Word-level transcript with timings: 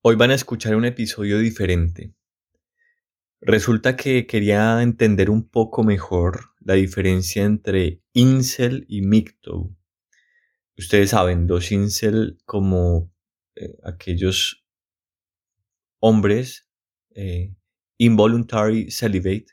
Hoy 0.00 0.14
van 0.14 0.30
a 0.30 0.36
escuchar 0.36 0.76
un 0.76 0.84
episodio 0.84 1.40
diferente. 1.40 2.14
Resulta 3.40 3.96
que 3.96 4.28
quería 4.28 4.80
entender 4.80 5.28
un 5.28 5.48
poco 5.48 5.82
mejor 5.82 6.50
la 6.60 6.74
diferencia 6.74 7.42
entre 7.42 8.00
incel 8.12 8.86
y 8.88 9.02
MGTOW. 9.02 9.76
Ustedes 10.76 11.10
saben, 11.10 11.48
dos 11.48 11.72
incel 11.72 12.38
como 12.44 13.12
eh, 13.56 13.76
aquellos 13.82 14.64
hombres 15.98 16.68
eh, 17.16 17.56
involuntary 17.96 18.92
celibate, 18.92 19.46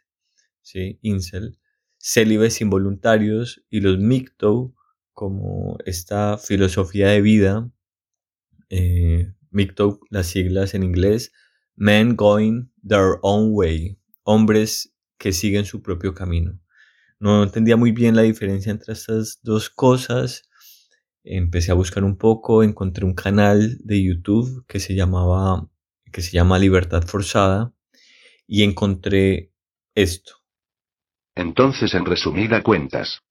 ¿sí? 0.61 0.99
incel, 1.01 1.57
célibes 1.97 2.61
involuntarios, 2.61 3.65
y 3.71 3.79
los 3.79 3.97
MGTOW 3.97 4.75
como 5.11 5.79
esta 5.85 6.37
filosofía 6.37 7.07
de 7.07 7.21
vida 7.21 7.71
eh, 8.69 9.33
MGTOW, 9.55 9.99
las 10.09 10.27
siglas 10.27 10.73
en 10.73 10.83
inglés, 10.83 11.31
Men 11.75 12.15
Going 12.15 12.71
Their 12.87 13.17
Own 13.21 13.49
Way, 13.53 13.97
hombres 14.23 14.93
que 15.17 15.31
siguen 15.31 15.65
su 15.65 15.81
propio 15.81 16.13
camino. 16.13 16.59
No 17.19 17.43
entendía 17.43 17.77
muy 17.77 17.91
bien 17.91 18.15
la 18.15 18.21
diferencia 18.21 18.71
entre 18.71 18.93
estas 18.93 19.39
dos 19.41 19.69
cosas. 19.69 20.43
Empecé 21.23 21.71
a 21.71 21.75
buscar 21.75 22.03
un 22.03 22.17
poco, 22.17 22.61
encontré 22.61 23.05
un 23.05 23.15
canal 23.15 23.77
de 23.79 24.03
YouTube 24.03 24.65
que 24.67 24.79
se 24.79 24.93
llamaba 24.93 25.67
que 26.11 26.21
se 26.21 26.31
llama 26.31 26.59
Libertad 26.59 27.03
Forzada 27.03 27.73
y 28.47 28.63
encontré 28.63 29.51
esto. 29.95 30.35
Entonces, 31.35 31.93
en 31.93 32.05
resumida 32.05 32.63
cuentas, 32.63 33.21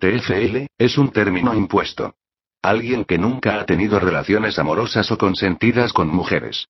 TFL 0.00 0.66
es 0.76 0.98
un 0.98 1.12
término 1.12 1.54
impuesto. 1.54 2.16
Alguien 2.64 3.04
que 3.04 3.18
nunca 3.18 3.60
ha 3.60 3.66
tenido 3.66 4.00
relaciones 4.00 4.58
amorosas 4.58 5.12
o 5.12 5.18
consentidas 5.18 5.92
con 5.92 6.08
mujeres. 6.08 6.68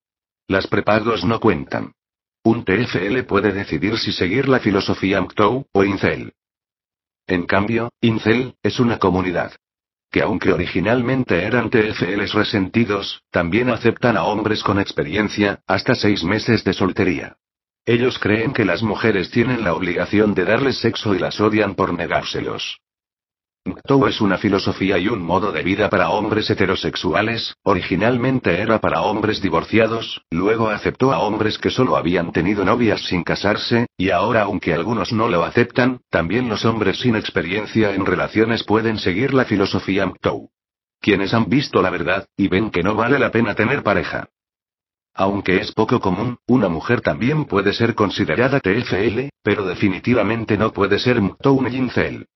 Las 0.48 0.66
prepagos 0.66 1.24
no 1.24 1.38
cuentan. 1.38 1.92
Un 2.42 2.64
TFL 2.64 3.22
puede 3.22 3.52
decidir 3.52 3.96
si 3.98 4.10
seguir 4.10 4.48
la 4.48 4.58
filosofía 4.58 5.20
MGTOW 5.20 5.66
o 5.72 5.84
Incel. 5.84 6.32
En 7.28 7.46
cambio, 7.46 7.92
Incel 8.00 8.56
es 8.64 8.80
una 8.80 8.98
comunidad 8.98 9.52
que 10.10 10.22
aunque 10.22 10.52
originalmente 10.52 11.44
eran 11.44 11.70
TFLs 11.70 12.34
resentidos, 12.34 13.22
también 13.30 13.68
aceptan 13.68 14.16
a 14.16 14.24
hombres 14.24 14.62
con 14.64 14.80
experiencia, 14.80 15.60
hasta 15.66 15.94
seis 15.94 16.22
meses 16.22 16.62
de 16.62 16.72
soltería. 16.72 17.36
Ellos 17.84 18.20
creen 18.20 18.52
que 18.52 18.64
las 18.64 18.82
mujeres 18.82 19.30
tienen 19.30 19.62
la 19.62 19.74
obligación 19.74 20.34
de 20.34 20.44
darles 20.44 20.78
sexo 20.78 21.14
y 21.14 21.20
las 21.20 21.40
odian 21.40 21.74
por 21.74 21.92
negárselos. 21.94 22.80
MGTOW 23.66 24.08
es 24.08 24.20
una 24.20 24.36
filosofía 24.36 24.98
y 24.98 25.08
un 25.08 25.22
modo 25.22 25.50
de 25.50 25.62
vida 25.62 25.88
para 25.88 26.10
hombres 26.10 26.50
heterosexuales, 26.50 27.54
originalmente 27.62 28.60
era 28.60 28.78
para 28.78 29.00
hombres 29.00 29.40
divorciados, 29.40 30.20
luego 30.30 30.68
aceptó 30.68 31.14
a 31.14 31.20
hombres 31.20 31.56
que 31.56 31.70
solo 31.70 31.96
habían 31.96 32.30
tenido 32.30 32.62
novias 32.66 33.00
sin 33.06 33.24
casarse, 33.24 33.86
y 33.96 34.10
ahora 34.10 34.42
aunque 34.42 34.74
algunos 34.74 35.14
no 35.14 35.28
lo 35.28 35.44
aceptan, 35.44 36.00
también 36.10 36.50
los 36.50 36.66
hombres 36.66 36.98
sin 36.98 37.16
experiencia 37.16 37.94
en 37.94 38.04
relaciones 38.04 38.64
pueden 38.64 38.98
seguir 38.98 39.32
la 39.32 39.46
filosofía 39.46 40.04
MGTOW. 40.04 40.50
Quienes 41.00 41.32
han 41.32 41.48
visto 41.48 41.80
la 41.80 41.88
verdad, 41.88 42.26
y 42.36 42.48
ven 42.48 42.70
que 42.70 42.82
no 42.82 42.94
vale 42.94 43.18
la 43.18 43.30
pena 43.30 43.54
tener 43.54 43.82
pareja. 43.82 44.28
Aunque 45.14 45.56
es 45.56 45.72
poco 45.72 46.00
común, 46.00 46.36
una 46.46 46.68
mujer 46.68 47.00
también 47.00 47.46
puede 47.46 47.72
ser 47.72 47.94
considerada 47.94 48.60
TFL, 48.60 49.30
pero 49.42 49.64
definitivamente 49.64 50.58
no 50.58 50.70
puede 50.70 50.98
ser 50.98 51.22
MGTOW 51.22 51.62
ni 51.62 51.76
incel. 51.78 52.26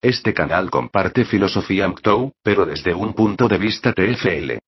Este 0.00 0.34
canal 0.34 0.70
comparte 0.70 1.24
filosofía 1.24 1.88
MGTOW, 1.88 2.32
pero 2.42 2.66
desde 2.66 2.94
un 2.94 3.14
punto 3.14 3.48
de 3.48 3.58
vista 3.58 3.92
TFL. 3.92 4.58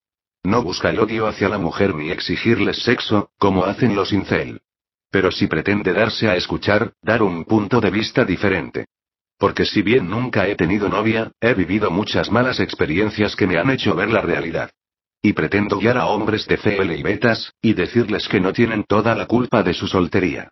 No 0.45 0.63
busca 0.63 0.91
el 0.91 0.99
odio 0.99 1.27
hacia 1.27 1.49
la 1.49 1.59
mujer 1.59 1.95
ni 1.95 2.11
exigirles 2.11 2.79
sexo, 2.83 3.31
como 3.37 3.65
hacen 3.65 3.95
los 3.95 4.13
incel. 4.13 4.61
Pero 5.11 5.31
sí 5.31 5.47
pretende 5.47 5.93
darse 5.93 6.29
a 6.29 6.37
escuchar, 6.37 6.93
dar 7.03 7.23
un 7.23 7.45
punto 7.45 7.81
de 7.81 7.91
vista 7.91 8.25
diferente. 8.25 8.87
Porque 9.39 9.67
si 9.67 9.83
bien 9.83 10.09
nunca 10.09 10.49
he 10.49 10.57
tenido 10.57 10.89
novia, 10.89 11.33
he 11.41 11.53
vivido 11.53 11.91
muchas 11.91 12.31
malas 12.31 12.59
experiencias 12.59 13.37
que 13.37 13.47
me 13.47 13.59
han 13.59 13.71
hecho 13.71 13.95
ver 13.95 14.09
la 14.09 14.23
realidad. 14.23 14.71
Y 15.21 15.33
pretendo 15.33 15.79
guiar 15.79 15.99
a 15.99 16.07
hombres 16.07 16.47
de 16.47 16.57
CL 16.57 16.93
y 16.93 17.03
betas, 17.03 17.53
y 17.61 17.75
decirles 17.75 18.29
que 18.29 18.41
no 18.41 18.53
tienen 18.53 18.85
toda 18.85 19.15
la 19.15 19.27
culpa 19.27 19.63
de 19.63 19.75
su 19.75 19.87
soltería 19.87 20.51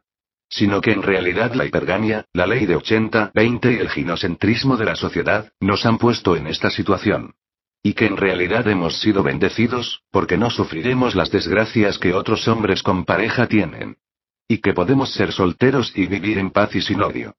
sino 0.49 0.81
que 0.81 0.93
en 0.93 1.03
realidad 1.03 1.55
la 1.55 1.65
hipergamia, 1.65 2.27
la 2.33 2.47
ley 2.47 2.67
de 2.67 2.77
80-20 2.77 3.77
y 3.77 3.81
el 3.81 3.89
ginocentrismo 3.91 4.77
de 4.77 4.85
la 4.85 4.97
sociedad, 4.97 5.53
nos 5.61 5.85
han 5.87 5.99
puesto 5.99 6.37
en 6.37 6.47
esta 6.47 6.71
situación. 6.71 7.35
Y 7.83 7.95
que 7.95 8.07
en 8.07 8.17
realidad 8.17 8.67
hemos 8.69 9.01
sido 9.01 9.23
bendecidos, 9.23 10.05
porque 10.11 10.39
no 10.39 10.51
sufriremos 10.51 11.15
las 11.15 11.31
desgracias 11.31 11.99
que 11.99 12.15
otros 12.15 12.49
hombres 12.49 12.83
con 12.83 13.05
pareja 13.05 13.47
tienen. 13.47 13.99
Y 14.49 14.59
que 14.59 14.73
podemos 14.73 15.13
ser 15.13 15.33
solteros 15.33 15.93
y 15.95 16.07
vivir 16.07 16.39
en 16.39 16.51
paz 16.51 16.75
y 16.75 16.81
sin 16.81 17.03
odio. 17.03 17.37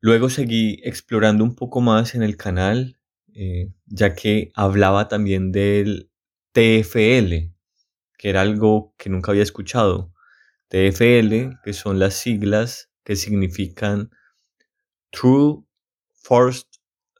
Luego 0.00 0.28
seguí 0.30 0.80
explorando 0.82 1.44
un 1.44 1.54
poco 1.54 1.80
más 1.80 2.14
en 2.14 2.22
el 2.22 2.36
canal, 2.36 2.98
eh, 3.34 3.72
ya 3.86 4.14
que 4.14 4.50
hablaba 4.54 5.08
también 5.08 5.52
del 5.52 6.10
TFL, 6.52 7.52
que 8.18 8.28
era 8.28 8.40
algo 8.40 8.94
que 8.98 9.08
nunca 9.10 9.30
había 9.30 9.44
escuchado. 9.44 10.11
TFL, 10.72 11.58
que 11.62 11.74
son 11.74 11.98
las 11.98 12.14
siglas 12.14 12.88
que 13.04 13.14
significan 13.14 14.10
True 15.10 15.66
Forced 16.14 16.66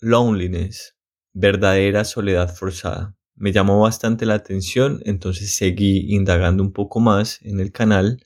Loneliness, 0.01 0.97
verdadera 1.35 2.07
soledad 2.07 2.55
forzada. 2.57 3.15
Me 3.35 3.53
llamó 3.53 3.79
bastante 3.83 4.25
la 4.25 4.37
atención, 4.37 5.03
entonces 5.05 5.55
seguí 5.55 6.15
indagando 6.15 6.63
un 6.63 6.73
poco 6.73 6.99
más 6.99 7.43
en 7.43 7.61
el 7.61 7.73
canal 7.73 8.25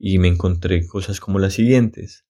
y 0.00 0.18
me 0.18 0.26
encontré 0.26 0.84
cosas 0.88 1.20
como 1.20 1.38
las 1.38 1.54
siguientes. 1.54 2.25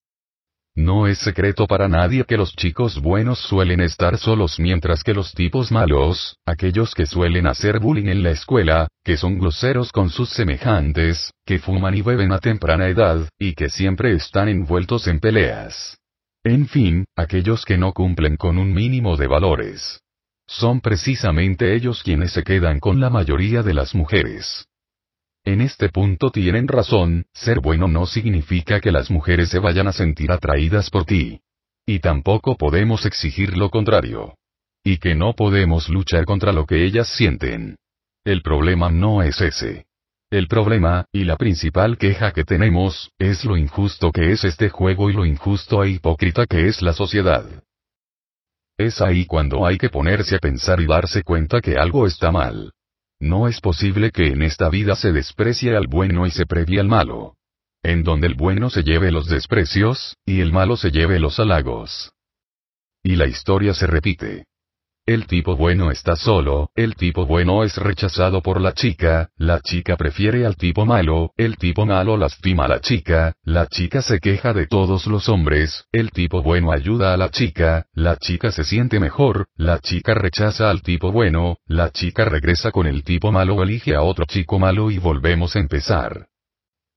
No 0.77 1.07
es 1.07 1.19
secreto 1.21 1.67
para 1.67 1.89
nadie 1.89 2.25
que 2.25 2.37
los 2.37 2.55
chicos 2.55 3.01
buenos 3.01 3.39
suelen 3.39 3.81
estar 3.81 4.19
solos 4.19 4.61
mientras 4.61 5.03
que 5.03 5.15
los 5.15 5.33
tipos 5.33 5.73
malos, 5.73 6.37
aquellos 6.45 6.95
que 6.95 7.07
suelen 7.07 7.47
hacer 7.47 7.81
bullying 7.81 8.09
en 8.09 8.23
la 8.23 8.33
escuela, 8.33 8.87
que 9.03 9.17
son 9.17 9.39
groseros 9.39 9.91
con 9.91 10.11
sus 10.11 10.29
semejantes, 10.29 11.33
que 11.47 11.61
fuman 11.61 11.95
y 11.95 12.03
beben 12.03 12.31
a 12.31 12.41
temprana 12.41 12.89
edad, 12.89 13.27
y 13.39 13.55
que 13.55 13.71
siempre 13.71 14.13
están 14.13 14.51
envueltos 14.51 15.07
en 15.07 15.19
peleas. 15.19 15.97
En 16.45 16.69
fin, 16.69 17.07
aquellos 17.17 17.65
que 17.65 17.79
no 17.79 17.95
cumplen 17.95 18.37
con 18.37 18.59
un 18.59 18.75
mínimo 18.75 19.17
de 19.17 19.29
valores. 19.29 20.03
Son 20.47 20.83
precisamente 20.83 21.75
ellos 21.75 22.03
quienes 22.03 22.33
se 22.33 22.45
quedan 22.45 22.81
con 22.81 23.01
la 23.01 23.09
mayoría 23.09 23.63
de 23.63 23.73
las 23.73 23.95
mujeres. 23.95 24.67
En 25.47 25.61
este 25.61 25.91
punto 25.91 26.31
tienen 26.31 26.67
razón, 26.67 27.27
ser 27.33 27.61
bueno 27.61 27.87
no 27.87 28.05
significa 28.07 28.81
que 28.81 28.91
las 28.91 29.13
mujeres 29.13 29.49
se 29.49 29.61
vayan 29.61 29.87
a 29.87 29.93
sentir 29.93 30.33
atraídas 30.33 30.91
por 30.91 31.05
ti. 31.05 31.41
Y 31.87 32.01
tampoco 32.01 32.57
podemos 32.57 33.07
exigir 33.07 33.57
lo 33.57 33.71
contrario. 33.71 34.35
Y 34.83 34.99
que 34.99 35.15
no 35.15 35.35
podemos 35.35 35.89
luchar 35.89 36.25
contra 36.25 36.53
lo 36.53 36.67
que 36.67 36.85
ellas 36.85 37.07
sienten. 37.07 37.77
El 38.25 38.43
problema 38.43 38.91
no 38.91 39.23
es 39.23 39.41
ese. 39.41 39.87
El 40.33 40.49
problema, 40.49 41.05
y 41.13 41.23
la 41.23 41.37
principal 41.37 41.97
queja 41.97 42.33
que 42.33 42.43
tenemos, 42.43 43.13
es 43.17 43.45
lo 43.45 43.57
injusto 43.57 44.11
que 44.11 44.33
es 44.33 44.43
este 44.43 44.69
juego 44.69 45.11
y 45.11 45.13
lo 45.13 45.25
injusto 45.25 45.85
e 45.85 45.91
hipócrita 45.91 46.47
que 46.47 46.67
es 46.67 46.83
la 46.83 46.93
sociedad. 46.93 47.45
Es 48.77 49.01
ahí 49.01 49.27
cuando 49.27 49.65
hay 49.65 49.79
que 49.79 49.91
ponerse 49.91 50.35
a 50.35 50.41
pensar 50.41 50.81
y 50.81 50.87
darse 50.87 51.23
cuenta 51.23 51.61
que 51.61 51.77
algo 51.77 52.05
está 52.09 52.33
mal. 52.33 52.73
No 53.21 53.49
es 53.49 53.61
posible 53.61 54.11
que 54.11 54.29
en 54.29 54.43
esta 54.43 54.69
vida 54.69 54.95
se 54.95 55.13
desprecie 55.13 55.77
al 55.77 55.87
bueno 55.87 56.27
y 56.27 56.31
se 56.31 56.47
previa 56.47 56.81
al 56.81 56.89
malo. 56.89 57.37
En 57.83 58.03
donde 58.03 58.27
el 58.27 58.35
bueno 58.35 58.69
se 58.69 58.83
lleve 58.83 59.11
los 59.11 59.29
desprecios, 59.29 60.17
y 60.27 60.41
el 60.41 60.53
malo 60.53 60.77
se 60.77 60.91
lleve 60.91 61.19
los 61.19 61.39
halagos. 61.39 62.13
Y 63.03 63.17
la 63.17 63.27
historia 63.27 63.75
se 63.75 63.87
repite. 63.87 64.45
El 65.07 65.29
tipo 65.29 65.55
bueno 65.55 65.93
está 65.93 66.17
solo, 66.17 66.71
el 66.75 66.97
tipo 66.97 67.27
bueno 67.27 67.63
es 67.63 67.77
rechazado 67.77 68.43
por 68.43 68.61
la 68.61 68.73
chica, 68.73 69.31
la 69.37 69.61
chica 69.61 69.97
prefiere 69.97 70.45
al 70.45 70.57
tipo 70.57 70.85
malo, 70.85 71.31
el 71.37 71.59
tipo 71.59 71.87
malo 71.87 72.17
lastima 72.17 72.65
a 72.65 72.69
la 72.69 72.81
chica, 72.81 73.33
la 73.45 73.69
chica 73.69 74.03
se 74.03 74.19
queja 74.19 74.53
de 74.53 74.67
todos 74.67 75.07
los 75.07 75.29
hombres, 75.29 75.85
el 75.93 76.11
tipo 76.11 76.43
bueno 76.43 76.73
ayuda 76.73 77.15
a 77.15 77.17
la 77.17 77.31
chica, 77.31 77.87
la 77.95 78.17
chica 78.17 78.51
se 78.51 78.65
siente 78.65 78.99
mejor, 78.99 79.47
la 79.55 79.79
chica 79.79 80.13
rechaza 80.13 80.71
al 80.71 80.83
tipo 80.83 81.13
bueno, 81.13 81.59
la 81.69 81.91
chica 81.91 82.25
regresa 82.25 82.73
con 82.73 82.89
el 82.89 83.05
tipo 83.05 83.31
malo 83.31 83.63
elige 83.63 83.95
a 83.95 84.03
otro 84.03 84.25
chico 84.25 84.59
malo 84.59 84.91
y 84.91 84.99
volvemos 84.99 85.55
a 85.55 85.61
empezar. 85.61 86.27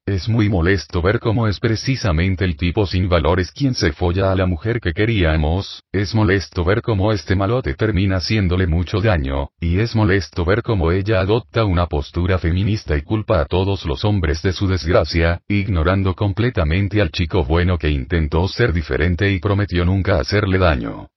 Es 0.09 0.27
muy 0.27 0.49
molesto 0.49 1.03
ver 1.03 1.19
cómo 1.19 1.47
es 1.47 1.59
precisamente 1.59 2.43
el 2.43 2.57
tipo 2.57 2.87
sin 2.87 3.07
valores 3.07 3.51
quien 3.51 3.75
se 3.75 3.91
folla 3.91 4.31
a 4.31 4.35
la 4.35 4.47
mujer 4.47 4.81
que 4.81 4.91
queríamos, 4.91 5.83
es 5.91 6.15
molesto 6.15 6.65
ver 6.65 6.81
cómo 6.81 7.13
este 7.13 7.35
malote 7.35 7.75
termina 7.75 8.15
haciéndole 8.17 8.65
mucho 8.65 9.01
daño, 9.01 9.49
y 9.59 9.77
es 9.77 9.95
molesto 9.95 10.45
ver 10.45 10.63
cómo 10.63 10.91
ella 10.91 11.19
adopta 11.19 11.63
una 11.63 11.85
postura 11.85 12.39
feminista 12.39 12.97
y 12.97 13.03
culpa 13.03 13.39
a 13.39 13.45
todos 13.45 13.85
los 13.85 14.03
hombres 14.03 14.41
de 14.41 14.51
su 14.51 14.67
desgracia, 14.67 15.41
ignorando 15.47 16.15
completamente 16.15 17.01
al 17.01 17.11
chico 17.11 17.43
bueno 17.43 17.77
que 17.77 17.91
intentó 17.91 18.47
ser 18.47 18.73
diferente 18.73 19.31
y 19.31 19.37
prometió 19.37 19.85
nunca 19.85 20.19
hacerle 20.19 20.57
daño. 20.57 21.07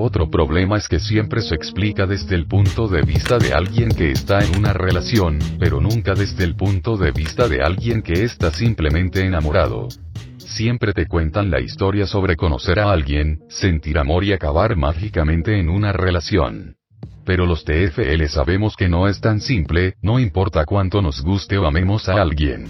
Otro 0.00 0.30
problema 0.30 0.78
es 0.78 0.86
que 0.86 1.00
siempre 1.00 1.40
se 1.40 1.56
explica 1.56 2.06
desde 2.06 2.36
el 2.36 2.46
punto 2.46 2.86
de 2.86 3.02
vista 3.02 3.36
de 3.36 3.52
alguien 3.52 3.88
que 3.88 4.12
está 4.12 4.38
en 4.38 4.56
una 4.56 4.72
relación, 4.72 5.40
pero 5.58 5.80
nunca 5.80 6.14
desde 6.14 6.44
el 6.44 6.54
punto 6.54 6.96
de 6.96 7.10
vista 7.10 7.48
de 7.48 7.62
alguien 7.62 8.02
que 8.02 8.22
está 8.22 8.52
simplemente 8.52 9.26
enamorado. 9.26 9.88
Siempre 10.36 10.92
te 10.92 11.06
cuentan 11.06 11.50
la 11.50 11.60
historia 11.60 12.06
sobre 12.06 12.36
conocer 12.36 12.78
a 12.78 12.92
alguien, 12.92 13.40
sentir 13.48 13.98
amor 13.98 14.22
y 14.22 14.32
acabar 14.32 14.76
mágicamente 14.76 15.58
en 15.58 15.68
una 15.68 15.92
relación. 15.92 16.76
Pero 17.24 17.44
los 17.44 17.64
TFL 17.64 18.24
sabemos 18.28 18.76
que 18.76 18.88
no 18.88 19.08
es 19.08 19.20
tan 19.20 19.40
simple, 19.40 19.94
no 20.00 20.20
importa 20.20 20.64
cuánto 20.64 21.02
nos 21.02 21.22
guste 21.22 21.58
o 21.58 21.66
amemos 21.66 22.08
a 22.08 22.22
alguien. 22.22 22.68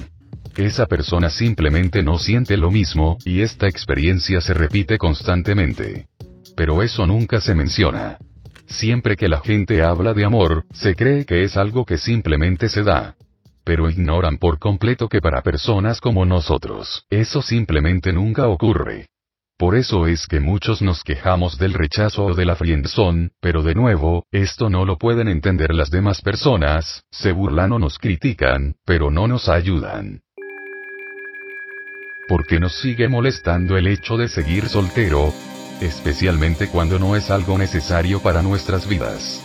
Esa 0.56 0.86
persona 0.86 1.28
simplemente 1.28 2.02
no 2.02 2.18
siente 2.18 2.56
lo 2.56 2.70
mismo, 2.70 3.18
y 3.26 3.42
esta 3.42 3.68
experiencia 3.68 4.40
se 4.40 4.54
repite 4.54 4.96
constantemente 4.96 6.06
pero 6.58 6.82
eso 6.82 7.06
nunca 7.06 7.40
se 7.40 7.54
menciona. 7.54 8.18
Siempre 8.66 9.14
que 9.14 9.28
la 9.28 9.38
gente 9.38 9.80
habla 9.80 10.12
de 10.12 10.24
amor, 10.24 10.64
se 10.72 10.96
cree 10.96 11.24
que 11.24 11.44
es 11.44 11.56
algo 11.56 11.84
que 11.84 11.98
simplemente 11.98 12.68
se 12.68 12.82
da. 12.82 13.14
Pero 13.62 13.88
ignoran 13.88 14.38
por 14.38 14.58
completo 14.58 15.08
que 15.08 15.20
para 15.20 15.42
personas 15.42 16.00
como 16.00 16.24
nosotros, 16.24 17.04
eso 17.10 17.42
simplemente 17.42 18.12
nunca 18.12 18.48
ocurre. 18.48 19.06
Por 19.56 19.76
eso 19.76 20.08
es 20.08 20.26
que 20.26 20.40
muchos 20.40 20.82
nos 20.82 21.04
quejamos 21.04 21.58
del 21.58 21.74
rechazo 21.74 22.24
o 22.24 22.34
de 22.34 22.44
la 22.44 22.56
friendzone, 22.56 23.30
pero 23.40 23.62
de 23.62 23.76
nuevo, 23.76 24.24
esto 24.32 24.68
no 24.68 24.84
lo 24.84 24.98
pueden 24.98 25.28
entender 25.28 25.72
las 25.72 25.92
demás 25.92 26.22
personas, 26.22 27.04
se 27.12 27.30
burlan 27.30 27.70
o 27.70 27.78
nos 27.78 27.98
critican, 27.98 28.74
pero 28.84 29.12
no 29.12 29.28
nos 29.28 29.48
ayudan. 29.48 30.22
¿Por 32.26 32.46
qué 32.46 32.58
nos 32.58 32.80
sigue 32.80 33.06
molestando 33.08 33.76
el 33.76 33.86
hecho 33.86 34.16
de 34.16 34.26
seguir 34.26 34.68
soltero? 34.68 35.32
Especialmente 35.80 36.68
cuando 36.68 36.98
no 36.98 37.16
es 37.16 37.30
algo 37.30 37.58
necesario 37.58 38.20
para 38.20 38.42
nuestras 38.42 38.88
vidas. 38.88 39.40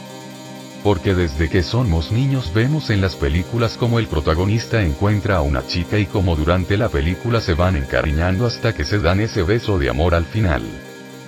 Porque 0.83 1.15
desde 1.15 1.49
que 1.49 1.63
somos 1.63 2.11
niños 2.11 2.53
vemos 2.53 2.89
en 2.89 2.99
las 2.99 3.15
películas 3.15 3.77
como 3.77 3.99
el 3.99 4.07
protagonista 4.07 4.83
encuentra 4.83 5.37
a 5.37 5.41
una 5.41 5.65
chica 5.65 5.97
y 5.97 6.05
como 6.05 6.35
durante 6.35 6.75
la 6.75 6.89
película 6.89 7.39
se 7.39 7.53
van 7.53 7.77
encariñando 7.77 8.45
hasta 8.45 8.73
que 8.73 8.83
se 8.83 8.99
dan 8.99 9.21
ese 9.21 9.43
beso 9.43 9.79
de 9.79 9.89
amor 9.89 10.13
al 10.13 10.25
final. 10.25 10.61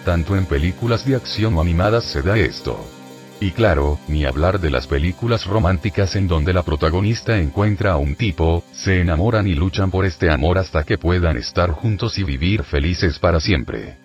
Tanto 0.04 0.36
en 0.36 0.46
películas 0.46 1.06
de 1.06 1.16
acción 1.16 1.56
o 1.56 1.62
animadas 1.62 2.04
se 2.04 2.22
da 2.22 2.38
esto. 2.38 2.86
Y 3.40 3.52
claro, 3.52 3.98
ni 4.08 4.26
hablar 4.26 4.60
de 4.60 4.72
las 4.72 4.88
películas 4.88 5.46
románticas 5.46 6.16
en 6.16 6.28
donde 6.28 6.54
la 6.54 6.64
protagonista 6.64 7.38
encuentra 7.38 7.94
a 7.94 7.98
un 7.98 8.16
tipo, 8.16 8.64
se 8.74 9.02
enamoran 9.02 9.48
y 9.48 9.56
luchan 9.56 9.92
por 9.92 10.06
este 10.06 10.32
amor 10.32 10.58
hasta 10.58 10.84
que 10.84 10.98
puedan 10.98 11.38
estar 11.38 11.72
juntos 11.72 12.18
y 12.18 12.24
vivir 12.24 12.64
felices 12.64 13.20
para 13.20 13.40
siempre. 13.40 14.05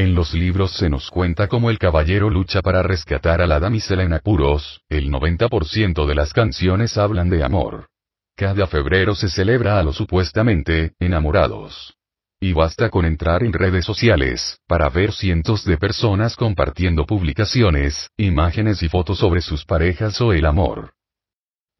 En 0.00 0.14
los 0.14 0.32
libros 0.32 0.72
se 0.78 0.88
nos 0.88 1.10
cuenta 1.10 1.46
cómo 1.46 1.68
el 1.68 1.78
caballero 1.78 2.30
lucha 2.30 2.62
para 2.62 2.82
rescatar 2.82 3.42
a 3.42 3.46
la 3.46 3.60
damisela 3.60 4.02
en 4.02 4.14
apuros, 4.14 4.80
el 4.88 5.10
90% 5.10 6.06
de 6.06 6.14
las 6.14 6.32
canciones 6.32 6.96
hablan 6.96 7.28
de 7.28 7.44
amor. 7.44 7.88
Cada 8.34 8.66
febrero 8.66 9.14
se 9.14 9.28
celebra 9.28 9.78
a 9.78 9.82
los 9.82 9.96
supuestamente 9.96 10.94
enamorados. 11.00 11.98
Y 12.40 12.54
basta 12.54 12.88
con 12.88 13.04
entrar 13.04 13.42
en 13.42 13.52
redes 13.52 13.84
sociales, 13.84 14.60
para 14.66 14.88
ver 14.88 15.12
cientos 15.12 15.66
de 15.66 15.76
personas 15.76 16.34
compartiendo 16.34 17.04
publicaciones, 17.04 18.08
imágenes 18.16 18.82
y 18.82 18.88
fotos 18.88 19.18
sobre 19.18 19.42
sus 19.42 19.66
parejas 19.66 20.18
o 20.22 20.32
el 20.32 20.46
amor. 20.46 20.94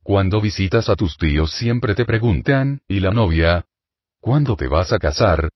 Cuando 0.02 0.42
visitas 0.42 0.90
a 0.90 0.94
tus 0.94 1.16
tíos 1.16 1.52
siempre 1.52 1.94
te 1.94 2.04
preguntan, 2.04 2.82
¿y 2.86 3.00
la 3.00 3.12
novia? 3.12 3.64
¿Cuándo 4.20 4.56
te 4.56 4.68
vas 4.68 4.92
a 4.92 4.98
casar? 4.98 5.48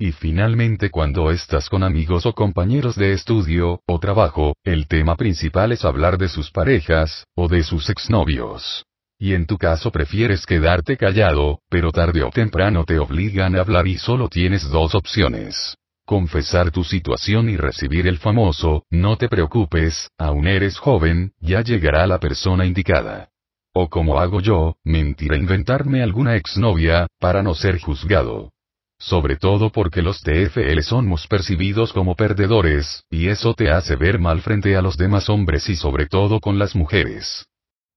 Y 0.00 0.12
finalmente 0.12 0.90
cuando 0.90 1.32
estás 1.32 1.68
con 1.68 1.82
amigos 1.82 2.24
o 2.24 2.32
compañeros 2.32 2.94
de 2.94 3.12
estudio, 3.12 3.80
o 3.84 3.98
trabajo, 3.98 4.54
el 4.62 4.86
tema 4.86 5.16
principal 5.16 5.72
es 5.72 5.84
hablar 5.84 6.18
de 6.18 6.28
sus 6.28 6.52
parejas, 6.52 7.26
o 7.34 7.48
de 7.48 7.64
sus 7.64 7.90
exnovios. 7.90 8.84
Y 9.18 9.34
en 9.34 9.46
tu 9.46 9.58
caso 9.58 9.90
prefieres 9.90 10.46
quedarte 10.46 10.96
callado, 10.96 11.58
pero 11.68 11.90
tarde 11.90 12.22
o 12.22 12.30
temprano 12.30 12.84
te 12.84 13.00
obligan 13.00 13.56
a 13.56 13.60
hablar 13.60 13.88
y 13.88 13.98
solo 13.98 14.28
tienes 14.28 14.70
dos 14.70 14.94
opciones. 14.94 15.74
Confesar 16.06 16.70
tu 16.70 16.84
situación 16.84 17.50
y 17.50 17.56
recibir 17.56 18.06
el 18.06 18.18
famoso, 18.18 18.84
no 18.90 19.16
te 19.16 19.28
preocupes, 19.28 20.10
aún 20.16 20.46
eres 20.46 20.78
joven, 20.78 21.32
ya 21.40 21.60
llegará 21.62 22.06
la 22.06 22.20
persona 22.20 22.66
indicada. 22.66 23.30
O 23.74 23.88
como 23.90 24.20
hago 24.20 24.40
yo, 24.40 24.76
mentir 24.84 25.32
e 25.32 25.38
inventarme 25.38 26.04
alguna 26.04 26.36
exnovia, 26.36 27.08
para 27.18 27.42
no 27.42 27.54
ser 27.54 27.80
juzgado. 27.80 28.52
Sobre 29.00 29.36
todo 29.36 29.70
porque 29.70 30.02
los 30.02 30.22
TFL 30.22 30.80
somos 30.82 31.28
percibidos 31.28 31.92
como 31.92 32.16
perdedores, 32.16 33.04
y 33.10 33.28
eso 33.28 33.54
te 33.54 33.70
hace 33.70 33.94
ver 33.94 34.18
mal 34.18 34.42
frente 34.42 34.76
a 34.76 34.82
los 34.82 34.96
demás 34.96 35.28
hombres 35.28 35.68
y 35.68 35.76
sobre 35.76 36.06
todo 36.06 36.40
con 36.40 36.58
las 36.58 36.74
mujeres. 36.74 37.46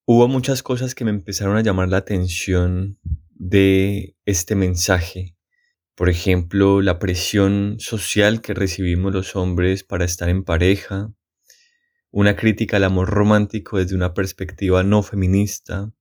Hubo 0.06 0.28
muchas 0.28 0.62
cosas 0.62 0.94
que 0.94 1.04
me 1.04 1.10
empezaron 1.10 1.58
a 1.58 1.62
llamar 1.62 1.90
la 1.90 1.98
atención 1.98 3.00
de 3.32 4.16
este 4.26 4.56
mensaje. 4.56 5.36
Por 5.96 6.08
ejemplo, 6.08 6.82
la 6.82 7.00
presión 7.00 7.78
social 7.80 8.42
que 8.42 8.54
recibimos 8.54 9.12
los 9.12 9.36
hombres 9.36 9.84
para 9.84 10.06
estar 10.06 10.30
en 10.30 10.44
pareja, 10.44 11.12
una 12.12 12.36
crítica 12.36 12.78
al 12.78 12.84
amor 12.84 13.10
romántico 13.10 13.80
desde 13.80 13.96
una 13.96 14.14
perspectiva 14.14 14.84
no 14.84 15.02
feminista, 15.02 15.92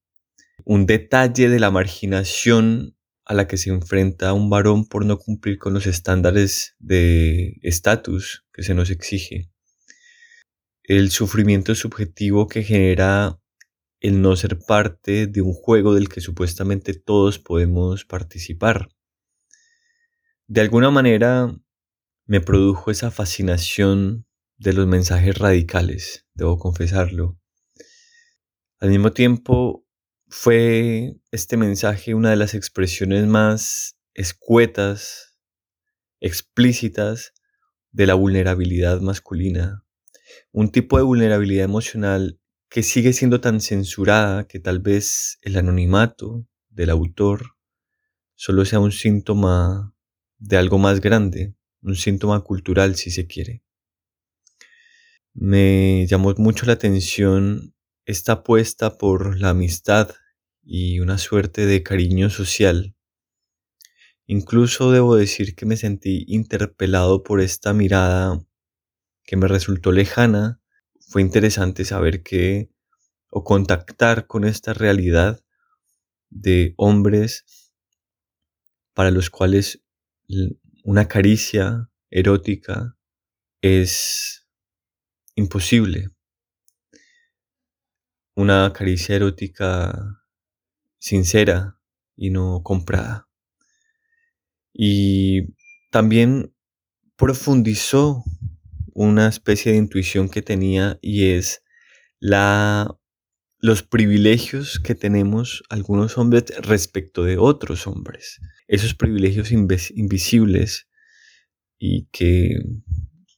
un 0.64 0.84
detalle 0.84 1.48
de 1.48 1.58
la 1.58 1.70
marginación 1.70 2.96
a 3.24 3.34
la 3.34 3.46
que 3.46 3.56
se 3.56 3.70
enfrenta 3.70 4.32
un 4.32 4.50
varón 4.50 4.86
por 4.86 5.04
no 5.04 5.18
cumplir 5.18 5.58
con 5.58 5.74
los 5.74 5.86
estándares 5.86 6.74
de 6.78 7.58
estatus 7.62 8.44
que 8.52 8.62
se 8.62 8.74
nos 8.74 8.90
exige. 8.90 9.50
El 10.82 11.10
sufrimiento 11.10 11.74
subjetivo 11.74 12.48
que 12.48 12.62
genera 12.62 13.40
el 14.00 14.22
no 14.22 14.34
ser 14.34 14.58
parte 14.58 15.26
de 15.26 15.42
un 15.42 15.52
juego 15.52 15.94
del 15.94 16.08
que 16.08 16.20
supuestamente 16.20 16.94
todos 16.94 17.38
podemos 17.38 18.04
participar. 18.04 18.88
De 20.46 20.62
alguna 20.62 20.90
manera 20.90 21.54
me 22.26 22.40
produjo 22.40 22.90
esa 22.90 23.10
fascinación 23.10 24.26
de 24.56 24.72
los 24.72 24.86
mensajes 24.86 25.38
radicales, 25.38 26.26
debo 26.34 26.58
confesarlo. 26.58 27.38
Al 28.78 28.90
mismo 28.90 29.12
tiempo, 29.12 29.86
fue 30.30 31.16
este 31.32 31.56
mensaje 31.56 32.14
una 32.14 32.30
de 32.30 32.36
las 32.36 32.54
expresiones 32.54 33.26
más 33.26 33.98
escuetas, 34.14 35.36
explícitas 36.20 37.34
de 37.90 38.06
la 38.06 38.14
vulnerabilidad 38.14 39.00
masculina. 39.00 39.84
Un 40.52 40.70
tipo 40.70 40.98
de 40.98 41.02
vulnerabilidad 41.02 41.64
emocional 41.64 42.40
que 42.68 42.84
sigue 42.84 43.12
siendo 43.12 43.40
tan 43.40 43.60
censurada 43.60 44.46
que 44.46 44.60
tal 44.60 44.78
vez 44.78 45.38
el 45.42 45.56
anonimato 45.56 46.46
del 46.68 46.90
autor 46.90 47.56
solo 48.36 48.64
sea 48.64 48.78
un 48.78 48.92
síntoma 48.92 49.96
de 50.38 50.56
algo 50.56 50.78
más 50.78 51.00
grande, 51.00 51.56
un 51.82 51.96
síntoma 51.96 52.40
cultural 52.42 52.94
si 52.94 53.10
se 53.10 53.26
quiere. 53.26 53.64
Me 55.34 56.06
llamó 56.06 56.32
mucho 56.36 56.66
la 56.66 56.74
atención 56.74 57.74
esta 58.04 58.32
apuesta 58.32 58.96
por 58.96 59.40
la 59.40 59.50
amistad 59.50 60.10
y 60.72 61.00
una 61.00 61.18
suerte 61.18 61.66
de 61.66 61.82
cariño 61.82 62.30
social. 62.30 62.94
Incluso 64.26 64.92
debo 64.92 65.16
decir 65.16 65.56
que 65.56 65.66
me 65.66 65.76
sentí 65.76 66.24
interpelado 66.28 67.24
por 67.24 67.40
esta 67.40 67.72
mirada 67.72 68.40
que 69.24 69.36
me 69.36 69.48
resultó 69.48 69.90
lejana. 69.90 70.60
Fue 71.00 71.22
interesante 71.22 71.84
saber 71.84 72.22
que 72.22 72.70
o 73.30 73.42
contactar 73.42 74.28
con 74.28 74.44
esta 74.44 74.72
realidad 74.72 75.42
de 76.28 76.74
hombres 76.76 77.72
para 78.94 79.10
los 79.10 79.28
cuales 79.28 79.82
una 80.84 81.08
caricia 81.08 81.90
erótica 82.10 82.96
es 83.60 84.46
imposible. 85.34 86.10
Una 88.36 88.72
caricia 88.72 89.16
erótica 89.16 90.19
sincera 91.00 91.80
y 92.14 92.30
no 92.30 92.62
comprada. 92.62 93.28
Y 94.72 95.54
también 95.90 96.54
profundizó 97.16 98.22
una 98.94 99.28
especie 99.28 99.72
de 99.72 99.78
intuición 99.78 100.28
que 100.28 100.42
tenía 100.42 100.98
y 101.02 101.30
es 101.30 101.64
la 102.20 102.96
los 103.62 103.82
privilegios 103.82 104.80
que 104.80 104.94
tenemos 104.94 105.62
algunos 105.68 106.16
hombres 106.16 106.44
respecto 106.62 107.24
de 107.24 107.36
otros 107.36 107.86
hombres. 107.86 108.40
Esos 108.68 108.94
privilegios 108.94 109.52
invisibles 109.52 110.88
y 111.78 112.06
que 112.06 112.58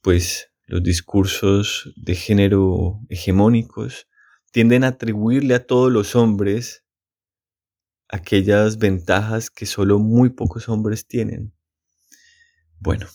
pues 0.01 0.49
los 0.65 0.81
discursos 0.81 1.91
de 1.97 2.15
género 2.15 3.01
hegemónicos 3.09 4.07
tienden 4.51 4.85
a 4.85 4.89
atribuirle 4.89 5.55
a 5.55 5.65
todos 5.65 5.91
los 5.91 6.15
hombres 6.15 6.82
aquellas 8.13 8.77
ventajas 8.77 9.49
que 9.49 9.65
solo 9.65 9.97
muy 9.97 10.29
pocos 10.29 10.69
hombres 10.69 11.07
tienen. 11.07 11.51
Bueno, 12.79 13.07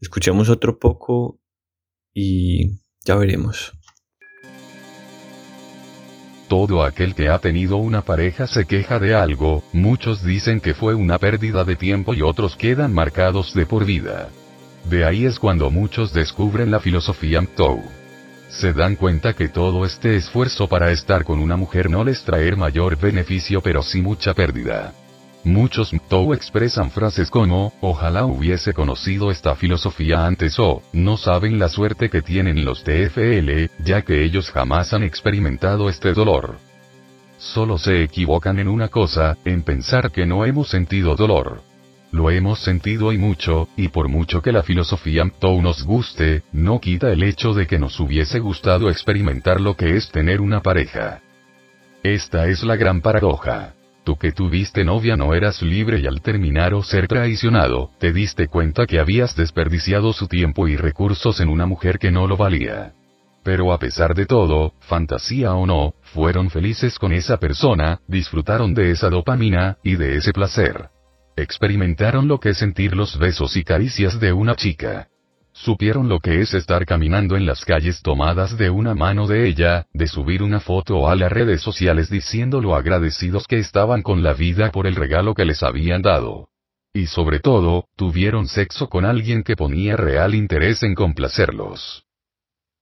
escuchemos 0.00 0.48
otro 0.48 0.78
poco 0.78 1.38
y 2.14 2.80
ya 3.04 3.16
veremos. 3.16 3.74
Todo 6.48 6.84
aquel 6.84 7.14
que 7.14 7.28
ha 7.28 7.38
tenido 7.38 7.76
una 7.76 8.02
pareja 8.02 8.46
se 8.46 8.64
queja 8.64 8.98
de 8.98 9.14
algo, 9.14 9.62
muchos 9.72 10.24
dicen 10.24 10.60
que 10.60 10.72
fue 10.72 10.94
una 10.94 11.18
pérdida 11.18 11.64
de 11.64 11.76
tiempo 11.76 12.14
y 12.14 12.22
otros 12.22 12.56
quedan 12.56 12.94
marcados 12.94 13.52
de 13.54 13.66
por 13.66 13.84
vida. 13.84 14.30
De 14.88 15.04
ahí 15.04 15.26
es 15.26 15.38
cuando 15.38 15.70
muchos 15.70 16.14
descubren 16.14 16.70
la 16.70 16.80
filosofía 16.80 17.42
MTOW. 17.42 18.03
Se 18.48 18.72
dan 18.72 18.96
cuenta 18.96 19.34
que 19.34 19.48
todo 19.48 19.84
este 19.84 20.16
esfuerzo 20.16 20.68
para 20.68 20.90
estar 20.92 21.24
con 21.24 21.40
una 21.40 21.56
mujer 21.56 21.90
no 21.90 22.04
les 22.04 22.22
traer 22.22 22.56
mayor 22.56 22.96
beneficio 22.96 23.60
pero 23.60 23.82
sí 23.82 24.00
mucha 24.00 24.34
pérdida. 24.34 24.92
Muchos 25.44 25.92
MTOW 25.92 26.32
expresan 26.32 26.90
frases 26.90 27.30
como, 27.30 27.74
ojalá 27.82 28.24
hubiese 28.24 28.72
conocido 28.72 29.30
esta 29.30 29.54
filosofía 29.54 30.24
antes 30.24 30.58
o, 30.58 30.82
no 30.94 31.18
saben 31.18 31.58
la 31.58 31.68
suerte 31.68 32.08
que 32.08 32.22
tienen 32.22 32.64
los 32.64 32.82
TFL, 32.82 33.70
ya 33.84 34.00
que 34.00 34.24
ellos 34.24 34.50
jamás 34.50 34.94
han 34.94 35.02
experimentado 35.02 35.90
este 35.90 36.14
dolor. 36.14 36.56
Solo 37.36 37.76
se 37.76 38.02
equivocan 38.02 38.58
en 38.58 38.68
una 38.68 38.88
cosa, 38.88 39.36
en 39.44 39.62
pensar 39.62 40.10
que 40.10 40.24
no 40.24 40.46
hemos 40.46 40.70
sentido 40.70 41.14
dolor. 41.14 41.60
Lo 42.14 42.30
hemos 42.30 42.60
sentido 42.60 43.12
y 43.12 43.18
mucho, 43.18 43.66
y 43.76 43.88
por 43.88 44.08
mucho 44.08 44.40
que 44.40 44.52
la 44.52 44.62
filosofía 44.62 45.24
MTOW 45.24 45.60
nos 45.60 45.82
guste, 45.82 46.44
no 46.52 46.78
quita 46.78 47.10
el 47.10 47.24
hecho 47.24 47.54
de 47.54 47.66
que 47.66 47.80
nos 47.80 47.98
hubiese 47.98 48.38
gustado 48.38 48.88
experimentar 48.88 49.60
lo 49.60 49.74
que 49.74 49.96
es 49.96 50.12
tener 50.12 50.40
una 50.40 50.60
pareja. 50.60 51.22
Esta 52.04 52.46
es 52.46 52.62
la 52.62 52.76
gran 52.76 53.00
paradoja. 53.00 53.74
Tú 54.04 54.16
que 54.16 54.30
tuviste 54.30 54.84
novia 54.84 55.16
no 55.16 55.34
eras 55.34 55.60
libre 55.60 55.98
y 55.98 56.06
al 56.06 56.20
terminar 56.20 56.72
o 56.72 56.84
ser 56.84 57.08
traicionado, 57.08 57.90
te 57.98 58.12
diste 58.12 58.46
cuenta 58.46 58.86
que 58.86 59.00
habías 59.00 59.34
desperdiciado 59.34 60.12
su 60.12 60.28
tiempo 60.28 60.68
y 60.68 60.76
recursos 60.76 61.40
en 61.40 61.48
una 61.48 61.66
mujer 61.66 61.98
que 61.98 62.12
no 62.12 62.28
lo 62.28 62.36
valía. 62.36 62.92
Pero 63.42 63.72
a 63.72 63.80
pesar 63.80 64.14
de 64.14 64.26
todo, 64.26 64.74
fantasía 64.82 65.52
o 65.54 65.66
no, 65.66 65.94
fueron 66.12 66.48
felices 66.48 66.96
con 66.96 67.12
esa 67.12 67.38
persona, 67.38 67.98
disfrutaron 68.06 68.72
de 68.72 68.92
esa 68.92 69.10
dopamina, 69.10 69.78
y 69.82 69.96
de 69.96 70.14
ese 70.14 70.32
placer. 70.32 70.93
Experimentaron 71.36 72.28
lo 72.28 72.38
que 72.38 72.50
es 72.50 72.58
sentir 72.58 72.94
los 72.94 73.18
besos 73.18 73.56
y 73.56 73.64
caricias 73.64 74.20
de 74.20 74.32
una 74.32 74.54
chica. 74.54 75.08
Supieron 75.52 76.08
lo 76.08 76.20
que 76.20 76.40
es 76.40 76.54
estar 76.54 76.84
caminando 76.86 77.36
en 77.36 77.46
las 77.46 77.64
calles 77.64 78.02
tomadas 78.02 78.56
de 78.56 78.70
una 78.70 78.94
mano 78.94 79.26
de 79.26 79.48
ella, 79.48 79.86
de 79.92 80.06
subir 80.06 80.42
una 80.42 80.60
foto 80.60 81.08
a 81.08 81.16
las 81.16 81.30
redes 81.32 81.60
sociales 81.60 82.08
diciendo 82.08 82.60
lo 82.60 82.76
agradecidos 82.76 83.46
que 83.46 83.58
estaban 83.58 84.02
con 84.02 84.22
la 84.22 84.32
vida 84.32 84.70
por 84.70 84.86
el 84.86 84.94
regalo 84.94 85.34
que 85.34 85.44
les 85.44 85.62
habían 85.62 86.02
dado. 86.02 86.48
Y 86.92 87.06
sobre 87.06 87.40
todo, 87.40 87.86
tuvieron 87.96 88.46
sexo 88.46 88.88
con 88.88 89.04
alguien 89.04 89.42
que 89.42 89.56
ponía 89.56 89.96
real 89.96 90.34
interés 90.34 90.84
en 90.84 90.94
complacerlos. 90.94 92.04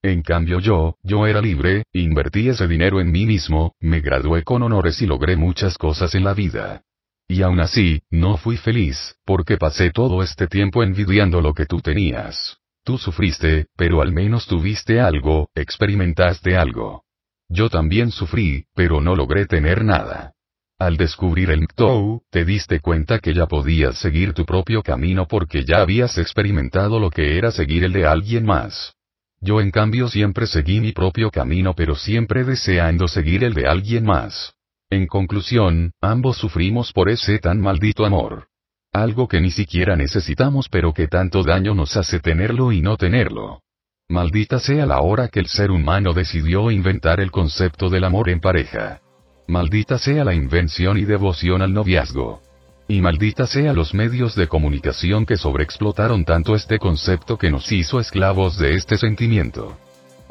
En 0.03 0.21
cambio 0.21 0.59
yo, 0.59 0.97
yo 1.01 1.25
era 1.25 1.41
libre, 1.41 1.85
invertí 1.91 2.49
ese 2.49 2.67
dinero 2.67 2.99
en 2.99 3.11
mí 3.11 3.25
mismo, 3.25 3.73
me 3.79 4.01
gradué 4.01 4.43
con 4.43 4.61
honores 4.61 5.01
y 5.01 5.07
logré 5.07 5.35
muchas 5.37 5.77
cosas 5.77 6.13
en 6.13 6.23
la 6.23 6.33
vida. 6.33 6.83
Y 7.27 7.41
aún 7.41 7.59
así, 7.59 8.03
no 8.09 8.37
fui 8.37 8.57
feliz, 8.57 9.15
porque 9.25 9.57
pasé 9.57 9.91
todo 9.91 10.23
este 10.23 10.47
tiempo 10.47 10.83
envidiando 10.83 11.41
lo 11.41 11.53
que 11.53 11.65
tú 11.65 11.79
tenías. 11.81 12.57
Tú 12.83 12.97
sufriste, 12.97 13.67
pero 13.77 14.01
al 14.01 14.11
menos 14.11 14.45
tuviste 14.45 14.99
algo, 14.99 15.49
experimentaste 15.55 16.57
algo. 16.57 17.03
Yo 17.47 17.69
también 17.69 18.11
sufrí, 18.11 18.65
pero 18.75 18.99
no 18.99 19.15
logré 19.15 19.45
tener 19.45 19.85
nada. 19.85 20.33
Al 20.79 20.97
descubrir 20.97 21.49
el 21.51 21.61
MTOW, 21.61 22.23
te 22.29 22.43
diste 22.43 22.81
cuenta 22.81 23.19
que 23.19 23.33
ya 23.33 23.45
podías 23.45 23.97
seguir 23.99 24.33
tu 24.33 24.43
propio 24.43 24.83
camino 24.83 25.27
porque 25.27 25.63
ya 25.63 25.81
habías 25.81 26.17
experimentado 26.17 26.99
lo 26.99 27.09
que 27.09 27.37
era 27.37 27.51
seguir 27.51 27.85
el 27.85 27.93
de 27.93 28.05
alguien 28.05 28.45
más. 28.45 28.95
Yo 29.39 29.61
en 29.61 29.71
cambio 29.71 30.09
siempre 30.09 30.47
seguí 30.47 30.81
mi 30.81 30.91
propio 30.91 31.29
camino 31.29 31.73
pero 31.73 31.95
siempre 31.95 32.43
deseando 32.43 33.07
seguir 33.07 33.43
el 33.43 33.53
de 33.53 33.67
alguien 33.67 34.03
más. 34.03 34.55
En 34.93 35.07
conclusión, 35.07 35.91
ambos 36.01 36.37
sufrimos 36.37 36.93
por 36.93 37.09
ese 37.09 37.39
tan 37.39 37.59
maldito 37.59 38.05
amor. 38.05 38.45
Algo 38.91 39.27
que 39.27 39.41
ni 39.41 39.49
siquiera 39.49 39.95
necesitamos 39.95 40.69
pero 40.69 40.93
que 40.93 41.07
tanto 41.07 41.41
daño 41.41 41.73
nos 41.73 41.97
hace 41.97 42.19
tenerlo 42.19 42.71
y 42.71 42.83
no 42.83 42.95
tenerlo. 42.95 43.61
Maldita 44.07 44.59
sea 44.59 44.85
la 44.85 45.01
hora 45.01 45.29
que 45.29 45.39
el 45.39 45.47
ser 45.47 45.71
humano 45.71 46.13
decidió 46.13 46.69
inventar 46.69 47.21
el 47.21 47.31
concepto 47.31 47.89
del 47.89 48.03
amor 48.03 48.29
en 48.29 48.39
pareja. 48.39 49.01
Maldita 49.47 49.97
sea 49.97 50.23
la 50.23 50.35
invención 50.35 50.99
y 50.99 51.05
devoción 51.05 51.63
al 51.63 51.73
noviazgo. 51.73 52.43
Y 52.87 53.01
maldita 53.01 53.47
sea 53.47 53.73
los 53.73 53.95
medios 53.95 54.35
de 54.35 54.47
comunicación 54.47 55.25
que 55.25 55.37
sobreexplotaron 55.37 56.23
tanto 56.23 56.53
este 56.53 56.77
concepto 56.77 57.39
que 57.39 57.49
nos 57.49 57.71
hizo 57.71 57.99
esclavos 57.99 58.59
de 58.59 58.75
este 58.75 58.99
sentimiento 58.99 59.75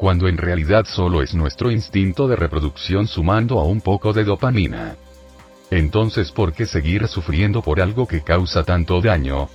cuando 0.03 0.27
en 0.27 0.35
realidad 0.35 0.83
solo 0.85 1.21
es 1.21 1.33
nuestro 1.33 1.71
instinto 1.71 2.27
de 2.27 2.35
reproducción 2.35 3.07
sumando 3.07 3.57
a 3.61 3.63
un 3.63 3.79
poco 3.79 4.11
de 4.11 4.25
dopamina. 4.25 4.97
Entonces, 5.71 6.29
¿por 6.29 6.51
qué 6.51 6.65
seguir 6.65 7.07
sufriendo 7.07 7.61
por 7.61 7.79
algo 7.79 8.05
que 8.05 8.21
causa 8.21 8.63
tanto 8.63 8.99
daño? 8.99 9.47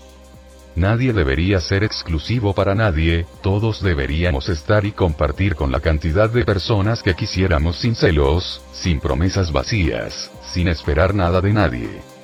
Nadie 0.74 1.12
debería 1.12 1.60
ser 1.60 1.84
exclusivo 1.84 2.54
para 2.54 2.74
nadie, 2.74 3.26
todos 3.42 3.82
deberíamos 3.82 4.48
estar 4.48 4.86
y 4.86 4.92
compartir 4.92 5.54
con 5.54 5.70
la 5.70 5.80
cantidad 5.80 6.30
de 6.30 6.46
personas 6.46 7.02
que 7.02 7.12
quisiéramos 7.12 7.76
sin 7.76 7.94
celos, 7.94 8.62
sin 8.72 9.00
promesas 9.00 9.52
vacías, 9.52 10.30
sin 10.54 10.68
esperar 10.68 11.14
nada 11.14 11.42
de 11.42 11.52
nadie. 11.52 12.17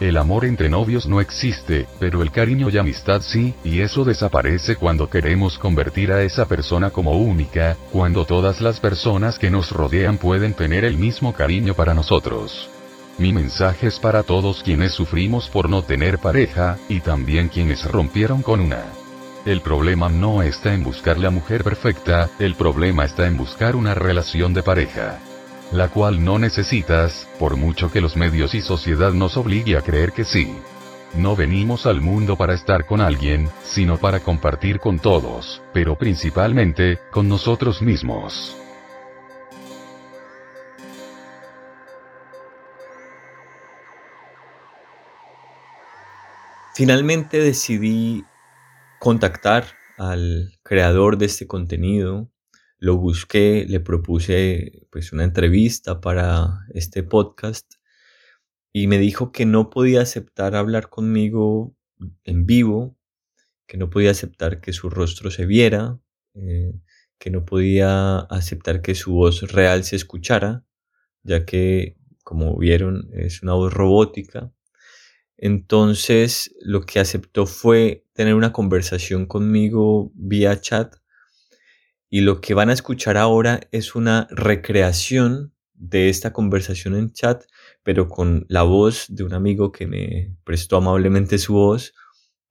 El 0.00 0.16
amor 0.16 0.46
entre 0.46 0.70
novios 0.70 1.06
no 1.06 1.20
existe, 1.20 1.86
pero 1.98 2.22
el 2.22 2.30
cariño 2.30 2.70
y 2.70 2.78
amistad 2.78 3.20
sí, 3.20 3.54
y 3.62 3.82
eso 3.82 4.02
desaparece 4.02 4.76
cuando 4.76 5.10
queremos 5.10 5.58
convertir 5.58 6.10
a 6.10 6.22
esa 6.22 6.46
persona 6.46 6.88
como 6.88 7.18
única, 7.18 7.76
cuando 7.92 8.24
todas 8.24 8.62
las 8.62 8.80
personas 8.80 9.38
que 9.38 9.50
nos 9.50 9.72
rodean 9.72 10.16
pueden 10.16 10.54
tener 10.54 10.86
el 10.86 10.96
mismo 10.96 11.34
cariño 11.34 11.74
para 11.74 11.92
nosotros. 11.92 12.70
Mi 13.18 13.34
mensaje 13.34 13.88
es 13.88 13.98
para 13.98 14.22
todos 14.22 14.62
quienes 14.62 14.92
sufrimos 14.92 15.50
por 15.50 15.68
no 15.68 15.82
tener 15.82 16.18
pareja, 16.18 16.78
y 16.88 17.00
también 17.00 17.48
quienes 17.48 17.84
rompieron 17.84 18.40
con 18.40 18.60
una. 18.60 18.84
El 19.44 19.60
problema 19.60 20.08
no 20.08 20.40
está 20.40 20.72
en 20.72 20.82
buscar 20.82 21.18
la 21.18 21.28
mujer 21.28 21.62
perfecta, 21.62 22.30
el 22.38 22.54
problema 22.54 23.04
está 23.04 23.26
en 23.26 23.36
buscar 23.36 23.76
una 23.76 23.94
relación 23.94 24.54
de 24.54 24.62
pareja 24.62 25.20
la 25.72 25.88
cual 25.88 26.24
no 26.24 26.38
necesitas, 26.38 27.28
por 27.38 27.56
mucho 27.56 27.90
que 27.92 28.00
los 28.00 28.16
medios 28.16 28.54
y 28.54 28.60
sociedad 28.60 29.12
nos 29.12 29.36
obligue 29.36 29.76
a 29.76 29.82
creer 29.82 30.12
que 30.12 30.24
sí. 30.24 30.54
No 31.14 31.36
venimos 31.36 31.86
al 31.86 32.00
mundo 32.00 32.36
para 32.36 32.54
estar 32.54 32.86
con 32.86 33.00
alguien, 33.00 33.48
sino 33.64 33.96
para 33.98 34.20
compartir 34.20 34.80
con 34.80 34.98
todos, 34.98 35.62
pero 35.72 35.96
principalmente, 35.96 36.98
con 37.10 37.28
nosotros 37.28 37.82
mismos. 37.82 38.56
Finalmente 46.74 47.38
decidí 47.38 48.24
contactar 48.98 49.64
al 49.98 50.52
creador 50.62 51.18
de 51.18 51.26
este 51.26 51.46
contenido, 51.46 52.29
lo 52.80 52.96
busqué, 52.96 53.66
le 53.68 53.78
propuse 53.78 54.86
pues 54.90 55.12
una 55.12 55.24
entrevista 55.24 56.00
para 56.00 56.66
este 56.72 57.02
podcast 57.02 57.74
y 58.72 58.86
me 58.86 58.98
dijo 58.98 59.32
que 59.32 59.44
no 59.44 59.68
podía 59.68 60.00
aceptar 60.00 60.56
hablar 60.56 60.88
conmigo 60.88 61.76
en 62.24 62.46
vivo, 62.46 62.96
que 63.66 63.76
no 63.76 63.90
podía 63.90 64.12
aceptar 64.12 64.62
que 64.62 64.72
su 64.72 64.88
rostro 64.88 65.30
se 65.30 65.44
viera, 65.44 66.00
eh, 66.34 66.72
que 67.18 67.30
no 67.30 67.44
podía 67.44 68.20
aceptar 68.20 68.80
que 68.80 68.94
su 68.94 69.12
voz 69.12 69.42
real 69.52 69.84
se 69.84 69.96
escuchara, 69.96 70.64
ya 71.22 71.44
que, 71.44 71.98
como 72.24 72.56
vieron, 72.56 73.10
es 73.12 73.42
una 73.42 73.52
voz 73.52 73.74
robótica. 73.74 74.52
Entonces, 75.36 76.54
lo 76.62 76.86
que 76.86 76.98
aceptó 76.98 77.44
fue 77.44 78.06
tener 78.14 78.34
una 78.34 78.52
conversación 78.52 79.26
conmigo 79.26 80.12
vía 80.14 80.58
chat 80.62 80.99
y 82.10 82.22
lo 82.22 82.40
que 82.40 82.54
van 82.54 82.68
a 82.68 82.72
escuchar 82.72 83.16
ahora 83.16 83.60
es 83.70 83.94
una 83.94 84.26
recreación 84.32 85.54
de 85.74 86.10
esta 86.10 86.32
conversación 86.32 86.96
en 86.96 87.12
chat, 87.12 87.44
pero 87.84 88.08
con 88.08 88.44
la 88.48 88.62
voz 88.64 89.06
de 89.08 89.22
un 89.22 89.32
amigo 89.32 89.70
que 89.72 89.86
me 89.86 90.36
prestó 90.44 90.76
amablemente 90.76 91.38
su 91.38 91.54
voz 91.54 91.94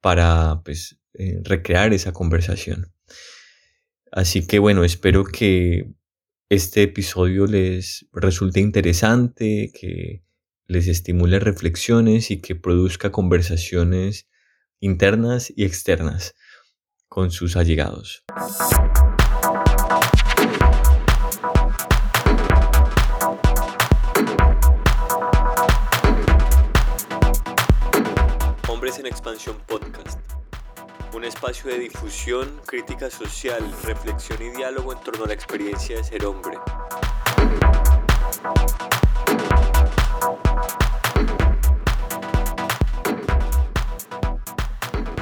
para 0.00 0.62
pues, 0.64 0.98
eh, 1.12 1.40
recrear 1.44 1.92
esa 1.92 2.12
conversación. 2.12 2.92
Así 4.10 4.46
que 4.46 4.58
bueno, 4.58 4.82
espero 4.82 5.24
que 5.24 5.92
este 6.48 6.82
episodio 6.82 7.46
les 7.46 8.08
resulte 8.12 8.60
interesante, 8.60 9.70
que 9.78 10.24
les 10.66 10.88
estimule 10.88 11.38
reflexiones 11.38 12.30
y 12.30 12.40
que 12.40 12.56
produzca 12.56 13.12
conversaciones 13.12 14.28
internas 14.80 15.52
y 15.54 15.64
externas 15.64 16.34
con 17.08 17.30
sus 17.30 17.56
allegados. 17.56 18.24
En 29.00 29.06
Expansión 29.06 29.56
Podcast, 29.66 30.20
un 31.16 31.24
espacio 31.24 31.70
de 31.70 31.78
difusión, 31.78 32.46
crítica 32.66 33.08
social, 33.08 33.62
reflexión 33.82 34.38
y 34.42 34.54
diálogo 34.54 34.92
en 34.92 34.98
torno 35.00 35.24
a 35.24 35.28
la 35.28 35.32
experiencia 35.32 35.96
de 35.96 36.04
ser 36.04 36.26
hombre. 36.26 36.58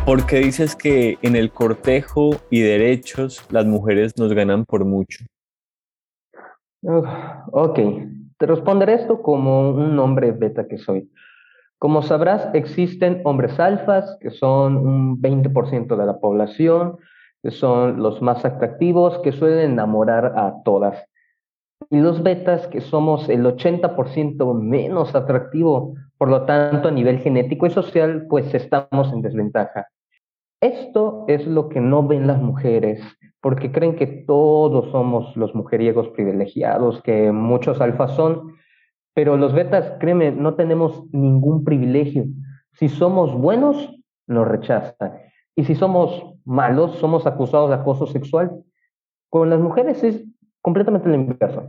¿Por 0.04 0.26
qué 0.26 0.38
dices 0.38 0.74
que 0.74 1.16
en 1.22 1.36
el 1.36 1.52
cortejo 1.52 2.30
y 2.50 2.62
derechos 2.62 3.46
las 3.50 3.64
mujeres 3.64 4.18
nos 4.18 4.32
ganan 4.32 4.64
por 4.64 4.84
mucho? 4.84 5.24
ok, 6.82 7.78
te 8.38 8.46
responderé 8.46 8.94
esto 8.94 9.22
como 9.22 9.70
un 9.70 9.96
hombre 10.00 10.32
beta 10.32 10.66
que 10.66 10.78
soy. 10.78 11.08
Como 11.78 12.02
sabrás, 12.02 12.48
existen 12.54 13.22
hombres 13.24 13.60
alfas, 13.60 14.16
que 14.20 14.30
son 14.30 14.76
un 14.76 15.22
20% 15.22 15.96
de 15.96 16.06
la 16.06 16.18
población, 16.18 16.96
que 17.42 17.52
son 17.52 18.02
los 18.02 18.20
más 18.20 18.44
atractivos, 18.44 19.18
que 19.20 19.30
suelen 19.30 19.72
enamorar 19.72 20.34
a 20.36 20.54
todas. 20.64 21.04
Y 21.90 22.00
los 22.00 22.22
betas, 22.24 22.66
que 22.66 22.80
somos 22.80 23.28
el 23.28 23.44
80% 23.44 24.60
menos 24.60 25.14
atractivo, 25.14 25.94
por 26.18 26.28
lo 26.28 26.44
tanto, 26.46 26.88
a 26.88 26.90
nivel 26.90 27.20
genético 27.20 27.66
y 27.66 27.70
social, 27.70 28.26
pues 28.28 28.52
estamos 28.54 29.12
en 29.12 29.22
desventaja. 29.22 29.86
Esto 30.60 31.24
es 31.28 31.46
lo 31.46 31.68
que 31.68 31.80
no 31.80 32.04
ven 32.04 32.26
las 32.26 32.42
mujeres, 32.42 33.00
porque 33.40 33.70
creen 33.70 33.94
que 33.94 34.08
todos 34.08 34.90
somos 34.90 35.36
los 35.36 35.54
mujeriegos 35.54 36.08
privilegiados, 36.08 37.00
que 37.02 37.30
muchos 37.30 37.80
alfas 37.80 38.16
son, 38.16 38.57
pero 39.18 39.36
los 39.36 39.52
betas, 39.52 39.94
créeme, 39.98 40.30
no 40.30 40.54
tenemos 40.54 41.12
ningún 41.12 41.64
privilegio. 41.64 42.26
Si 42.74 42.88
somos 42.88 43.34
buenos, 43.34 44.00
nos 44.28 44.46
rechazan. 44.46 45.18
Y 45.56 45.64
si 45.64 45.74
somos 45.74 46.36
malos, 46.44 46.94
somos 46.98 47.26
acusados 47.26 47.70
de 47.70 47.74
acoso 47.74 48.06
sexual. 48.06 48.62
Con 49.28 49.50
las 49.50 49.58
mujeres 49.58 50.04
es 50.04 50.24
completamente 50.62 51.08
lo 51.08 51.16
inverso. 51.16 51.64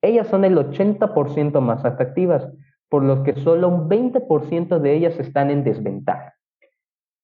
Ellas 0.00 0.28
son 0.28 0.46
el 0.46 0.56
80% 0.56 1.60
más 1.60 1.84
atractivas, 1.84 2.50
por 2.88 3.04
lo 3.04 3.22
que 3.22 3.34
solo 3.34 3.68
un 3.68 3.86
20% 3.86 4.78
de 4.78 4.96
ellas 4.96 5.20
están 5.20 5.50
en 5.50 5.62
desventaja. 5.62 6.32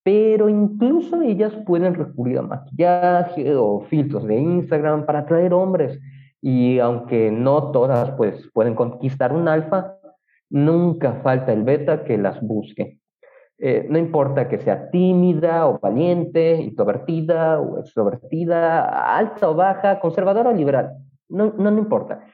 Pero 0.05 0.51
incluso 0.51 1.23
ellas 1.23 1.55
pueden 1.65 1.95
recurrir 1.95 2.37
a 2.37 2.43
maquillaje 2.43 3.57
o 3.57 3.81
filtros 3.89 4.27
de 4.27 4.39
Instagram 4.39 5.07
para 5.07 5.21
atraer 5.21 5.55
hombres. 5.55 5.99
Y 6.43 6.79
aunque 6.79 7.31
no 7.31 7.71
todas 7.71 8.13
pues, 8.13 8.49
pueden 8.53 8.75
conquistar 8.75 9.33
un 9.33 9.49
alfa, 9.49 9.97
nunca 10.49 11.21
falta 11.23 11.53
el 11.53 11.63
beta 11.65 12.05
que 12.05 12.17
las 12.19 12.41
busque. 12.41 12.99
Eh, 13.59 13.87
no 13.91 13.99
importa 13.99 14.49
que 14.49 14.59
sea 14.59 14.91
tímida 14.91 15.67
o 15.67 15.79
valiente, 15.79 16.55
introvertida 16.55 17.61
o 17.61 17.79
extrovertida, 17.79 19.17
alta 19.19 19.51
o 19.51 19.55
baja, 19.55 20.01
conservadora 20.01 20.49
o 20.49 20.55
liberal, 20.55 20.97
no, 21.29 21.53
no, 21.53 21.79
importa. 21.79 22.25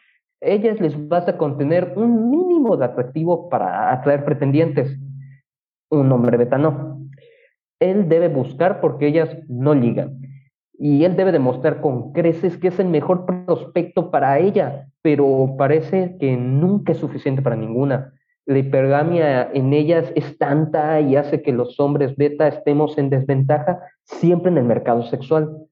Ellas 0.40 0.80
les 0.80 1.08
basta 1.08 1.36
con 1.36 1.58
tener 1.58 1.94
un 1.96 2.30
mínimo 2.30 2.76
de 2.76 2.84
atractivo 2.84 3.48
para 3.48 3.92
atraer 3.92 4.24
pretendientes. 4.24 4.96
Un 5.90 6.12
hombre 6.12 6.36
beta 6.36 6.58
no. 6.58 7.00
Él 7.80 8.08
debe 8.08 8.28
buscar 8.28 8.80
porque 8.80 9.08
ellas 9.08 9.28
no 9.48 9.74
ligan 9.74 10.20
y 10.78 11.04
él 11.04 11.16
debe 11.16 11.32
demostrar 11.32 11.80
con 11.80 12.12
creces 12.12 12.58
que 12.58 12.68
es 12.68 12.78
el 12.78 12.88
mejor 12.88 13.26
prospecto 13.26 14.10
para 14.10 14.38
ella, 14.38 14.88
pero 15.02 15.54
parece 15.58 16.16
que 16.18 16.36
nunca 16.36 16.92
es 16.92 16.98
suficiente 16.98 17.42
para 17.42 17.56
ninguna. 17.56 18.12
La 18.44 18.58
hipergamia 18.58 19.50
en 19.52 19.72
ellas 19.72 20.12
es 20.14 20.38
tanta 20.38 21.00
y 21.00 21.16
hace 21.16 21.42
que 21.42 21.52
los 21.52 21.80
hombres 21.80 22.16
beta 22.16 22.46
estemos 22.46 22.96
en 22.98 23.10
desventaja 23.10 23.80
siempre 24.04 24.52
en 24.52 24.58
el 24.58 24.64
mercado 24.64 25.02
sexual. 25.04 25.66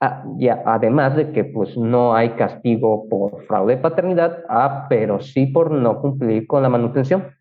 Ah, 0.00 0.24
además 0.64 1.16
de 1.16 1.32
que 1.32 1.44
pues 1.44 1.76
no 1.76 2.14
hay 2.14 2.30
castigo 2.30 3.08
por 3.08 3.44
fraude 3.46 3.76
de 3.76 3.82
paternidad, 3.82 4.44
ah, 4.48 4.86
pero 4.88 5.20
sí 5.20 5.46
por 5.46 5.70
no 5.70 6.00
cumplir 6.00 6.46
con 6.46 6.62
la 6.62 6.68
manutención. 6.68 7.34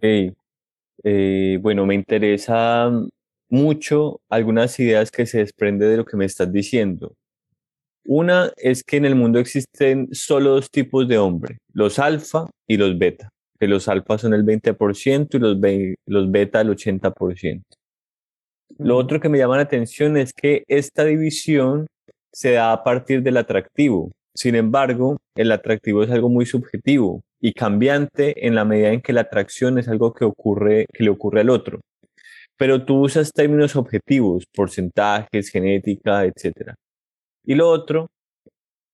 Hey, 0.00 0.32
eh, 1.02 1.58
bueno, 1.60 1.84
me 1.84 1.94
interesa 1.94 2.90
mucho 3.50 4.20
algunas 4.28 4.78
ideas 4.78 5.10
que 5.10 5.26
se 5.26 5.38
desprenden 5.38 5.90
de 5.90 5.96
lo 5.96 6.04
que 6.04 6.16
me 6.16 6.24
estás 6.24 6.52
diciendo. 6.52 7.14
Una 8.04 8.52
es 8.56 8.82
que 8.82 8.96
en 8.96 9.04
el 9.04 9.14
mundo 9.14 9.38
existen 9.38 10.08
solo 10.12 10.50
dos 10.50 10.70
tipos 10.70 11.06
de 11.08 11.18
hombre, 11.18 11.58
los 11.72 11.98
alfa 11.98 12.48
y 12.66 12.76
los 12.76 12.98
beta, 12.98 13.28
que 13.58 13.68
los 13.68 13.88
alfa 13.88 14.16
son 14.16 14.32
el 14.32 14.44
20% 14.44 15.34
y 15.34 15.38
los, 15.38 15.56
los 16.06 16.30
beta 16.30 16.60
el 16.60 16.70
80%. 16.70 17.62
Lo 18.78 18.96
otro 18.96 19.20
que 19.20 19.28
me 19.28 19.38
llama 19.38 19.56
la 19.56 19.62
atención 19.62 20.16
es 20.16 20.32
que 20.32 20.64
esta 20.68 21.04
división 21.04 21.86
se 22.32 22.52
da 22.52 22.72
a 22.72 22.84
partir 22.84 23.22
del 23.22 23.36
atractivo. 23.36 24.12
Sin 24.34 24.54
embargo, 24.54 25.18
el 25.34 25.50
atractivo 25.52 26.02
es 26.02 26.10
algo 26.10 26.28
muy 26.28 26.46
subjetivo 26.46 27.22
y 27.40 27.52
cambiante 27.52 28.46
en 28.46 28.54
la 28.54 28.64
medida 28.64 28.92
en 28.92 29.00
que 29.00 29.12
la 29.12 29.22
atracción 29.22 29.78
es 29.78 29.88
algo 29.88 30.12
que 30.12 30.24
ocurre 30.24 30.86
que 30.92 31.04
le 31.04 31.10
ocurre 31.10 31.40
al 31.40 31.50
otro 31.50 31.80
pero 32.58 32.84
tú 32.84 33.04
usas 33.04 33.32
términos 33.32 33.76
objetivos, 33.76 34.44
porcentajes, 34.54 35.48
genética, 35.48 36.24
etc. 36.24 36.74
Y 37.44 37.54
lo 37.54 37.70
otro 37.70 38.08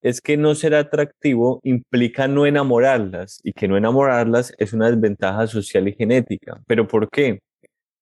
es 0.02 0.20
que 0.20 0.36
no 0.36 0.54
ser 0.54 0.74
atractivo 0.74 1.60
implica 1.62 2.28
no 2.28 2.44
enamorarlas 2.44 3.40
y 3.42 3.52
que 3.52 3.66
no 3.66 3.78
enamorarlas 3.78 4.54
es 4.58 4.74
una 4.74 4.90
desventaja 4.90 5.46
social 5.46 5.88
y 5.88 5.94
genética. 5.94 6.60
¿Pero 6.66 6.86
por 6.86 7.08
qué? 7.08 7.40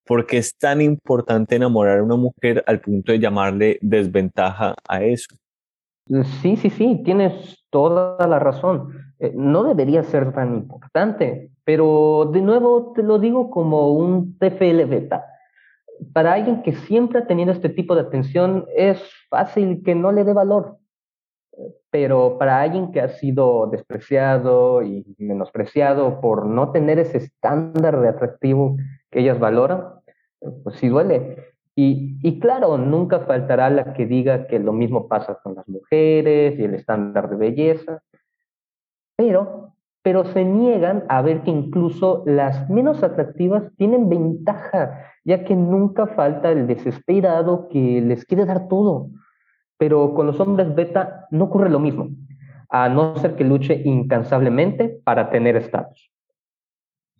Porque 0.05 0.39
es 0.39 0.57
tan 0.59 0.81
importante 0.81 1.55
enamorar 1.55 2.01
a 2.01 2.03
una 2.03 2.17
mujer 2.17 2.65
al 2.67 2.81
punto 2.81 3.13
de 3.13 3.21
llamarle 3.21 3.79
desventaja 3.81 4.75
a 4.89 5.05
eso. 5.05 5.37
Sí, 6.43 6.57
sí, 6.57 6.71
sí, 6.71 7.01
tienes 7.05 7.63
toda 7.71 8.27
la 8.27 8.41
razón. 8.41 8.89
Eh, 9.21 9.33
no 9.37 9.63
debería 9.63 10.03
ser 10.03 10.33
tan 10.33 10.57
importante, 10.57 11.53
pero 11.63 12.29
de 12.33 12.43
nuevo 12.43 12.93
te 12.97 13.05
lo 13.05 13.21
digo 13.21 13.49
como 13.49 13.93
un 13.93 14.37
TFL 14.39 14.87
beta 14.87 15.32
para 16.13 16.35
alguien 16.35 16.63
que 16.63 16.73
siempre 16.73 17.21
ha 17.21 17.27
tenido 17.27 17.53
este 17.53 17.69
tipo 17.69 17.95
de 17.95 18.03
atención 18.03 18.67
es 18.75 19.03
fácil 19.29 19.83
que 19.85 19.95
no 19.95 20.13
le 20.13 20.25
dé 20.25 20.33
valor, 20.33 20.79
pero 21.91 22.39
para 22.39 22.61
alguien 22.61 22.93
que 22.93 23.01
ha 23.01 23.09
sido 23.09 23.67
despreciado 23.69 24.83
y 24.83 25.05
menospreciado 25.19 26.21
por 26.21 26.47
no 26.47 26.73
tener 26.73 26.99
ese 26.99 27.19
estándar 27.19 28.01
de 28.01 28.09
atractivo 28.09 28.77
que 29.11 29.21
ellas 29.21 29.39
valoran, 29.39 29.85
pues 30.65 30.77
sí 30.77 30.89
duele. 30.89 31.53
Y, 31.75 32.19
y 32.23 32.39
claro, 32.39 32.77
nunca 32.77 33.21
faltará 33.21 33.71
la 33.71 33.95
que 33.95 34.07
diga 34.07 34.47
que 34.47 34.59
lo 34.59 34.73
mismo 34.73 35.09
pasa 35.09 35.39
con 35.43 35.55
las 35.55 35.67
mujeres 35.69 36.59
y 36.59 36.65
el 36.65 36.75
estándar 36.75 37.31
de 37.31 37.37
belleza, 37.37 38.03
pero 39.17 39.72
pero 40.03 40.25
se 40.25 40.45
niegan 40.45 41.05
a 41.09 41.23
ver 41.23 41.43
que 41.43 41.51
incluso 41.51 42.25
las 42.27 42.69
menos 42.69 43.03
atractivas 43.03 43.71
tienen 43.77 44.09
ventaja, 44.09 45.13
ya 45.25 45.45
que 45.45 45.55
nunca 45.55 46.09
falta 46.09 46.51
el 46.51 46.67
desesperado 46.67 47.69
que 47.69 48.01
les 48.01 48.25
quiere 48.25 48.45
dar 48.45 48.69
todo. 48.69 49.11
Pero 49.79 50.15
con 50.15 50.27
los 50.27 50.41
hombres 50.41 50.75
beta 50.75 51.27
no 51.31 51.45
ocurre 51.45 51.71
lo 51.71 51.79
mismo, 51.79 52.11
a 52.69 52.89
no 52.89 53.17
ser 53.17 53.37
que 53.37 53.45
luche 53.45 53.81
incansablemente 53.85 55.01
para 55.05 55.31
tener 55.31 55.57
estatus. 55.57 56.11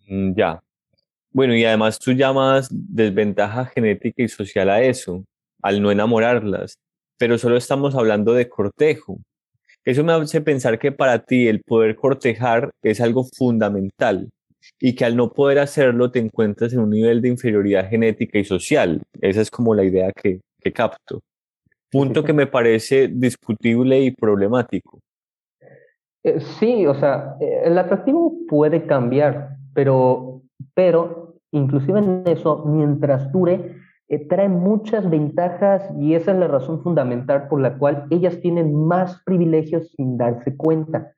Mm, 0.07 0.33
ya. 0.35 0.61
Bueno, 1.31 1.55
y 1.55 1.65
además 1.65 1.97
tú 1.99 2.11
llamas 2.11 2.69
desventaja 2.71 3.65
genética 3.65 4.21
y 4.21 4.27
social 4.27 4.69
a 4.69 4.81
eso, 4.81 5.23
al 5.61 5.81
no 5.81 5.89
enamorarlas, 5.89 6.77
pero 7.17 7.37
solo 7.37 7.55
estamos 7.55 7.95
hablando 7.95 8.33
de 8.33 8.49
cortejo. 8.49 9.17
Eso 9.85 10.03
me 10.03 10.13
hace 10.13 10.41
pensar 10.41 10.79
que 10.79 10.91
para 10.91 11.19
ti 11.19 11.47
el 11.47 11.61
poder 11.61 11.95
cortejar 11.95 12.71
es 12.81 13.01
algo 13.01 13.25
fundamental 13.25 14.29
y 14.79 14.95
que 14.95 15.03
al 15.03 15.17
no 15.17 15.31
poder 15.31 15.59
hacerlo 15.59 16.09
te 16.09 16.19
encuentras 16.19 16.71
en 16.73 16.79
un 16.79 16.89
nivel 16.89 17.21
de 17.21 17.29
inferioridad 17.29 17.89
genética 17.89 18.39
y 18.39 18.45
social. 18.45 19.01
Esa 19.19 19.41
es 19.41 19.51
como 19.51 19.75
la 19.75 19.83
idea 19.83 20.11
que, 20.11 20.39
que 20.59 20.71
capto. 20.71 21.19
Punto 21.91 22.23
que 22.23 22.33
me 22.33 22.47
parece 22.47 23.09
discutible 23.09 23.99
y 23.99 24.11
problemático. 24.11 24.99
Eh, 26.23 26.39
sí, 26.39 26.87
o 26.87 26.95
sea, 26.95 27.35
eh, 27.41 27.63
el 27.65 27.77
atractivo 27.77 28.33
puede 28.47 28.85
cambiar, 28.85 29.57
pero, 29.73 30.41
pero 30.73 31.35
inclusive 31.51 31.99
en 31.99 32.23
eso, 32.25 32.63
mientras 32.65 33.31
dure, 33.31 33.75
eh, 34.13 34.27
trae 34.27 34.49
muchas 34.49 35.09
ventajas 35.09 35.89
y 35.97 36.13
esa 36.13 36.31
es 36.31 36.37
la 36.37 36.47
razón 36.47 36.83
fundamental 36.83 37.47
por 37.47 37.61
la 37.61 37.77
cual 37.77 38.05
ellas 38.11 38.39
tienen 38.41 38.75
más 38.75 39.21
privilegios 39.23 39.91
sin 39.95 40.17
darse 40.17 40.55
cuenta. 40.55 41.13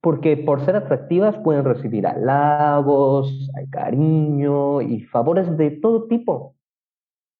Porque 0.00 0.36
por 0.36 0.60
ser 0.60 0.76
atractivas 0.76 1.38
pueden 1.38 1.64
recibir 1.64 2.06
halagos, 2.06 3.50
cariño 3.70 4.80
y 4.82 5.00
favores 5.00 5.56
de 5.56 5.70
todo 5.70 6.04
tipo. 6.04 6.54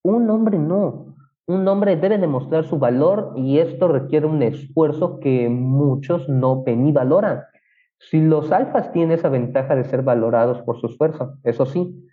Un 0.02 0.28
hombre 0.30 0.58
no. 0.58 1.14
Un 1.46 1.66
hombre 1.68 1.96
debe 1.96 2.18
demostrar 2.18 2.64
su 2.64 2.78
valor 2.78 3.32
y 3.36 3.58
esto 3.58 3.88
requiere 3.88 4.26
un 4.26 4.42
esfuerzo 4.42 5.20
que 5.20 5.48
muchos 5.48 6.28
no 6.28 6.62
ven 6.62 6.84
ni 6.84 6.92
valoran. 6.92 7.42
Si 8.00 8.20
los 8.20 8.52
alfas 8.52 8.92
tienen 8.92 9.12
esa 9.18 9.28
ventaja 9.28 9.74
de 9.74 9.84
ser 9.84 10.02
valorados 10.02 10.62
por 10.62 10.80
su 10.80 10.86
esfuerzo, 10.86 11.36
eso 11.42 11.66
sí, 11.66 12.06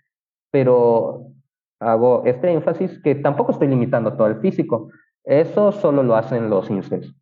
pero 0.50 1.35
hago 1.80 2.22
este 2.24 2.52
énfasis 2.52 3.00
que 3.02 3.14
tampoco 3.14 3.52
estoy 3.52 3.68
limitando 3.68 4.14
todo 4.14 4.26
el 4.26 4.40
físico. 4.40 4.90
Eso 5.24 5.72
solo 5.72 6.02
lo 6.02 6.16
hacen 6.16 6.48
los 6.50 6.70
incels. 6.70 7.14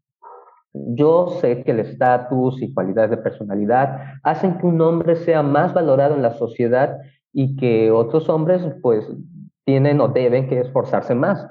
Yo 0.73 1.29
sé 1.41 1.63
que 1.63 1.71
el 1.71 1.81
estatus 1.81 2.61
y 2.61 2.75
cualidades 2.75 3.11
de 3.11 3.17
personalidad 3.19 4.19
hacen 4.23 4.59
que 4.59 4.67
un 4.67 4.81
hombre 4.81 5.17
sea 5.17 5.43
más 5.43 5.73
valorado 5.73 6.17
en 6.17 6.23
la 6.23 6.33
sociedad 6.33 6.99
y 7.33 7.57
que 7.57 7.91
otros 7.91 8.29
hombres 8.29 8.63
pues 8.83 9.09
tienen 9.65 10.01
o 10.01 10.09
deben 10.09 10.49
que 10.49 10.61
esforzarse 10.61 11.15
más. 11.15 11.47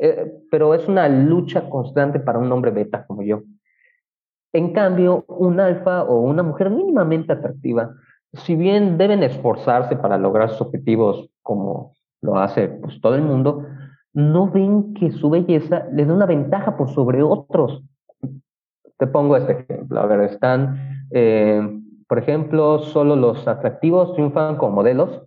Eh, 0.00 0.32
pero 0.50 0.74
es 0.74 0.86
una 0.86 1.08
lucha 1.08 1.68
constante 1.68 2.20
para 2.20 2.38
un 2.38 2.50
hombre 2.52 2.70
beta 2.70 3.04
como 3.06 3.22
yo. 3.22 3.42
En 4.52 4.72
cambio, 4.72 5.24
un 5.26 5.60
alfa 5.60 6.04
o 6.04 6.20
una 6.20 6.42
mujer 6.42 6.70
mínimamente 6.70 7.32
atractiva, 7.32 7.94
si 8.32 8.54
bien 8.54 8.96
deben 8.96 9.22
esforzarse 9.22 9.96
para 9.96 10.18
lograr 10.18 10.50
sus 10.50 10.62
objetivos 10.62 11.28
como 11.42 11.97
lo 12.20 12.38
hace 12.38 12.68
pues, 12.68 13.00
todo 13.00 13.14
el 13.14 13.22
mundo, 13.22 13.66
no 14.12 14.50
ven 14.50 14.94
que 14.94 15.10
su 15.10 15.30
belleza 15.30 15.86
les 15.92 16.08
da 16.08 16.14
una 16.14 16.26
ventaja 16.26 16.76
por 16.76 16.90
sobre 16.90 17.22
otros. 17.22 17.82
Te 18.98 19.06
pongo 19.06 19.36
este 19.36 19.52
ejemplo. 19.52 20.00
A 20.00 20.06
ver, 20.06 20.20
están, 20.22 21.06
eh, 21.10 21.62
por 22.08 22.18
ejemplo, 22.18 22.80
solo 22.80 23.14
los 23.16 23.46
atractivos 23.46 24.14
triunfan 24.14 24.56
como 24.56 24.76
modelos, 24.76 25.24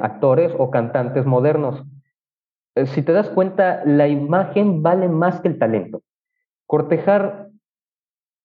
actores 0.00 0.52
o 0.58 0.68
cantantes 0.68 1.24
modernos. 1.24 1.84
Eh, 2.74 2.86
si 2.86 3.02
te 3.02 3.12
das 3.12 3.28
cuenta, 3.30 3.82
la 3.84 4.08
imagen 4.08 4.82
vale 4.82 5.08
más 5.08 5.40
que 5.40 5.48
el 5.48 5.58
talento. 5.58 6.02
Cortejar, 6.66 7.48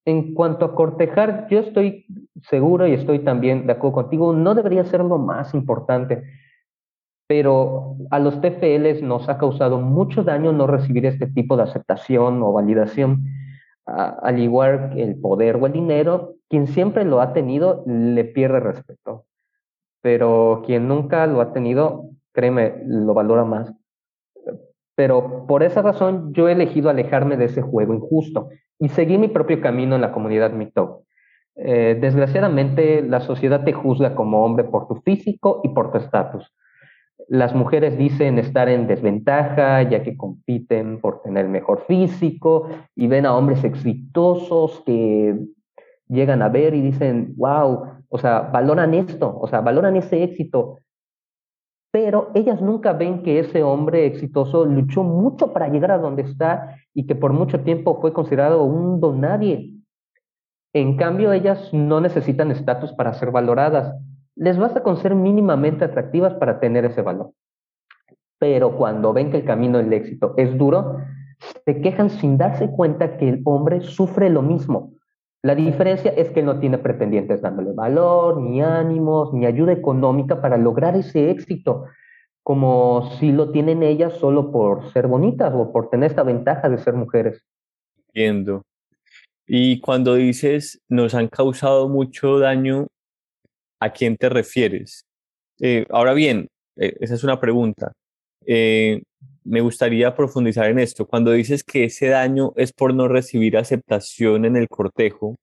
en 0.05 0.33
cuanto 0.33 0.65
a 0.65 0.75
cortejar, 0.75 1.47
yo 1.49 1.59
estoy 1.59 2.05
seguro 2.43 2.87
y 2.87 2.93
estoy 2.93 3.19
también 3.19 3.65
de 3.65 3.73
acuerdo 3.73 3.95
contigo, 3.95 4.33
no 4.33 4.53
debería 4.55 4.83
ser 4.83 5.03
lo 5.03 5.17
más 5.17 5.53
importante 5.53 6.23
pero 7.27 7.97
a 8.11 8.19
los 8.19 8.39
TFLs 8.39 9.01
nos 9.01 9.27
ha 9.29 9.37
causado 9.37 9.79
mucho 9.79 10.23
daño 10.23 10.51
no 10.51 10.67
recibir 10.67 11.05
este 11.05 11.27
tipo 11.27 11.57
de 11.57 11.63
aceptación 11.63 12.41
o 12.43 12.53
validación. 12.53 13.25
al 13.85 14.39
igual 14.39 14.91
que 14.91 15.03
el 15.03 15.19
poder 15.19 15.57
o 15.57 15.67
el 15.67 15.73
dinero, 15.73 16.35
quien 16.49 16.67
siempre 16.67 17.05
lo 17.05 17.21
ha 17.21 17.33
tenido 17.33 17.83
le 17.85 18.25
pierde 18.25 18.59
respeto, 18.59 19.25
pero 20.01 20.63
quien 20.65 20.87
nunca 20.87 21.27
lo 21.27 21.41
ha 21.41 21.53
tenido, 21.53 22.09
créeme, 22.33 22.81
lo 22.85 23.13
valora 23.13 23.43
más. 23.45 23.73
Pero 24.95 25.45
por 25.47 25.61
esa 25.63 25.81
razón 25.81 26.33
yo 26.33 26.47
he 26.47 26.53
elegido 26.53 26.89
alejarme 26.89 27.37
de 27.37 27.45
ese 27.45 27.61
juego 27.61 27.93
injusto 27.93 28.49
y 28.79 28.89
seguir 28.89 29.19
mi 29.19 29.27
propio 29.27 29.61
camino 29.61 29.95
en 29.95 30.01
la 30.01 30.11
comunidad 30.11 30.51
MGTOW. 30.53 31.05
Eh, 31.57 31.97
desgraciadamente, 31.99 33.01
la 33.01 33.21
sociedad 33.21 33.63
te 33.63 33.73
juzga 33.73 34.15
como 34.15 34.43
hombre 34.43 34.63
por 34.63 34.87
tu 34.87 34.95
físico 34.95 35.61
y 35.63 35.69
por 35.69 35.91
tu 35.91 35.99
estatus 35.99 36.51
las 37.27 37.55
mujeres 37.55 37.97
dicen 37.97 38.37
estar 38.39 38.69
en 38.69 38.87
desventaja 38.87 39.81
ya 39.83 40.03
que 40.03 40.17
compiten 40.17 40.99
por 41.01 41.21
tener 41.21 41.47
mejor 41.47 41.85
físico 41.87 42.67
y 42.95 43.07
ven 43.07 43.25
a 43.25 43.35
hombres 43.35 43.63
exitosos 43.63 44.81
que 44.85 45.39
llegan 46.07 46.41
a 46.41 46.49
ver 46.49 46.73
y 46.75 46.81
dicen, 46.81 47.33
wow, 47.37 47.85
o 48.09 48.17
sea, 48.17 48.41
valoran 48.41 48.93
esto, 48.93 49.37
o 49.39 49.47
sea, 49.47 49.61
valoran 49.61 49.95
ese 49.95 50.23
éxito. 50.23 50.79
Pero 51.91 52.29
ellas 52.35 52.61
nunca 52.61 52.93
ven 52.93 53.23
que 53.23 53.39
ese 53.39 53.63
hombre 53.63 54.05
exitoso 54.05 54.65
luchó 54.65 55.03
mucho 55.03 55.53
para 55.53 55.69
llegar 55.69 55.91
a 55.91 55.97
donde 55.97 56.23
está 56.23 56.77
y 56.93 57.07
que 57.07 57.15
por 57.15 57.33
mucho 57.33 57.61
tiempo 57.61 57.99
fue 58.01 58.13
considerado 58.13 58.63
un 58.63 58.99
don 58.99 59.21
nadie. 59.21 59.71
En 60.73 60.97
cambio, 60.97 61.31
ellas 61.31 61.73
no 61.73 62.01
necesitan 62.01 62.51
estatus 62.51 62.91
para 62.93 63.13
ser 63.13 63.31
valoradas 63.31 63.95
les 64.35 64.57
basta 64.57 64.83
con 64.83 64.97
ser 64.97 65.15
mínimamente 65.15 65.85
atractivas 65.85 66.33
para 66.35 66.59
tener 66.59 66.85
ese 66.85 67.01
valor. 67.01 67.31
Pero 68.37 68.75
cuando 68.77 69.13
ven 69.13 69.31
que 69.31 69.37
el 69.37 69.45
camino 69.45 69.77
del 69.77 69.93
éxito 69.93 70.33
es 70.37 70.57
duro, 70.57 70.97
se 71.65 71.81
quejan 71.81 72.09
sin 72.09 72.37
darse 72.37 72.69
cuenta 72.69 73.17
que 73.17 73.29
el 73.29 73.41
hombre 73.45 73.81
sufre 73.81 74.29
lo 74.29 74.41
mismo. 74.41 74.93
La 75.41 75.55
diferencia 75.55 76.11
es 76.11 76.29
que 76.31 76.41
no 76.41 76.59
tiene 76.59 76.79
pretendientes 76.79 77.41
dándole 77.41 77.71
valor, 77.71 78.41
ni 78.41 78.61
ánimos, 78.61 79.31
ni 79.33 79.45
ayuda 79.45 79.73
económica 79.73 80.41
para 80.41 80.57
lograr 80.57 80.95
ese 80.95 81.29
éxito, 81.29 81.85
como 82.41 83.11
si 83.19 83.31
lo 83.31 83.51
tienen 83.51 83.83
ellas 83.83 84.13
solo 84.13 84.51
por 84.51 84.91
ser 84.91 85.07
bonitas 85.07 85.53
o 85.55 85.71
por 85.71 85.89
tener 85.89 86.09
esta 86.09 86.23
ventaja 86.23 86.67
de 86.67 86.79
ser 86.79 86.95
mujeres. 86.95 87.45
Entiendo. 88.07 88.63
Y 89.47 89.79
cuando 89.81 90.15
dices 90.15 90.81
nos 90.89 91.13
han 91.13 91.27
causado 91.27 91.89
mucho 91.89 92.39
daño, 92.39 92.87
¿a 93.79 93.91
quién 93.91 94.17
te 94.17 94.29
refieres? 94.29 95.05
Eh, 95.59 95.85
ahora 95.89 96.13
bien, 96.13 96.47
eh, 96.77 96.95
esa 96.99 97.15
es 97.15 97.23
una 97.23 97.39
pregunta. 97.39 97.93
Eh, 98.45 99.01
me 99.43 99.61
gustaría 99.61 100.15
profundizar 100.15 100.69
en 100.69 100.79
esto. 100.79 101.05
Cuando 101.05 101.31
dices 101.31 101.63
que 101.63 101.85
ese 101.85 102.07
daño 102.07 102.53
es 102.55 102.73
por 102.73 102.93
no 102.93 103.07
recibir 103.07 103.57
aceptación 103.57 104.45
en 104.45 104.55
el 104.57 104.67
cortejo, 104.67 105.37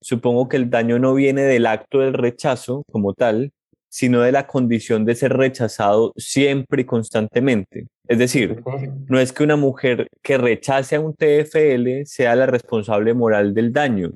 supongo 0.00 0.48
que 0.48 0.56
el 0.56 0.70
daño 0.70 0.98
no 0.98 1.14
viene 1.14 1.42
del 1.42 1.66
acto 1.66 2.00
del 2.00 2.14
rechazo 2.14 2.82
como 2.90 3.14
tal, 3.14 3.52
sino 3.88 4.22
de 4.22 4.32
la 4.32 4.46
condición 4.46 5.04
de 5.04 5.14
ser 5.14 5.34
rechazado 5.34 6.12
siempre 6.16 6.82
y 6.82 6.84
constantemente. 6.86 7.88
Es 8.08 8.18
decir, 8.18 8.62
no 9.08 9.20
es 9.20 9.32
que 9.32 9.44
una 9.44 9.56
mujer 9.56 10.08
que 10.22 10.38
rechace 10.38 10.96
a 10.96 11.00
un 11.00 11.14
TFL 11.14 12.06
sea 12.06 12.34
la 12.34 12.46
responsable 12.46 13.12
moral 13.12 13.52
del 13.52 13.70
daño, 13.70 14.12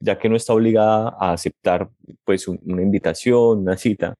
ya 0.00 0.18
que 0.18 0.28
no 0.28 0.36
está 0.36 0.52
obligada 0.52 1.14
a 1.18 1.32
aceptar 1.32 1.88
pues 2.24 2.48
una 2.48 2.82
invitación, 2.82 3.60
una 3.60 3.76
cita, 3.76 4.14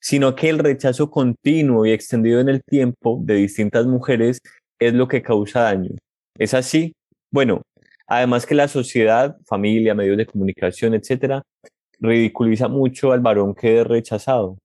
sino 0.00 0.34
que 0.34 0.50
el 0.50 0.58
rechazo 0.58 1.10
continuo 1.10 1.86
y 1.86 1.92
extendido 1.92 2.40
en 2.40 2.48
el 2.48 2.62
tiempo 2.62 3.20
de 3.22 3.34
distintas 3.34 3.86
mujeres 3.86 4.40
es 4.78 4.94
lo 4.94 5.08
que 5.08 5.22
causa 5.22 5.62
daño. 5.62 5.90
¿Es 6.38 6.54
así? 6.54 6.92
Bueno, 7.30 7.62
además 8.06 8.44
que 8.44 8.54
la 8.54 8.68
sociedad, 8.68 9.36
familia, 9.46 9.94
medios 9.94 10.16
de 10.16 10.26
comunicación, 10.26 10.94
etcétera, 10.94 11.42
ridiculiza 12.00 12.68
mucho 12.68 13.12
al 13.12 13.20
varón 13.20 13.54
que 13.54 13.80
es 13.80 13.86
rechazado. 13.86 14.58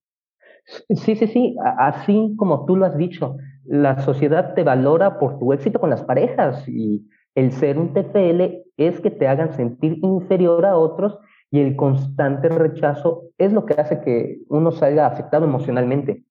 Sí, 0.90 1.16
sí, 1.16 1.28
sí, 1.28 1.56
así 1.78 2.34
como 2.36 2.66
tú 2.66 2.76
lo 2.76 2.86
has 2.86 2.98
dicho, 2.98 3.38
la 3.64 4.00
sociedad 4.00 4.54
te 4.54 4.64
valora 4.64 5.20
por 5.20 5.40
tu 5.40 5.54
éxito 5.54 5.80
con 5.80 5.90
las 5.90 6.04
parejas 6.04 6.68
y 6.68 7.08
el 7.38 7.52
ser 7.52 7.78
un 7.78 7.94
TFL 7.94 8.64
es 8.78 9.00
que 9.00 9.12
te 9.12 9.28
hagan 9.28 9.54
sentir 9.54 10.00
inferior 10.02 10.66
a 10.66 10.76
otros 10.76 11.20
y 11.52 11.60
el 11.60 11.76
constante 11.76 12.50
rechazo 12.50 13.26
es 13.38 13.54
lo 13.54 13.64
que 13.68 13.76
hace 13.76 14.02
que 14.02 14.40
uno 14.50 14.72
salga 14.72 15.06
afectado 15.06 15.46
emocionalmente. 15.46 16.24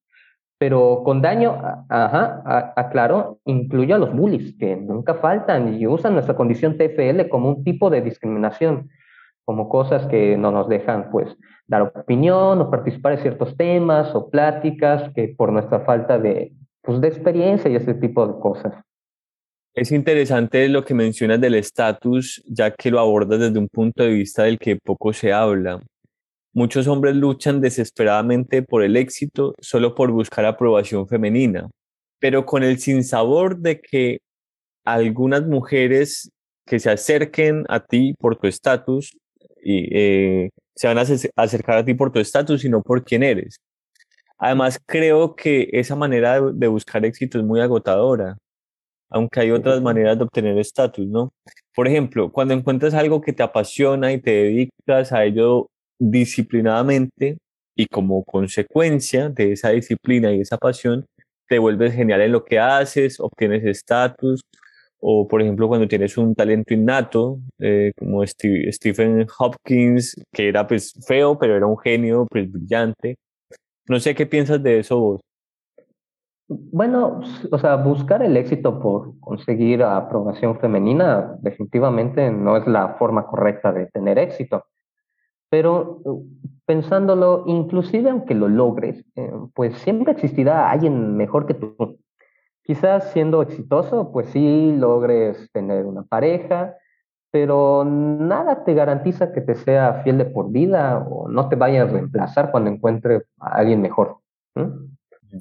Pero 0.58 1.02
con 1.04 1.22
daño, 1.22 1.58
ajá, 1.88 2.72
aclaro, 2.74 3.38
incluye 3.44 3.92
a 3.94 3.98
los 3.98 4.16
bullies, 4.16 4.56
que 4.58 4.74
nunca 4.74 5.14
faltan 5.14 5.74
y 5.74 5.86
usan 5.86 6.14
nuestra 6.14 6.34
condición 6.34 6.76
TFL 6.76 7.28
como 7.28 7.50
un 7.50 7.62
tipo 7.62 7.88
de 7.88 8.02
discriminación, 8.02 8.90
como 9.44 9.68
cosas 9.68 10.08
que 10.08 10.36
no 10.36 10.50
nos 10.50 10.68
dejan, 10.68 11.10
pues, 11.12 11.36
dar 11.68 11.82
opinión 11.82 12.60
o 12.60 12.68
participar 12.68 13.12
en 13.12 13.18
ciertos 13.20 13.56
temas 13.56 14.12
o 14.12 14.28
pláticas 14.28 15.08
que 15.14 15.32
por 15.38 15.52
nuestra 15.52 15.80
falta 15.80 16.18
de, 16.18 16.52
pues, 16.82 17.00
de 17.00 17.06
experiencia 17.06 17.70
y 17.70 17.76
ese 17.76 17.94
tipo 17.94 18.26
de 18.26 18.40
cosas. 18.40 18.85
Es 19.76 19.92
interesante 19.92 20.70
lo 20.70 20.86
que 20.86 20.94
mencionas 20.94 21.38
del 21.38 21.54
estatus, 21.54 22.42
ya 22.46 22.70
que 22.70 22.90
lo 22.90 22.98
abordas 22.98 23.38
desde 23.38 23.58
un 23.58 23.68
punto 23.68 24.04
de 24.04 24.08
vista 24.08 24.44
del 24.44 24.58
que 24.58 24.76
poco 24.76 25.12
se 25.12 25.34
habla. 25.34 25.82
Muchos 26.54 26.86
hombres 26.86 27.14
luchan 27.14 27.60
desesperadamente 27.60 28.62
por 28.62 28.82
el 28.82 28.96
éxito 28.96 29.54
solo 29.60 29.94
por 29.94 30.10
buscar 30.12 30.46
aprobación 30.46 31.06
femenina, 31.06 31.68
pero 32.18 32.46
con 32.46 32.62
el 32.62 32.78
sinsabor 32.78 33.58
de 33.58 33.82
que 33.82 34.20
algunas 34.86 35.46
mujeres 35.46 36.30
que 36.64 36.80
se 36.80 36.88
acerquen 36.88 37.66
a 37.68 37.80
ti 37.80 38.14
por 38.18 38.36
tu 38.36 38.46
estatus 38.46 39.14
y 39.62 39.88
eh, 39.92 40.50
se 40.74 40.88
van 40.88 40.96
a 40.96 41.04
acercar 41.36 41.76
a 41.76 41.84
ti 41.84 41.92
por 41.92 42.10
tu 42.10 42.18
estatus 42.18 42.64
y 42.64 42.70
no 42.70 42.80
por 42.80 43.04
quién 43.04 43.22
eres. 43.22 43.58
Además, 44.38 44.80
creo 44.86 45.36
que 45.36 45.68
esa 45.72 45.96
manera 45.96 46.40
de 46.40 46.66
buscar 46.66 47.04
éxito 47.04 47.38
es 47.38 47.44
muy 47.44 47.60
agotadora 47.60 48.38
aunque 49.10 49.40
hay 49.40 49.50
otras 49.50 49.80
maneras 49.82 50.18
de 50.18 50.24
obtener 50.24 50.58
estatus, 50.58 51.06
¿no? 51.06 51.30
Por 51.74 51.88
ejemplo, 51.88 52.32
cuando 52.32 52.54
encuentras 52.54 52.94
algo 52.94 53.20
que 53.20 53.32
te 53.32 53.42
apasiona 53.42 54.12
y 54.12 54.20
te 54.20 54.30
dedicas 54.30 55.12
a 55.12 55.24
ello 55.24 55.68
disciplinadamente 55.98 57.38
y 57.76 57.86
como 57.86 58.24
consecuencia 58.24 59.28
de 59.28 59.52
esa 59.52 59.70
disciplina 59.70 60.32
y 60.32 60.40
esa 60.40 60.56
pasión, 60.58 61.04
te 61.48 61.58
vuelves 61.58 61.94
genial 61.94 62.22
en 62.22 62.32
lo 62.32 62.44
que 62.44 62.58
haces, 62.58 63.20
obtienes 63.20 63.64
estatus, 63.64 64.40
o 65.00 65.28
por 65.28 65.42
ejemplo 65.42 65.68
cuando 65.68 65.86
tienes 65.88 66.16
un 66.18 66.34
talento 66.34 66.74
innato, 66.74 67.38
eh, 67.60 67.92
como 67.98 68.24
Stephen 68.26 69.26
Hopkins, 69.38 70.16
que 70.32 70.48
era 70.48 70.66
pues 70.66 70.92
feo, 71.06 71.38
pero 71.38 71.56
era 71.56 71.66
un 71.66 71.78
genio 71.78 72.26
pues 72.30 72.50
brillante. 72.50 73.16
No 73.88 74.00
sé 74.00 74.14
qué 74.14 74.26
piensas 74.26 74.62
de 74.62 74.80
eso 74.80 74.98
vos. 74.98 75.20
Bueno, 76.48 77.20
o 77.50 77.58
sea, 77.58 77.76
buscar 77.76 78.22
el 78.22 78.36
éxito 78.36 78.78
por 78.80 79.18
conseguir 79.18 79.82
aprobación 79.82 80.58
femenina 80.60 81.36
definitivamente 81.40 82.30
no 82.30 82.56
es 82.56 82.66
la 82.68 82.94
forma 82.94 83.26
correcta 83.26 83.72
de 83.72 83.86
tener 83.86 84.18
éxito. 84.18 84.64
Pero 85.50 86.02
pensándolo, 86.66 87.44
inclusive 87.46 88.10
aunque 88.10 88.34
lo 88.34 88.48
logres, 88.48 89.04
eh, 89.16 89.32
pues 89.54 89.76
siempre 89.78 90.12
existirá 90.12 90.70
alguien 90.70 91.16
mejor 91.16 91.46
que 91.46 91.54
tú. 91.54 91.98
Quizás 92.62 93.10
siendo 93.12 93.42
exitoso, 93.42 94.12
pues 94.12 94.28
sí 94.28 94.74
logres 94.76 95.50
tener 95.52 95.84
una 95.84 96.02
pareja, 96.02 96.74
pero 97.30 97.84
nada 97.84 98.64
te 98.64 98.74
garantiza 98.74 99.32
que 99.32 99.40
te 99.40 99.54
sea 99.54 100.02
fiel 100.02 100.18
de 100.18 100.24
por 100.26 100.50
vida 100.50 101.06
o 101.08 101.28
no 101.28 101.48
te 101.48 101.56
vaya 101.56 101.82
a 101.82 101.86
reemplazar 101.86 102.50
cuando 102.50 102.70
encuentre 102.70 103.22
a 103.38 103.56
alguien 103.56 103.80
mejor. 103.80 104.18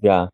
Ya. 0.02 0.30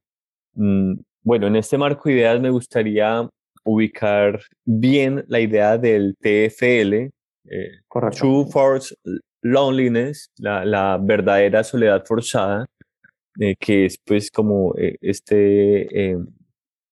Mm, 0.53 0.95
bueno, 1.23 1.47
en 1.47 1.55
este 1.55 1.77
marco 1.77 2.09
de 2.09 2.15
ideas 2.15 2.41
me 2.41 2.49
gustaría 2.49 3.29
ubicar 3.63 4.39
bien 4.65 5.23
la 5.27 5.39
idea 5.39 5.77
del 5.77 6.15
TFL, 6.19 7.11
eh, 7.49 7.71
True 8.17 8.45
Force 8.51 8.95
Loneliness, 9.41 10.31
la, 10.37 10.97
verdadera 11.01 11.63
soledad 11.63 12.03
forzada, 12.05 12.65
eh, 13.39 13.55
que 13.59 13.85
es 13.85 13.97
pues 14.03 14.31
como 14.31 14.75
eh, 14.77 14.97
este, 15.01 16.17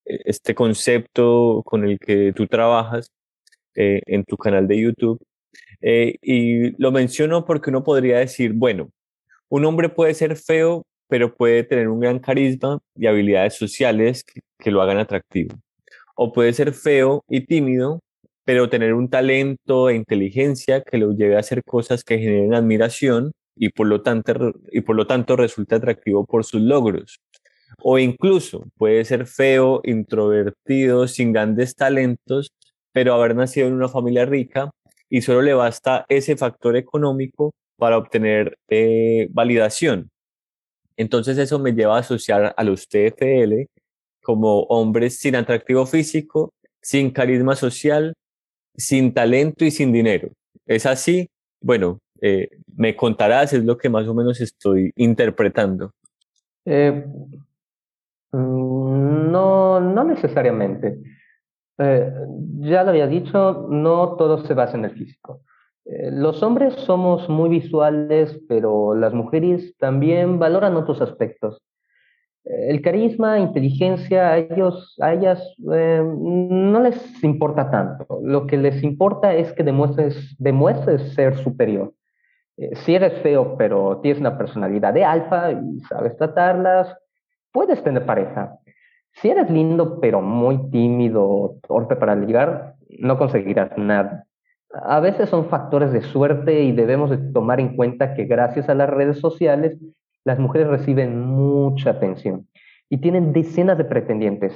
este 0.05 0.55
concepto 0.55 1.61
con 1.65 1.85
el 1.85 1.99
que 1.99 2.33
tú 2.33 2.47
trabajas 2.47 3.11
en 3.75 4.25
tu 4.25 4.35
canal 4.37 4.67
de 4.67 4.81
YouTube. 4.81 5.19
y 5.81 6.71
lo 6.81 6.91
menciono 6.91 7.45
porque 7.45 7.69
uno 7.69 7.83
podría 7.83 8.19
decir, 8.19 8.53
bueno, 8.53 8.89
un 9.49 9.65
hombre 9.65 9.89
puede 9.89 10.13
ser 10.13 10.35
feo, 10.35 10.83
pero 11.09 11.35
puede 11.35 11.63
tener 11.65 11.89
un 11.89 11.99
gran 11.99 12.19
carisma 12.19 12.79
y 12.95 13.07
habilidades 13.07 13.55
sociales 13.55 14.23
que 14.57 14.71
lo 14.71 14.81
hagan 14.81 14.99
atractivo 14.99 15.57
o 16.21 16.33
puede 16.33 16.51
ser 16.51 16.73
feo 16.73 17.23
y 17.29 17.45
tímido, 17.45 18.01
pero 18.43 18.69
tener 18.69 18.93
un 18.93 19.09
talento 19.09 19.89
e 19.89 19.95
inteligencia 19.95 20.81
que 20.81 20.97
lo 20.97 21.13
lleve 21.13 21.37
a 21.37 21.39
hacer 21.39 21.63
cosas 21.63 22.03
que 22.03 22.19
generen 22.19 22.53
admiración 22.53 23.31
y 23.55 23.69
por 23.69 23.87
lo 23.87 24.01
tanto, 24.01 24.51
y 24.69 24.81
por 24.81 24.97
lo 24.97 25.07
tanto 25.07 25.37
resulta 25.37 25.77
atractivo 25.77 26.25
por 26.25 26.43
sus 26.43 26.59
logros. 26.61 27.19
O 27.81 27.99
incluso 27.99 28.65
puede 28.77 29.05
ser 29.05 29.27
feo, 29.27 29.79
introvertido, 29.85 31.07
sin 31.07 31.31
grandes 31.31 31.75
talentos, 31.75 32.49
pero 32.91 33.13
haber 33.13 33.33
nacido 33.33 33.67
en 33.67 33.73
una 33.75 33.87
familia 33.87 34.25
rica 34.25 34.71
y 35.09 35.21
solo 35.21 35.41
le 35.41 35.53
basta 35.53 36.05
ese 36.09 36.35
factor 36.35 36.75
económico 36.75 37.53
para 37.77 37.97
obtener 37.97 38.57
eh, 38.67 39.29
validación. 39.31 40.09
Entonces 40.99 41.37
eso 41.37 41.59
me 41.59 41.71
lleva 41.71 41.95
a 41.95 42.01
asociar 42.01 42.53
a 42.57 42.63
los 42.65 42.89
TFL 42.89 43.69
como 44.21 44.63
hombres 44.63 45.17
sin 45.17 45.37
atractivo 45.37 45.85
físico, 45.85 46.53
sin 46.81 47.11
carisma 47.11 47.55
social, 47.55 48.15
sin 48.75 49.13
talento 49.13 49.63
y 49.63 49.71
sin 49.71 49.93
dinero. 49.93 50.29
¿Es 50.65 50.85
así? 50.85 51.29
Bueno, 51.61 51.99
eh, 52.19 52.49
me 52.75 52.97
contarás, 52.97 53.53
es 53.53 53.63
lo 53.63 53.77
que 53.77 53.87
más 53.87 54.09
o 54.09 54.13
menos 54.13 54.41
estoy 54.41 54.91
interpretando. 54.97 55.93
Eh, 56.65 56.91
mm, 58.33 59.31
no, 59.31 59.79
no 59.79 60.03
necesariamente. 60.03 60.99
Eh, 61.77 62.11
ya 62.59 62.83
lo 62.83 62.89
había 62.89 63.07
dicho, 63.07 63.67
no 63.69 64.17
todo 64.17 64.45
se 64.45 64.53
basa 64.53 64.75
en 64.75 64.83
el 64.83 64.91
físico. 64.91 65.43
Los 66.11 66.43
hombres 66.43 66.73
somos 66.75 67.27
muy 67.29 67.49
visuales, 67.49 68.39
pero 68.47 68.93
las 68.93 69.13
mujeres 69.13 69.75
también 69.77 70.37
valoran 70.37 70.75
otros 70.75 71.01
aspectos 71.01 71.61
el 72.49 72.81
carisma, 72.81 73.39
inteligencia, 73.39 74.31
a 74.31 74.37
ellos, 74.37 74.95
a 74.99 75.13
ellas 75.13 75.55
eh, 75.71 76.01
no 76.03 76.79
les 76.81 77.23
importa 77.23 77.69
tanto. 77.69 78.19
Lo 78.23 78.47
que 78.47 78.57
les 78.57 78.81
importa 78.83 79.33
es 79.35 79.53
que 79.53 79.63
demuestres, 79.63 80.35
demuestres 80.39 81.13
ser 81.13 81.37
superior. 81.37 81.93
Eh, 82.57 82.75
si 82.77 82.95
eres 82.95 83.21
feo, 83.21 83.55
pero 83.57 83.99
tienes 84.01 84.19
una 84.19 84.37
personalidad 84.37 84.93
de 84.93 85.05
alfa 85.05 85.51
y 85.51 85.79
sabes 85.81 86.17
tratarlas, 86.17 86.95
puedes 87.51 87.83
tener 87.83 88.05
pareja. 88.05 88.57
Si 89.13 89.29
eres 89.29 89.49
lindo, 89.49 89.99
pero 89.99 90.21
muy 90.21 90.71
tímido, 90.71 91.57
torpe 91.67 91.95
para 91.95 92.15
ligar, 92.15 92.75
no 92.99 93.17
conseguirás 93.17 93.77
nada. 93.77 94.25
A 94.71 94.99
veces 94.99 95.29
son 95.29 95.49
factores 95.49 95.91
de 95.91 96.01
suerte 96.01 96.61
y 96.63 96.71
debemos 96.71 97.09
de 97.09 97.17
tomar 97.17 97.59
en 97.59 97.75
cuenta 97.75 98.13
que 98.13 98.25
gracias 98.25 98.69
a 98.69 98.75
las 98.75 98.89
redes 98.89 99.19
sociales 99.19 99.77
las 100.25 100.37
mujeres 100.37 100.67
reciben 100.67 101.19
mucha 101.19 101.91
atención 101.91 102.47
y 102.89 102.97
tienen 102.97 103.33
decenas 103.33 103.77
de 103.77 103.85
pretendientes, 103.85 104.53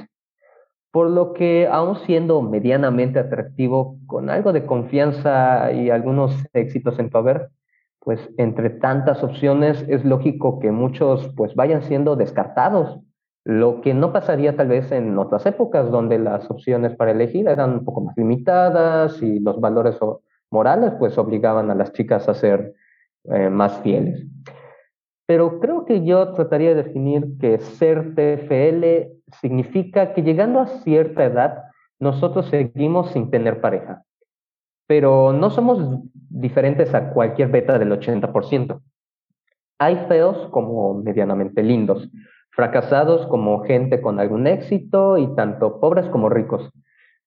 por 0.92 1.10
lo 1.10 1.34
que 1.34 1.68
aún 1.68 1.96
siendo 2.06 2.42
medianamente 2.42 3.20
atractivo, 3.20 3.98
con 4.06 4.30
algo 4.30 4.54
de 4.54 4.66
confianza 4.66 5.72
y 5.72 5.90
algunos 5.90 6.36
éxitos 6.54 7.00
en 7.00 7.10
tu 7.10 7.18
haber, 7.18 7.50
pues 8.00 8.30
entre 8.38 8.70
tantas 8.70 9.24
opciones 9.24 9.84
es 9.88 10.06
lógico 10.06 10.60
que 10.60 10.72
muchos 10.72 11.34
pues 11.36 11.56
vayan 11.56 11.84
siendo 11.84 12.16
descartados, 12.16 13.00
lo 13.46 13.82
que 13.82 13.94
no 13.94 14.14
pasaría 14.14 14.56
tal 14.56 14.70
vez 14.70 14.92
en 14.92 15.18
otras 15.18 15.46
épocas 15.46 15.92
donde 15.92 16.18
las 16.18 16.50
opciones 16.50 16.96
para 16.96 17.12
elegir 17.12 17.48
eran 17.48 17.74
un 17.74 17.86
poco 17.86 18.02
más 18.02 18.16
limitadas 18.16 19.22
y 19.22 19.40
los 19.40 19.60
valores 19.60 19.98
morales 20.50 20.94
pues 20.98 21.18
obligaban 21.18 21.70
a 21.70 21.76
las 21.76 21.92
chicas 21.92 22.30
a 22.30 22.34
ser 22.34 22.74
eh, 23.26 23.50
más 23.50 23.80
fieles. 23.82 24.26
Pero 25.26 25.60
creo 25.60 25.86
que 25.86 26.06
yo 26.06 26.34
trataría 26.34 26.70
de 26.70 26.84
definir 26.84 27.38
que 27.40 27.58
ser 27.60 28.14
TFL 28.16 29.14
significa 29.42 30.14
que 30.14 30.22
llegando 30.22 30.60
a 30.60 30.68
cierta 30.68 31.26
edad, 31.26 31.64
nosotros 32.00 32.48
seguimos 32.50 33.12
sin 33.12 33.30
tener 33.32 33.62
pareja. 33.62 34.04
Pero 34.88 35.32
no 35.34 35.50
somos 35.50 36.02
diferentes 36.14 36.94
a 36.94 37.12
cualquier 37.14 37.50
beta 37.50 37.80
del 37.80 37.92
80%. 37.92 38.82
Hay 39.80 39.96
feos 40.08 40.50
como 40.50 40.94
medianamente 40.94 41.64
lindos, 41.64 42.10
fracasados 42.56 43.26
como 43.28 43.64
gente 43.64 44.02
con 44.02 44.20
algún 44.20 44.48
éxito 44.48 45.18
y 45.18 45.28
tanto 45.36 45.80
pobres 45.80 46.08
como 46.08 46.30
ricos. 46.30 46.72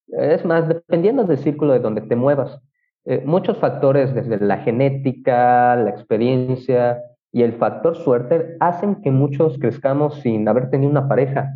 Es 0.09 0.45
más, 0.45 0.69
dependiendo 0.69 1.25
del 1.25 1.39
círculo 1.39 1.73
de 1.73 1.81
donde 1.81 2.03
te 2.03 2.17
muevas. 2.17 2.61
Eh, 3.05 3.23
muchos 3.25 3.59
factores 3.59 4.15
desde 4.15 4.39
la 4.39 4.59
genética, 4.59 5.77
la 5.77 5.91
experiencia, 5.91 7.01
y 7.33 7.43
el 7.43 7.53
factor 7.53 7.97
suerte 7.97 8.57
hacen 8.61 9.03
que 9.03 9.11
muchos 9.11 9.59
crezcamos 9.59 10.21
sin 10.21 10.49
haber 10.49 10.71
tenido 10.71 10.91
una 10.91 11.07
pareja. 11.07 11.55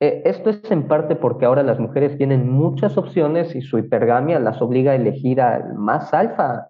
E, 0.00 0.22
esto 0.26 0.50
es 0.50 0.70
en 0.70 0.86
parte 0.86 1.16
porque 1.16 1.46
ahora 1.46 1.62
las 1.62 1.78
mujeres 1.78 2.18
tienen 2.18 2.50
muchas 2.50 2.98
opciones 2.98 3.54
y 3.54 3.62
su 3.62 3.78
hipergamia 3.78 4.38
las 4.38 4.60
obliga 4.60 4.92
a 4.92 4.96
elegir 4.96 5.40
al 5.40 5.74
más 5.74 6.12
alfa. 6.12 6.68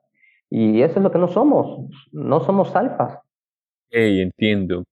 Y 0.49 0.83
eso 0.83 1.01
es 1.01 1.03
lo 1.03 1.11
que 1.11 1.19
no 1.19 1.29
somos, 1.29 1.89
no 2.13 2.41
somos 2.41 2.77
alfas. 2.77 3.19
Hey, 3.91 4.21
entiendo. 4.21 4.85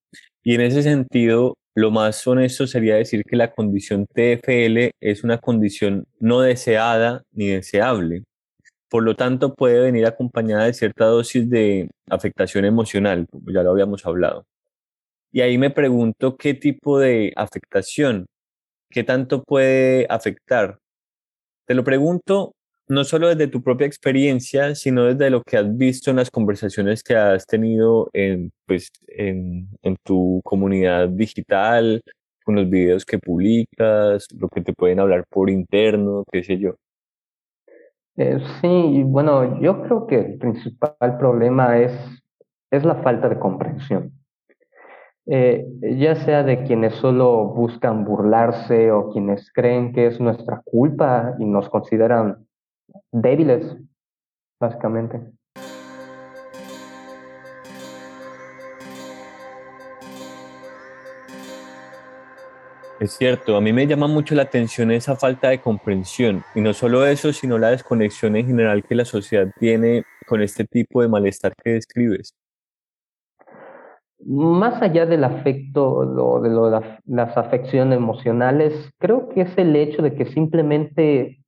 Y 0.42 0.55
en 0.55 0.62
ese 0.62 0.83
sentido, 0.83 1.55
lo 1.74 1.90
más 1.90 2.26
honesto 2.26 2.66
sería 2.66 2.96
decir 2.96 3.24
que 3.24 3.37
la 3.37 3.53
condición 3.53 4.07
TFL 4.07 4.90
es 5.00 5.22
una 5.24 5.38
condición 5.38 6.07
no 6.18 6.40
deseada 6.40 7.22
ni 7.33 7.48
deseable. 7.48 8.24
Por 8.88 9.05
lo 9.05 9.14
tanto, 9.16 9.55
puede 9.55 9.81
venir 9.81 10.07
acompañada 10.07 10.64
de 10.64 10.74
cierta 10.74 11.07
dosis 11.07 11.48
de 11.48 11.90
afectación 12.11 12.64
emocional, 12.64 13.26
como 13.31 13.53
ya 13.53 13.62
lo 13.62 13.70
habíamos 13.70 14.05
hablado. 14.07 14.44
Y 15.33 15.42
ahí 15.42 15.59
me 15.59 15.70
pregunto 15.70 16.37
qué 16.37 16.55
tipo 16.55 16.98
de 16.98 17.33
afectación, 17.37 18.26
qué 18.90 19.05
tanto 19.05 19.44
puede 19.44 20.07
afectar. 20.11 20.79
Te 21.66 21.74
lo 21.74 21.85
pregunto 21.85 22.53
no 22.90 23.05
solo 23.05 23.29
desde 23.29 23.46
tu 23.46 23.62
propia 23.62 23.87
experiencia, 23.87 24.74
sino 24.74 25.05
desde 25.05 25.31
lo 25.31 25.42
que 25.42 25.57
has 25.57 25.76
visto 25.76 26.11
en 26.11 26.16
las 26.16 26.31
conversaciones 26.31 27.03
que 27.03 27.16
has 27.16 27.46
tenido 27.46 28.11
en, 28.12 28.50
pues, 28.66 28.90
en, 29.07 29.68
en 29.83 29.96
tu 30.05 30.40
comunidad 30.44 31.09
digital, 31.09 32.03
con 32.44 32.57
los 32.57 32.68
videos 32.68 33.05
que 33.05 33.18
publicas, 33.18 34.26
lo 34.37 34.48
que 34.48 34.61
te 34.61 34.72
pueden 34.72 34.98
hablar 34.98 35.24
por 35.31 35.50
interno, 35.50 36.24
qué 36.33 36.42
sé 36.42 36.59
yo. 36.59 36.74
Eh, 38.16 38.38
sí, 38.61 39.03
bueno, 39.05 39.61
yo 39.61 39.83
creo 39.83 40.07
que 40.07 40.18
el 40.18 40.38
principal 40.38 41.16
problema 41.18 41.79
es, 41.79 41.92
es 42.70 42.85
la 42.85 42.96
falta 42.96 43.29
de 43.29 43.38
comprensión. 43.38 44.12
Eh, 45.26 45.64
ya 45.96 46.16
sea 46.16 46.42
de 46.42 46.64
quienes 46.64 46.94
solo 46.94 47.44
buscan 47.55 48.05
burlarse 48.05 48.90
o 48.90 49.11
quienes 49.12 49.53
creen 49.53 49.92
que 49.92 50.07
es 50.07 50.18
nuestra 50.18 50.61
culpa 50.64 51.37
y 51.38 51.44
nos 51.44 51.68
consideran 51.68 52.48
débiles, 53.12 53.76
básicamente. 54.61 55.20
Es 63.00 63.12
cierto, 63.12 63.57
a 63.57 63.62
mí 63.62 63.72
me 63.72 63.87
llama 63.87 64.09
mucho 64.09 64.35
la 64.35 64.42
atención 64.42 64.90
esa 64.90 65.16
falta 65.16 65.48
de 65.48 65.62
comprensión 65.62 66.42
y 66.55 66.61
no 66.61 66.74
solo 66.74 67.07
eso, 67.07 67.33
sino 67.33 67.57
la 67.57 67.70
desconexión 67.70 68.37
en 68.37 68.46
general 68.46 68.85
que 68.85 68.94
la 68.94 69.07
sociedad 69.07 69.50
tiene 69.59 70.05
con 70.26 70.42
este 70.42 70.66
tipo 70.66 71.00
de 71.00 71.09
malestar 71.09 71.55
que 71.64 71.70
describes. 71.70 72.35
Más 74.22 74.83
allá 74.83 75.07
del 75.07 75.24
afecto, 75.24 76.05
lo, 76.05 76.42
de, 76.42 76.50
lo, 76.50 76.68
las 76.68 77.37
afecciones 77.38 77.96
emocionales, 77.96 78.90
creo 78.98 79.31
que 79.31 79.42
es 79.42 79.57
el 79.57 79.74
hecho 79.76 80.03
de 80.03 80.14
que 80.14 80.26
simplemente 80.26 81.39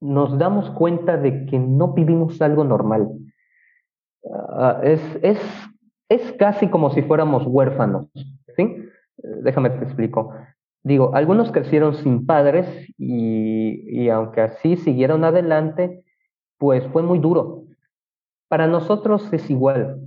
nos 0.00 0.38
damos 0.38 0.70
cuenta 0.70 1.16
de 1.16 1.46
que 1.46 1.58
no 1.58 1.92
vivimos 1.92 2.40
algo 2.40 2.64
normal. 2.64 3.08
Ah, 4.50 4.80
es, 4.82 5.00
es, 5.22 5.38
es 6.08 6.32
casi 6.32 6.68
como 6.68 6.90
si 6.90 7.02
fuéramos 7.02 7.44
huérfanos, 7.46 8.06
¿sí? 8.56 8.76
Déjame 9.16 9.70
te 9.70 9.84
explico. 9.84 10.32
Digo, 10.84 11.14
algunos 11.14 11.50
crecieron 11.50 11.94
sin 11.94 12.26
padres 12.26 12.66
y, 12.96 14.02
y 14.02 14.08
aunque 14.08 14.42
así 14.42 14.76
siguieron 14.76 15.24
adelante, 15.24 16.04
pues 16.58 16.86
fue 16.88 17.02
muy 17.02 17.18
duro. 17.18 17.64
Para 18.48 18.66
nosotros 18.66 19.30
es 19.32 19.50
igual. 19.50 20.00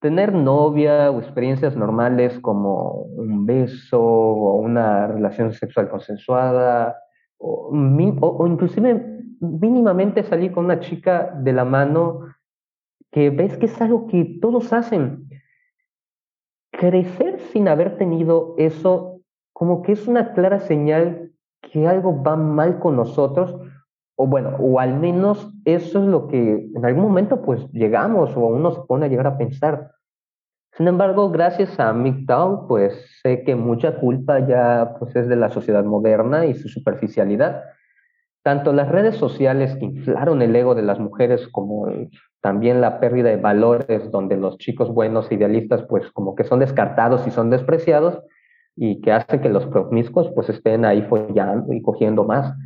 Tener 0.00 0.32
novia 0.32 1.10
o 1.10 1.20
experiencias 1.20 1.76
normales 1.76 2.38
como 2.40 3.02
un 3.02 3.46
beso 3.46 4.02
o 4.02 4.56
una 4.56 5.06
relación 5.06 5.52
sexual 5.52 5.88
consensuada 5.88 6.96
o, 7.42 7.70
o, 8.20 8.46
inclusive 8.46 9.20
mínimamente 9.40 10.22
salir 10.22 10.52
con 10.52 10.66
una 10.66 10.80
chica 10.80 11.34
de 11.42 11.52
la 11.52 11.64
mano 11.64 12.20
que 13.10 13.30
ves 13.30 13.58
que 13.58 13.66
es 13.66 13.80
algo 13.80 14.06
que 14.06 14.38
todos 14.40 14.72
hacen. 14.72 15.28
Crecer 16.70 17.40
sin 17.52 17.68
haber 17.68 17.98
tenido 17.98 18.54
eso 18.58 19.20
como 19.52 19.82
que 19.82 19.92
es 19.92 20.06
una 20.06 20.32
clara 20.32 20.60
señal 20.60 21.32
que 21.60 21.86
algo 21.86 22.22
va 22.22 22.36
mal 22.36 22.78
con 22.78 22.96
nosotros 22.96 23.56
o 24.16 24.26
bueno, 24.26 24.56
o 24.60 24.78
al 24.78 24.98
menos 24.98 25.52
eso 25.64 26.00
es 26.00 26.06
lo 26.06 26.28
que 26.28 26.70
en 26.74 26.84
algún 26.84 27.04
momento 27.04 27.42
pues 27.42 27.68
llegamos 27.72 28.36
o 28.36 28.40
uno 28.40 28.70
se 28.70 28.80
pone 28.82 29.06
a 29.06 29.08
llegar 29.08 29.26
a 29.26 29.36
pensar. 29.36 29.90
Sin 30.76 30.88
embargo, 30.88 31.30
gracias 31.30 31.78
a 31.78 31.92
MGTOW, 31.92 32.66
pues 32.66 32.94
sé 33.22 33.42
que 33.44 33.54
mucha 33.54 33.96
culpa 33.96 34.40
ya 34.46 34.94
pues 34.98 35.14
es 35.16 35.28
de 35.28 35.36
la 35.36 35.50
sociedad 35.50 35.84
moderna 35.84 36.46
y 36.46 36.54
su 36.54 36.68
superficialidad. 36.68 37.62
Tanto 38.42 38.72
las 38.72 38.88
redes 38.88 39.16
sociales 39.16 39.76
que 39.76 39.84
inflaron 39.84 40.40
el 40.40 40.56
ego 40.56 40.74
de 40.74 40.82
las 40.82 40.98
mujeres 40.98 41.46
como 41.48 41.88
también 42.40 42.80
la 42.80 43.00
pérdida 43.00 43.28
de 43.28 43.36
valores 43.36 44.10
donde 44.10 44.38
los 44.38 44.56
chicos 44.56 44.88
buenos 44.88 45.30
idealistas 45.30 45.82
pues 45.82 46.10
como 46.10 46.34
que 46.34 46.44
son 46.44 46.58
descartados 46.58 47.26
y 47.26 47.30
son 47.30 47.50
despreciados 47.50 48.20
y 48.74 49.02
que 49.02 49.12
hace 49.12 49.42
que 49.42 49.50
los 49.50 49.66
promiscuos 49.66 50.32
pues 50.34 50.48
estén 50.48 50.86
ahí 50.86 51.02
follando 51.02 51.72
y 51.74 51.82
cogiendo 51.82 52.24
más. 52.24 52.56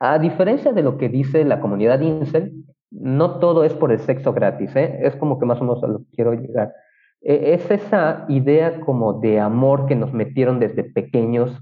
A 0.00 0.18
diferencia 0.18 0.72
de 0.74 0.82
lo 0.82 0.98
que 0.98 1.08
dice 1.08 1.46
la 1.46 1.60
comunidad 1.60 2.00
incel, 2.00 2.52
no 3.00 3.38
todo 3.38 3.64
es 3.64 3.74
por 3.74 3.92
el 3.92 4.00
sexo 4.00 4.32
gratis, 4.32 4.74
¿eh? 4.76 5.00
es 5.02 5.16
como 5.16 5.38
que 5.38 5.46
más 5.46 5.60
o 5.60 5.64
menos 5.64 5.82
a 5.82 5.88
lo 5.88 5.98
que 5.98 6.10
quiero 6.14 6.34
llegar. 6.34 6.72
E, 7.20 7.54
es 7.54 7.70
esa 7.70 8.24
idea 8.28 8.80
como 8.80 9.14
de 9.14 9.40
amor 9.40 9.86
que 9.86 9.96
nos 9.96 10.12
metieron 10.12 10.60
desde 10.60 10.84
pequeños, 10.84 11.60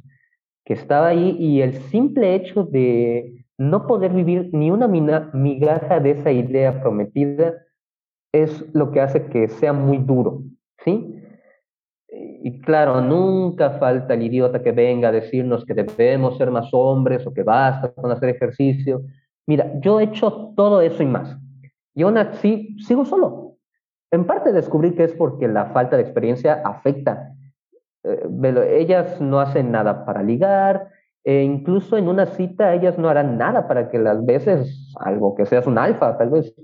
que 0.64 0.74
estaba 0.74 1.08
ahí 1.08 1.36
y 1.38 1.62
el 1.62 1.74
simple 1.74 2.34
hecho 2.34 2.64
de 2.64 3.44
no 3.58 3.86
poder 3.86 4.12
vivir 4.12 4.50
ni 4.52 4.70
una 4.70 4.88
migaja 4.88 6.00
de 6.00 6.10
esa 6.12 6.30
idea 6.30 6.80
prometida 6.80 7.54
es 8.32 8.64
lo 8.74 8.90
que 8.90 9.00
hace 9.00 9.26
que 9.26 9.48
sea 9.48 9.72
muy 9.72 9.98
duro, 9.98 10.42
¿sí? 10.84 11.16
Y 12.44 12.60
claro, 12.60 13.00
nunca 13.00 13.70
falta 13.78 14.14
el 14.14 14.22
idiota 14.22 14.62
que 14.62 14.72
venga 14.72 15.08
a 15.08 15.12
decirnos 15.12 15.64
que 15.64 15.74
debemos 15.74 16.36
ser 16.36 16.50
más 16.50 16.68
hombres 16.72 17.26
o 17.26 17.32
que 17.32 17.42
basta 17.42 17.92
con 17.92 18.10
hacer 18.10 18.30
ejercicio. 18.30 19.02
Mira, 19.46 19.72
yo 19.80 20.00
he 20.00 20.04
hecho 20.04 20.52
todo 20.56 20.80
eso 20.80 21.02
y 21.02 21.06
más. 21.06 21.38
Y 21.94 22.02
aún 22.02 22.18
así 22.18 22.76
sigo 22.80 23.04
solo. 23.04 23.56
En 24.10 24.26
parte 24.26 24.52
descubrí 24.52 24.94
que 24.94 25.04
es 25.04 25.12
porque 25.14 25.48
la 25.48 25.66
falta 25.66 25.96
de 25.96 26.02
experiencia 26.02 26.62
afecta. 26.64 27.34
Eh, 28.04 28.28
ellas 28.70 29.20
no 29.20 29.40
hacen 29.40 29.72
nada 29.72 30.04
para 30.04 30.22
ligar, 30.22 30.90
e 31.24 31.42
incluso 31.42 31.96
en 31.96 32.08
una 32.08 32.26
cita 32.26 32.74
ellas 32.74 32.98
no 32.98 33.08
harán 33.08 33.38
nada 33.38 33.68
para 33.68 33.90
que 33.90 33.98
las 33.98 34.24
veces, 34.24 34.92
algo 35.00 35.34
que 35.34 35.46
seas 35.46 35.66
un 35.66 35.78
alfa, 35.78 36.18
tal 36.18 36.30
vez. 36.30 36.54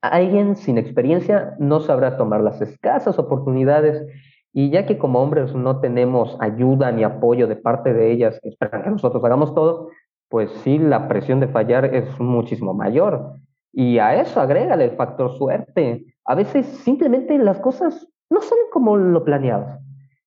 Alguien 0.00 0.56
sin 0.56 0.78
experiencia 0.78 1.54
no 1.58 1.80
sabrá 1.80 2.16
tomar 2.16 2.40
las 2.40 2.60
escasas 2.60 3.18
oportunidades 3.18 4.04
y 4.52 4.70
ya 4.70 4.84
que 4.84 4.98
como 4.98 5.22
hombres 5.22 5.54
no 5.54 5.80
tenemos 5.80 6.36
ayuda 6.40 6.90
ni 6.92 7.04
apoyo 7.04 7.46
de 7.46 7.56
parte 7.56 7.92
de 7.94 8.10
ellas 8.10 8.40
que 8.42 8.48
esperan 8.48 8.82
que 8.82 8.90
nosotros 8.90 9.22
hagamos 9.24 9.54
todo, 9.54 9.90
pues 10.32 10.50
sí, 10.64 10.78
la 10.78 11.08
presión 11.08 11.40
de 11.40 11.48
fallar 11.48 11.94
es 11.94 12.18
muchísimo 12.18 12.72
mayor. 12.72 13.34
Y 13.70 13.98
a 13.98 14.18
eso 14.18 14.40
agrégale 14.40 14.86
el 14.86 14.96
factor 14.96 15.36
suerte. 15.36 16.06
A 16.24 16.34
veces 16.34 16.64
simplemente 16.64 17.36
las 17.36 17.60
cosas 17.60 18.08
no 18.30 18.40
salen 18.40 18.64
como 18.72 18.96
lo 18.96 19.24
planeabas. 19.24 19.78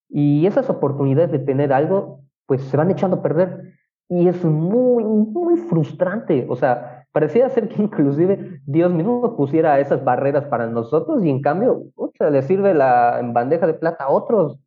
Y 0.07 0.45
esas 0.45 0.69
oportunidades 0.69 1.31
de 1.31 1.39
tener 1.39 1.73
algo, 1.73 2.19
pues 2.45 2.61
se 2.65 2.77
van 2.77 2.91
echando 2.91 3.15
a 3.17 3.21
perder. 3.23 3.73
Y 4.07 4.27
es 4.27 4.45
muy, 4.45 5.03
muy 5.03 5.57
frustrante. 5.57 6.45
O 6.49 6.55
sea, 6.55 7.07
parecía 7.11 7.49
ser 7.49 7.67
que 7.67 7.81
inclusive 7.81 8.61
Dios 8.67 8.93
mismo 8.93 9.35
pusiera 9.35 9.79
esas 9.79 10.03
barreras 10.03 10.45
para 10.45 10.67
nosotros 10.67 11.25
y 11.25 11.31
en 11.31 11.41
cambio 11.41 11.81
le 12.19 12.41
sirve 12.43 12.75
la 12.75 13.21
bandeja 13.33 13.65
de 13.65 13.73
plata 13.73 14.03
a 14.03 14.11
otros. 14.11 14.59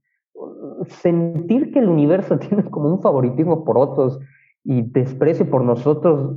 Sentir 0.88 1.72
que 1.72 1.79
el 1.79 1.88
universo 1.88 2.38
tiene 2.40 2.64
como 2.64 2.88
un 2.88 3.01
favoritismo 3.01 3.64
por 3.64 3.79
otros 3.79 4.18
y 4.64 4.83
desprecio 4.83 5.49
por 5.49 5.64
nosotros 5.64 6.37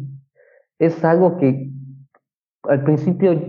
es 0.80 1.04
algo 1.04 1.38
que 1.38 1.70
al 2.64 2.84
principio 2.84 3.40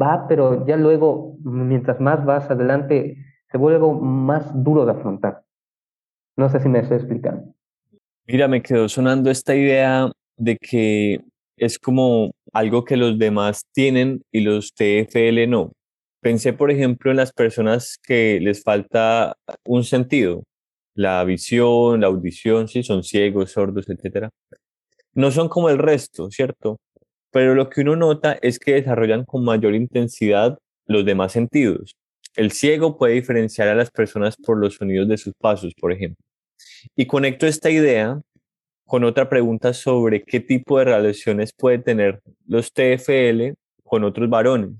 va, 0.00 0.26
pero 0.28 0.66
ya 0.66 0.76
luego, 0.76 1.36
mientras 1.42 2.00
más 2.00 2.24
vas 2.24 2.50
adelante, 2.50 3.16
se 3.50 3.58
vuelve 3.58 3.86
más 4.00 4.50
duro 4.62 4.84
de 4.84 4.92
afrontar. 4.92 5.42
No 6.36 6.48
sé 6.48 6.60
si 6.60 6.68
me 6.68 6.80
estoy 6.80 6.98
explicando. 6.98 7.54
Mira, 8.26 8.46
me 8.46 8.62
quedó 8.62 8.88
sonando 8.88 9.30
esta 9.30 9.56
idea 9.56 10.10
de 10.36 10.56
que 10.56 11.20
es 11.56 11.78
como 11.78 12.30
algo 12.52 12.84
que 12.84 12.96
los 12.96 13.18
demás 13.18 13.62
tienen 13.72 14.22
y 14.30 14.40
los 14.40 14.72
TFL 14.74 15.48
no. 15.48 15.72
Pensé, 16.20 16.52
por 16.52 16.70
ejemplo, 16.70 17.10
en 17.10 17.16
las 17.16 17.32
personas 17.32 17.96
que 18.02 18.38
les 18.40 18.62
falta 18.62 19.34
un 19.66 19.84
sentido, 19.84 20.42
la 20.98 21.22
visión, 21.22 22.00
la 22.00 22.08
audición, 22.08 22.66
si 22.66 22.82
son 22.82 23.04
ciegos, 23.04 23.52
sordos, 23.52 23.88
etc. 23.88 24.30
No 25.14 25.30
son 25.30 25.48
como 25.48 25.70
el 25.70 25.78
resto, 25.78 26.28
¿cierto? 26.28 26.80
Pero 27.30 27.54
lo 27.54 27.70
que 27.70 27.82
uno 27.82 27.94
nota 27.94 28.36
es 28.42 28.58
que 28.58 28.74
desarrollan 28.74 29.24
con 29.24 29.44
mayor 29.44 29.76
intensidad 29.76 30.58
los 30.86 31.04
demás 31.04 31.30
sentidos. 31.30 31.94
El 32.34 32.50
ciego 32.50 32.98
puede 32.98 33.14
diferenciar 33.14 33.68
a 33.68 33.76
las 33.76 33.92
personas 33.92 34.34
por 34.36 34.58
los 34.58 34.74
sonidos 34.74 35.08
de 35.08 35.18
sus 35.18 35.34
pasos, 35.40 35.72
por 35.80 35.92
ejemplo. 35.92 36.20
Y 36.96 37.06
conecto 37.06 37.46
esta 37.46 37.70
idea 37.70 38.20
con 38.84 39.04
otra 39.04 39.28
pregunta 39.28 39.74
sobre 39.74 40.24
qué 40.24 40.40
tipo 40.40 40.80
de 40.80 40.86
relaciones 40.86 41.52
puede 41.56 41.78
tener 41.78 42.20
los 42.44 42.72
TFL 42.72 43.52
con 43.84 44.02
otros 44.02 44.28
varones. 44.28 44.72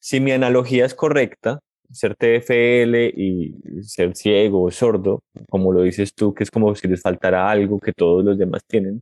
Si 0.00 0.18
mi 0.18 0.32
analogía 0.32 0.84
es 0.84 0.94
correcta, 0.94 1.60
ser 1.90 2.14
TFL 2.16 2.96
y 3.16 3.54
ser 3.82 4.14
ciego 4.14 4.62
o 4.64 4.70
sordo, 4.70 5.20
como 5.48 5.72
lo 5.72 5.82
dices 5.82 6.14
tú, 6.14 6.34
que 6.34 6.44
es 6.44 6.50
como 6.50 6.74
si 6.74 6.88
les 6.88 7.02
faltara 7.02 7.50
algo 7.50 7.78
que 7.80 7.92
todos 7.92 8.24
los 8.24 8.38
demás 8.38 8.62
tienen. 8.66 9.00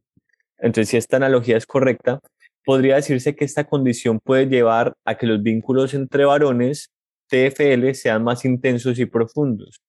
Entonces, 0.59 0.89
si 0.91 0.97
esta 0.97 1.17
analogía 1.17 1.57
es 1.57 1.67
correcta, 1.67 2.21
podría 2.65 2.97
decirse 2.97 3.35
que 3.37 3.45
esta 3.45 3.65
condición 3.65 4.21
puede 4.23 4.47
llevar 4.47 4.95
a 5.05 5.17
que 5.17 5.27
los 5.27 5.43
vínculos 5.43 5.95
entre 5.95 6.25
varones 6.25 6.89
TFL 7.29 7.93
sean 7.95 8.25
más 8.25 8.45
intensos 8.45 8.99
y 8.99 9.07
profundos 9.07 9.81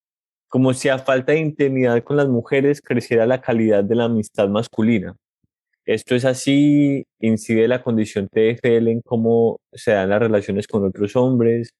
como 0.48 0.72
si 0.74 0.88
a 0.88 0.98
falta 0.98 1.32
de 1.32 1.40
intimidad 1.40 2.02
con 2.02 2.16
las 2.16 2.28
mujeres 2.28 2.80
creciera 2.80 3.26
la 3.26 3.40
calidad 3.40 3.84
de 3.84 3.94
la 3.94 4.04
amistad 4.04 4.48
masculina. 4.48 5.14
Esto 5.84 6.14
es 6.14 6.24
así, 6.24 7.04
incide 7.20 7.68
la 7.68 7.82
condición 7.82 8.28
TFL 8.28 8.88
en 8.88 9.00
cómo 9.02 9.58
se 9.72 9.92
dan 9.92 10.10
las 10.10 10.20
relaciones 10.20 10.66
con 10.66 10.84
otros 10.84 11.16
hombres, 11.16 11.70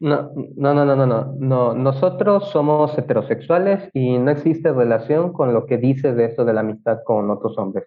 no. 0.00 0.30
No, 0.56 0.74
no, 0.74 0.84
no, 0.84 0.96
no, 0.96 1.06
no, 1.06 1.34
no. 1.38 1.74
Nosotros 1.74 2.50
somos 2.50 2.96
heterosexuales 2.98 3.88
y 3.94 4.18
no 4.18 4.30
existe 4.30 4.72
relación 4.72 5.32
con 5.32 5.54
lo 5.54 5.66
que 5.66 5.78
dice 5.78 6.14
de 6.14 6.26
esto 6.26 6.44
de 6.44 6.52
la 6.52 6.60
amistad 6.60 6.98
con 7.04 7.30
otros 7.30 7.56
hombres. 7.58 7.86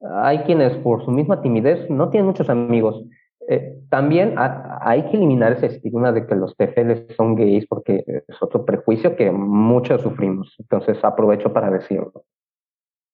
Hay 0.00 0.40
quienes 0.40 0.76
por 0.78 1.04
su 1.04 1.10
misma 1.10 1.40
timidez 1.40 1.88
no 1.88 2.10
tienen 2.10 2.26
muchos 2.26 2.50
amigos 2.50 3.04
eh, 3.46 3.76
también 3.90 4.36
hay 4.38 5.02
que 5.10 5.16
eliminar 5.16 5.52
ese 5.52 5.66
estigma 5.66 6.12
de 6.12 6.26
que 6.26 6.34
los 6.34 6.56
TFL 6.56 7.12
son 7.14 7.34
gays 7.34 7.66
porque 7.66 8.02
es 8.06 8.42
otro 8.42 8.64
prejuicio 8.64 9.16
que 9.16 9.30
muchos 9.30 10.00
sufrimos. 10.02 10.54
Entonces 10.58 10.98
aprovecho 11.02 11.52
para 11.52 11.70
decirlo. 11.70 12.24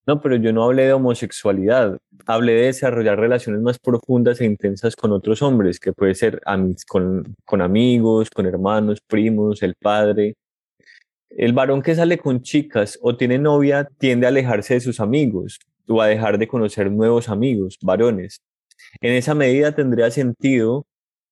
No, 0.06 0.20
pero 0.20 0.36
yo 0.36 0.52
no 0.52 0.64
hablé 0.64 0.84
de 0.84 0.92
homosexualidad, 0.94 1.98
hablé 2.26 2.52
de 2.54 2.66
desarrollar 2.66 3.18
relaciones 3.18 3.60
más 3.62 3.78
profundas 3.78 4.40
e 4.40 4.46
intensas 4.46 4.96
con 4.96 5.12
otros 5.12 5.42
hombres, 5.42 5.78
que 5.78 5.92
puede 5.92 6.14
ser 6.14 6.40
con, 6.88 7.36
con 7.44 7.60
amigos, 7.60 8.30
con 8.30 8.46
hermanos, 8.46 9.00
primos, 9.06 9.62
el 9.62 9.74
padre. 9.74 10.34
El 11.30 11.52
varón 11.52 11.82
que 11.82 11.94
sale 11.94 12.18
con 12.18 12.42
chicas 12.42 12.98
o 13.02 13.16
tiene 13.16 13.38
novia 13.38 13.88
tiende 13.98 14.26
a 14.26 14.30
alejarse 14.30 14.74
de 14.74 14.80
sus 14.80 15.00
amigos 15.00 15.58
o 15.86 16.00
a 16.02 16.06
dejar 16.06 16.38
de 16.38 16.48
conocer 16.48 16.90
nuevos 16.90 17.28
amigos, 17.28 17.78
varones. 17.82 18.40
En 19.00 19.12
esa 19.14 19.34
medida 19.34 19.72
tendría 19.72 20.10
sentido 20.10 20.86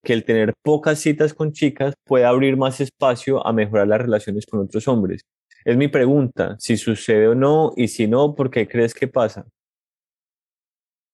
que 0.05 0.13
el 0.13 0.25
tener 0.25 0.55
pocas 0.63 1.01
citas 1.01 1.35
con 1.35 1.53
chicas 1.53 1.95
puede 2.05 2.25
abrir 2.25 2.57
más 2.57 2.81
espacio 2.81 3.45
a 3.47 3.53
mejorar 3.53 3.89
las 3.89 4.01
relaciones 4.01 4.47
con 4.47 4.61
otros 4.61 4.87
hombres. 4.89 5.23
Es 5.65 5.77
mi 5.77 5.89
pregunta, 5.89 6.57
si 6.59 6.77
sucede 6.77 7.29
o 7.29 7.35
no, 7.35 7.73
y 7.77 7.89
si 7.89 8.07
no, 8.07 8.35
¿por 8.35 8.51
qué 8.51 8.67
crees 8.67 8.95
que 8.95 9.09
pasa? 9.09 9.47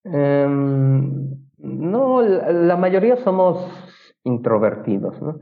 Em, 0.05 1.45
No, 1.59 2.21
la, 2.23 2.77
mayoría 2.77 3.17
somos 3.25 3.57
introvertidos, 4.25 5.21
¿no? 5.23 5.41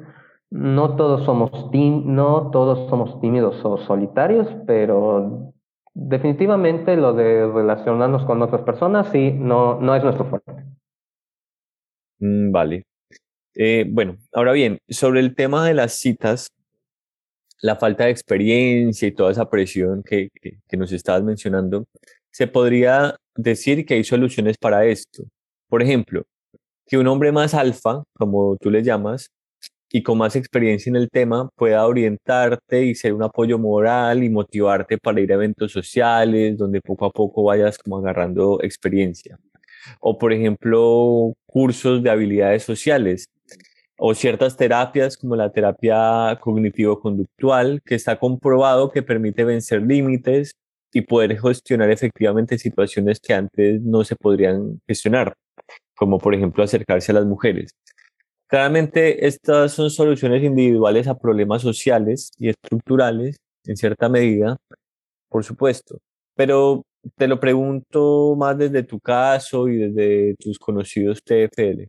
No 0.51 0.97
todos 0.97 1.25
somos 1.25 1.51
no 1.73 2.51
todos 2.51 2.89
somos 2.91 3.21
tímidos 3.21 3.65
o 3.65 3.79
solitarios, 3.79 4.47
pero 4.67 5.53
definitivamente 5.95 6.97
lo 6.97 7.13
de 7.15 7.51
relacionarnos 7.51 8.25
con 8.25 8.41
otras 8.43 8.63
personas 8.63 9.09
sí 9.11 9.33
no, 9.33 9.81
no 9.81 9.97
es 9.97 10.05
nuestro 10.05 10.27
fuerte. 10.27 10.53
Mm, 12.21 12.53
vale. 12.53 12.85
Eh, 13.55 13.85
bueno, 13.89 14.17
ahora 14.33 14.53
bien, 14.53 14.79
sobre 14.89 15.21
el 15.21 15.35
tema 15.35 15.67
de 15.67 15.75
las 15.75 15.93
citas, 15.95 16.49
la 17.63 17.77
falta 17.77 18.05
de 18.05 18.11
experiencia 18.11 19.09
y 19.09 19.13
toda 19.13 19.31
esa 19.33 19.49
presión 19.49 20.03
que, 20.03 20.29
que, 20.69 20.77
nos 20.77 20.93
estabas 20.93 21.23
mencionando, 21.23 21.87
se 22.31 22.47
podría 22.49 23.17
decir 23.37 23.87
que 23.87 23.95
hay 23.95 24.05
soluciones 24.05 24.57
para 24.59 24.85
esto. 24.85 25.25
Por 25.69 25.83
ejemplo, 25.83 26.25
que 26.87 26.99
un 26.99 27.07
hombre 27.07 27.33
más 27.33 27.55
alfa, 27.55 28.03
como 28.15 28.57
tú 28.61 28.71
le 28.71 28.83
llamas, 28.83 29.29
y 29.93 30.03
con 30.03 30.19
más 30.19 30.37
experiencia 30.37 30.91
en 30.91 30.97
el 30.97 31.09
tema, 31.11 31.51
pueda 31.55 31.87
orientarte 31.87 32.85
y 32.87 32.95
ser 32.95 33.13
un 33.13 33.23
apoyo 33.23 33.59
moral 33.59 34.25
y 34.25 34.31
motivarte 34.31 34.99
para 34.99 35.21
ir 35.21 35.31
a 35.33 35.35
eventos 35.37 35.71
sociales, 35.71 36.57
donde 36.57 36.81
poco 36.81 37.07
a 37.07 37.11
poco 37.11 37.45
vayas 37.45 37.79
como 37.79 37.99
agarrando 37.99 38.59
experiencia. 38.63 39.39
O, 40.01 40.19
por 40.19 40.33
ejemplo, 40.33 41.35
cursos 41.47 42.03
de 42.03 42.11
habilidades 42.11 42.63
sociales 42.65 43.27
o 44.05 44.15
ciertas 44.17 44.57
terapias 44.57 45.17
como 45.17 45.37
la 45.37 45.53
terapia 45.53 46.37
cognitivo-conductual, 46.41 47.81
que 47.85 47.95
está 47.95 48.19
comprobado 48.19 48.91
que 48.91 49.01
permite 49.01 49.45
vencer 49.45 49.81
límites 49.81 50.57
y 50.93 51.03
poder 51.03 51.39
gestionar 51.39 51.89
efectivamente 51.89 52.59
situaciones 52.59 53.21
que 53.21 53.33
antes 53.33 53.81
no 53.81 54.03
se 54.03 54.17
podrían 54.17 54.81
gestionar, 54.89 55.35
como 55.97 56.19
por 56.19 56.35
ejemplo 56.35 56.65
acercarse 56.65 57.13
a 57.13 57.15
las 57.15 57.27
mujeres. 57.27 57.71
Claramente 58.49 59.25
estas 59.25 59.71
son 59.71 59.89
soluciones 59.89 60.43
individuales 60.43 61.07
a 61.07 61.17
problemas 61.17 61.63
sociales 61.63 62.33
y 62.39 62.49
estructurales, 62.49 63.37
en 63.67 63.77
cierta 63.77 64.09
medida, 64.09 64.57
por 65.29 65.45
supuesto, 65.45 66.01
pero 66.35 66.83
te 67.17 67.29
lo 67.29 67.39
pregunto 67.39 68.35
más 68.37 68.59
desde 68.59 68.83
tu 68.83 68.99
caso 68.99 69.69
y 69.69 69.77
desde 69.77 70.35
tus 70.41 70.59
conocidos 70.59 71.21
TFL. 71.23 71.87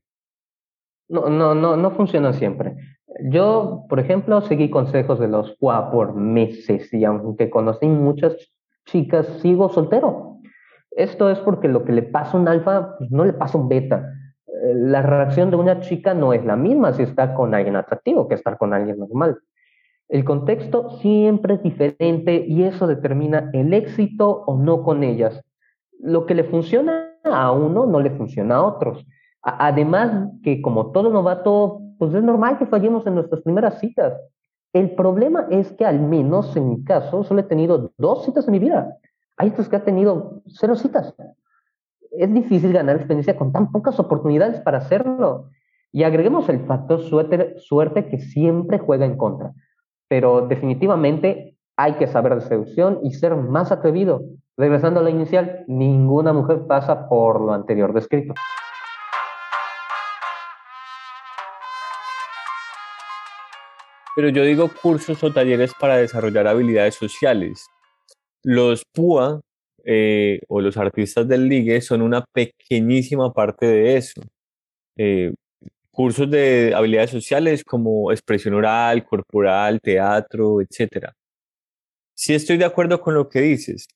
No, 1.09 1.29
no, 1.29 1.53
no, 1.53 1.75
no 1.75 1.91
funciona 1.91 2.33
siempre. 2.33 2.75
Yo, 3.29 3.85
por 3.89 3.99
ejemplo, 3.99 4.41
seguí 4.41 4.69
consejos 4.69 5.19
de 5.19 5.27
los 5.27 5.55
QA 5.59 5.91
por 5.91 6.15
meses 6.15 6.91
y 6.93 7.03
aunque 7.05 7.49
conocí 7.49 7.87
muchas 7.87 8.35
chicas, 8.85 9.27
sigo 9.41 9.69
soltero. 9.69 10.39
Esto 10.91 11.29
es 11.29 11.39
porque 11.39 11.67
lo 11.67 11.83
que 11.85 11.91
le 11.91 12.03
pasa 12.03 12.37
a 12.37 12.41
un 12.41 12.47
alfa 12.47 12.97
pues, 12.97 13.11
no 13.11 13.25
le 13.25 13.33
pasa 13.33 13.57
a 13.57 13.61
un 13.61 13.69
beta. 13.69 14.09
Eh, 14.47 14.73
la 14.75 15.01
reacción 15.01 15.49
de 15.49 15.55
una 15.57 15.79
chica 15.79 16.13
no 16.13 16.33
es 16.33 16.45
la 16.45 16.55
misma 16.55 16.93
si 16.93 17.03
está 17.03 17.33
con 17.33 17.53
alguien 17.53 17.75
atractivo 17.75 18.27
que 18.27 18.35
estar 18.35 18.57
con 18.57 18.73
alguien 18.73 18.99
normal. 18.99 19.39
El 20.09 20.25
contexto 20.25 20.89
siempre 20.99 21.55
es 21.55 21.63
diferente 21.63 22.45
y 22.47 22.63
eso 22.63 22.87
determina 22.87 23.49
el 23.53 23.73
éxito 23.73 24.43
o 24.45 24.57
no 24.57 24.83
con 24.83 25.03
ellas. 25.03 25.41
Lo 25.99 26.25
que 26.25 26.35
le 26.35 26.43
funciona 26.43 27.17
a 27.23 27.51
uno 27.51 27.85
no 27.85 27.99
le 27.99 28.11
funciona 28.11 28.57
a 28.57 28.63
otros. 28.63 29.05
Además 29.43 30.29
que 30.41 30.61
como 30.61 30.91
todo 30.91 31.09
novato, 31.09 31.81
pues 31.99 32.13
es 32.13 32.23
normal 32.23 32.57
que 32.57 32.65
fallemos 32.65 33.05
en 33.05 33.15
nuestras 33.15 33.41
primeras 33.41 33.79
citas. 33.79 34.13
El 34.71 34.91
problema 34.91 35.47
es 35.51 35.71
que 35.73 35.85
al 35.85 35.99
menos 35.99 36.55
en 36.55 36.69
mi 36.69 36.83
caso 36.83 37.23
solo 37.23 37.41
he 37.41 37.43
tenido 37.43 37.91
dos 37.97 38.25
citas 38.25 38.47
en 38.47 38.53
mi 38.53 38.59
vida. 38.59 38.97
Hay 39.37 39.49
otros 39.49 39.69
que 39.69 39.75
han 39.75 39.83
tenido 39.83 40.41
cero 40.47 40.75
citas. 40.75 41.13
Es 42.11 42.33
difícil 42.33 42.73
ganar 42.73 42.95
experiencia 42.95 43.35
con 43.35 43.51
tan 43.51 43.71
pocas 43.71 43.99
oportunidades 43.99 44.61
para 44.61 44.77
hacerlo. 44.79 45.49
Y 45.91 46.03
agreguemos 46.03 46.49
el 46.49 46.61
factor 46.65 47.01
suerte, 47.01 47.55
suerte 47.57 48.07
que 48.07 48.19
siempre 48.19 48.79
juega 48.79 49.05
en 49.05 49.17
contra. 49.17 49.53
Pero 50.07 50.47
definitivamente 50.47 51.57
hay 51.75 51.93
que 51.93 52.07
saber 52.07 52.35
de 52.35 52.41
seducción 52.41 52.99
y 53.03 53.11
ser 53.11 53.35
más 53.35 53.71
atrevido. 53.71 54.21
Regresando 54.57 54.99
a 54.99 55.03
lo 55.03 55.09
inicial, 55.09 55.65
ninguna 55.67 56.33
mujer 56.33 56.65
pasa 56.67 57.09
por 57.09 57.41
lo 57.41 57.53
anterior 57.53 57.93
descrito. 57.93 58.33
Pero 64.16 64.30
yo 64.30 64.43
digo 64.43 64.70
cursos 64.82 65.24
o 65.24 65.34
talleres 65.34 65.72
para 65.80 65.97
desarrollar 65.97 66.47
habilidades 66.47 66.95
sociales. 66.95 67.66
Los 68.43 68.84
PUA 68.93 69.41
eh, 69.86 70.39
o 70.47 70.61
los 70.61 70.78
artistas 70.78 71.28
del 71.28 71.49
ligue 71.49 71.82
son 71.82 72.01
una 72.01 72.24
pequeñísima 72.34 73.34
parte 73.34 73.66
de 73.66 73.97
eso. 73.97 74.22
Eh, 74.97 75.34
cursos 75.91 76.30
de 76.30 76.74
habilidades 76.76 77.11
sociales 77.11 77.64
como 77.64 78.11
expresión 78.11 78.53
oral, 78.53 79.03
corporal, 79.05 79.80
teatro, 79.82 80.61
etc. 80.61 81.09
Sí 82.16 82.34
estoy 82.34 82.57
de 82.57 82.66
acuerdo 82.66 83.01
con 83.01 83.14
lo 83.16 83.30
que 83.30 83.41
dices, 83.41 83.88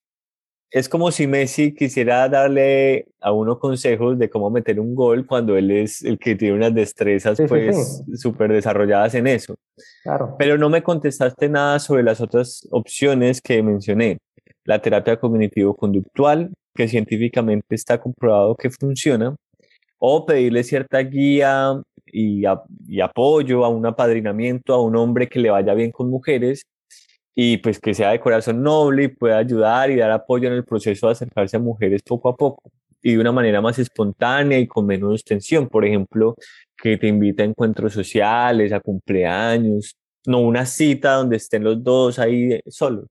es 0.71 0.89
como 0.89 1.11
si 1.11 1.27
Messi 1.27 1.73
quisiera 1.73 2.27
darle 2.27 3.07
a 3.21 3.31
uno 3.31 3.57
consejos 3.57 4.19
de 4.19 4.29
cómo 4.29 4.49
meter 4.49 4.79
un 4.79 4.95
gol 4.95 5.25
cuando 5.25 5.55
él 5.55 5.71
es 5.71 6.03
el 6.03 6.19
que 6.19 6.35
tiene 6.35 6.55
unas 6.55 6.73
destrezas 6.73 7.39
pues 7.47 8.03
súper 8.15 8.51
desarrolladas 8.51 9.15
en 9.15 9.27
eso. 9.27 9.55
Claro. 10.03 10.35
Pero 10.37 10.57
no 10.57 10.69
me 10.69 10.83
contestaste 10.83 11.47
nada 11.47 11.79
sobre 11.79 12.03
las 12.03 12.19
otras 12.19 12.67
opciones 12.71 13.41
que 13.41 13.63
mencioné. 13.63 14.17
La 14.65 14.81
terapia 14.81 15.17
cognitivo-conductual, 15.17 16.51
que 16.75 16.87
científicamente 16.89 17.73
está 17.73 17.99
comprobado 17.99 18.55
que 18.55 18.69
funciona, 18.69 19.35
o 19.99 20.25
pedirle 20.25 20.63
cierta 20.63 20.99
guía 20.99 21.81
y, 22.05 22.43
y 22.87 22.99
apoyo 22.99 23.63
a 23.63 23.69
un 23.69 23.85
apadrinamiento 23.85 24.73
a 24.73 24.81
un 24.81 24.97
hombre 24.97 25.27
que 25.29 25.39
le 25.39 25.49
vaya 25.49 25.73
bien 25.73 25.91
con 25.91 26.09
mujeres 26.09 26.63
y 27.39 27.57
pues 27.57 27.79
que 27.79 27.93
sea 27.93 28.09
de 28.09 28.19
corazón 28.19 28.63
noble 28.63 29.03
y 29.03 29.07
pueda 29.09 29.37
ayudar 29.37 29.91
y 29.91 29.97
dar 29.97 30.09
apoyo 30.09 30.47
en 30.47 30.55
el 30.55 30.65
proceso 30.65 31.05
de 31.05 31.11
acercarse 31.11 31.55
a 31.55 31.59
mujeres 31.59 32.01
poco 32.01 32.29
a 32.29 32.35
poco 32.35 32.63
y 32.99 33.13
de 33.13 33.19
una 33.19 33.31
manera 33.31 33.61
más 33.61 33.77
espontánea 33.77 34.57
y 34.57 34.65
con 34.65 34.87
menos 34.87 35.23
tensión. 35.23 35.67
Por 35.67 35.85
ejemplo, 35.85 36.33
que 36.75 36.97
te 36.97 37.05
invite 37.05 37.43
a 37.43 37.45
encuentros 37.45 37.93
sociales, 37.93 38.73
a 38.73 38.79
cumpleaños, 38.79 39.95
no 40.25 40.39
una 40.39 40.65
cita 40.65 41.13
donde 41.13 41.35
estén 41.35 41.63
los 41.63 41.83
dos 41.83 42.17
ahí 42.17 42.59
solos. 42.65 43.05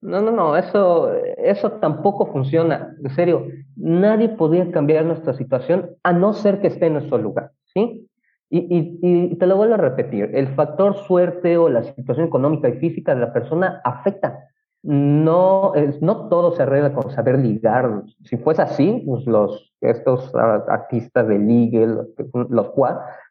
No, 0.00 0.20
no, 0.20 0.30
no, 0.30 0.56
eso, 0.56 1.12
eso 1.36 1.72
tampoco 1.72 2.30
funciona. 2.30 2.94
En 3.02 3.10
serio, 3.16 3.48
nadie 3.74 4.28
podría 4.28 4.70
cambiar 4.70 5.04
nuestra 5.04 5.34
situación 5.34 5.96
a 6.04 6.12
no 6.12 6.32
ser 6.32 6.60
que 6.60 6.68
esté 6.68 6.86
en 6.86 6.92
nuestro 6.92 7.18
lugar, 7.18 7.50
¿sí? 7.74 8.07
Y, 8.50 8.98
y, 9.02 9.36
te 9.36 9.46
lo 9.46 9.56
vuelvo 9.56 9.74
a 9.74 9.78
repetir, 9.78 10.30
el 10.32 10.48
factor 10.54 10.96
suerte 10.96 11.58
o 11.58 11.68
la 11.68 11.82
situación 11.82 12.26
económica 12.26 12.68
y 12.68 12.78
física 12.78 13.14
de 13.14 13.20
la 13.20 13.32
persona 13.32 13.80
afecta. 13.84 14.48
No, 14.82 15.74
es, 15.74 16.00
no 16.00 16.28
todo 16.28 16.52
se 16.52 16.62
arregla 16.62 16.94
con 16.94 17.10
saber 17.10 17.38
ligar. 17.38 18.04
Si 18.24 18.38
fuese 18.38 18.62
así, 18.62 19.02
pues 19.06 19.26
los, 19.26 19.74
estos 19.80 20.34
artistas 20.34 21.28
de 21.28 21.38
ligue, 21.38 21.86
los, 21.86 22.06
los 22.48 22.70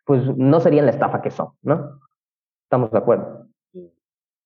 pues 0.05 0.24
no 0.38 0.59
serían 0.59 0.86
la 0.86 0.91
estafa 0.91 1.22
que 1.22 1.32
son, 1.32 1.49
¿no? 1.63 1.99
Estamos 2.65 2.91
de 2.91 2.97
acuerdo. 2.97 3.47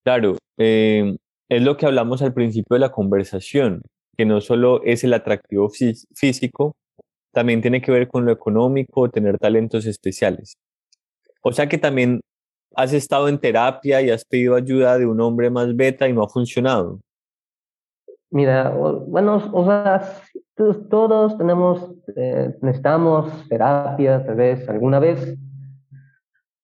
Claro, 0.06 0.38
eh, 0.58 1.18
es 1.50 1.62
lo 1.62 1.76
que 1.76 1.86
hablamos 1.86 2.22
al 2.22 2.34
principio 2.34 2.76
de 2.76 2.80
la 2.80 2.92
conversación, 2.92 3.82
que 4.16 4.26
no 4.26 4.40
solo 4.40 4.82
es 4.84 5.04
el 5.04 5.14
atractivo 5.14 5.70
físico, 5.70 6.76
también 7.32 7.62
tiene 7.62 7.82
que 7.82 7.92
ver 7.92 8.08
con 8.08 8.26
lo 8.26 8.32
económico, 8.32 9.10
tener 9.10 9.38
talentos 9.38 9.86
especiales. 9.86 10.58
O 11.42 11.52
sea 11.52 11.68
que 11.68 11.78
también 11.78 12.22
has 12.76 12.94
estado 12.94 13.28
en 13.28 13.40
terapia 13.40 14.02
y 14.02 14.10
has 14.10 14.26
pedido 14.26 14.56
ayuda 14.56 14.98
de 14.98 15.06
un 15.06 15.20
hombre 15.20 15.50
más 15.50 15.76
beta 15.76 16.08
y 16.08 16.14
no 16.14 16.24
ha 16.24 16.30
funcionado. 16.30 17.00
Mira, 18.30 18.70
bueno, 18.70 19.50
o 19.52 19.66
sea, 19.66 20.02
todos 20.90 21.38
tenemos, 21.38 21.92
eh, 22.16 22.56
necesitamos 22.62 23.48
terapia, 23.50 24.26
tal 24.26 24.36
vez, 24.36 24.70
alguna 24.70 25.00
vez, 25.00 25.38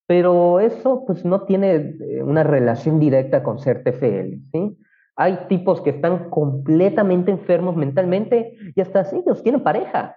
pero 0.07 0.61
eso 0.61 1.03
pues 1.05 1.25
no 1.25 1.41
tiene 1.41 1.97
eh, 1.99 2.23
una 2.23 2.43
relación 2.43 2.99
directa 2.99 3.43
con 3.43 3.59
ser 3.59 3.83
TFL, 3.83 4.37
¿sí? 4.53 4.77
Hay 5.17 5.39
tipos 5.49 5.81
que 5.81 5.89
están 5.89 6.29
completamente 6.29 7.31
enfermos 7.31 7.75
mentalmente 7.75 8.55
y 8.75 8.79
hasta 8.79 9.01
ellos 9.11 9.41
tienen 9.43 9.61
pareja. 9.61 10.16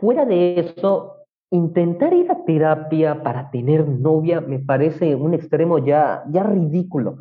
Fuera 0.00 0.24
de 0.24 0.60
eso, 0.60 1.16
intentar 1.50 2.12
ir 2.12 2.30
a 2.30 2.44
terapia 2.44 3.22
para 3.22 3.50
tener 3.50 3.88
novia 3.88 4.40
me 4.40 4.58
parece 4.58 5.14
un 5.14 5.34
extremo 5.34 5.78
ya, 5.78 6.24
ya 6.30 6.42
ridículo. 6.42 7.18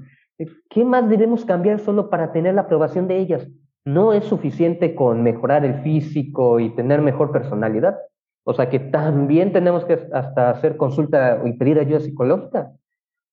¿Qué 0.70 0.84
más 0.84 1.08
debemos 1.08 1.46
cambiar 1.46 1.80
solo 1.80 2.10
para 2.10 2.32
tener 2.32 2.56
la 2.56 2.62
aprobación 2.62 3.08
de 3.08 3.18
ellas? 3.18 3.48
No 3.86 4.14
es 4.14 4.26
suficiente 4.26 4.96
con 4.96 5.24
mejorar 5.24 5.64
el 5.64 5.82
físico 5.82 6.60
y 6.60 6.76
tener 6.76 7.02
mejor 7.02 7.32
personalidad. 7.32 7.98
O 8.44 8.54
sea 8.54 8.70
que 8.70 8.80
también 8.80 9.54
tenemos 9.54 9.86
que 9.86 10.08
hasta 10.12 10.50
hacer 10.50 10.76
consulta 10.76 11.42
y 11.46 11.54
pedir 11.54 11.80
ayuda 11.80 12.00
psicológica. 12.00 12.72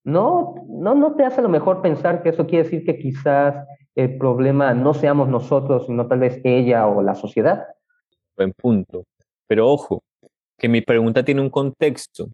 No, 0.05 0.55
no, 0.69 0.95
no 0.95 1.15
te 1.15 1.25
hace 1.25 1.43
lo 1.43 1.49
mejor 1.49 1.83
pensar 1.83 2.23
que 2.23 2.31
eso 2.31 2.47
quiere 2.47 2.65
decir 2.65 2.85
que 2.85 2.99
quizás 2.99 3.67
el 3.95 4.19
problema 4.19 4.73
no 4.75 4.95
seamos 4.95 5.29
nosotros, 5.29 5.87
sino 5.87 6.07
tal 6.07 6.21
vez 6.21 6.41
ella 6.45 6.87
o 6.87 7.03
la 7.03 7.15
sociedad. 7.15 7.67
Buen 8.37 8.53
punto. 8.53 9.05
Pero 9.47 9.69
ojo, 9.69 10.03
que 10.59 10.69
mi 10.69 10.81
pregunta 10.81 11.25
tiene 11.25 11.41
un 11.41 11.51
contexto, 11.51 12.29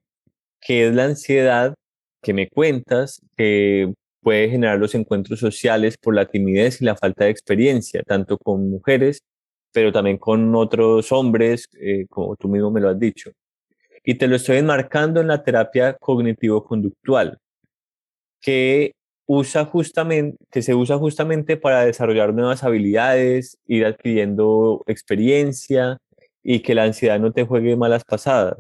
que 0.61 0.88
es 0.88 0.94
la 0.94 1.04
ansiedad 1.04 1.74
que 2.22 2.34
me 2.34 2.48
cuentas, 2.48 3.20
que 3.36 3.92
puede 4.22 4.50
generar 4.50 4.78
los 4.78 4.94
encuentros 4.94 5.40
sociales 5.40 5.96
por 5.96 6.14
la 6.14 6.26
timidez 6.26 6.82
y 6.82 6.84
la 6.84 6.96
falta 6.96 7.24
de 7.24 7.30
experiencia, 7.30 8.02
tanto 8.02 8.38
con 8.38 8.68
mujeres, 8.70 9.20
pero 9.72 9.92
también 9.92 10.18
con 10.18 10.54
otros 10.54 11.12
hombres, 11.12 11.66
eh, 11.80 12.06
como 12.11 12.36
tú 12.36 12.48
mismo 12.48 12.70
me 12.70 12.80
lo 12.80 12.90
has 12.90 12.98
dicho. 12.98 13.30
Y 14.04 14.16
te 14.16 14.28
lo 14.28 14.36
estoy 14.36 14.59
enmarcando 14.59 15.20
en 15.20 15.28
la 15.28 15.42
terapia 15.44 15.94
cognitivo-conductual, 15.94 17.38
que 18.40 18.92
que 20.50 20.62
se 20.62 20.74
usa 20.74 20.96
justamente 20.98 21.56
para 21.59 21.84
desarrollar 21.84 22.32
nuevas 22.32 22.64
habilidades, 22.64 23.59
ir 23.66 23.84
adquiriendo 23.84 24.82
experiencia 24.86 25.98
y 26.51 26.61
que 26.61 26.74
la 26.74 26.84
ansiedad 26.84 27.20
no 27.20 27.30
te 27.30 27.44
juegue 27.44 27.76
malas 27.76 28.05
pasadas. 28.05 28.57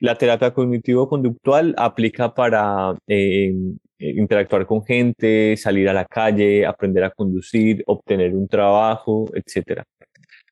La 0.00 0.16
terapia 0.16 0.52
cognitivo-conductual 0.52 1.72
aplica 1.78 2.34
para 2.34 2.96
eh, 3.06 3.54
interactuar 4.00 4.66
con 4.66 4.84
gente, 4.84 5.56
salir 5.56 5.88
a 5.88 5.92
la 5.92 6.06
calle, 6.06 6.66
aprender 6.66 7.04
a 7.04 7.12
conducir, 7.12 7.84
obtener 7.86 8.34
un 8.34 8.48
trabajo, 8.48 9.26
etc. 9.32 9.82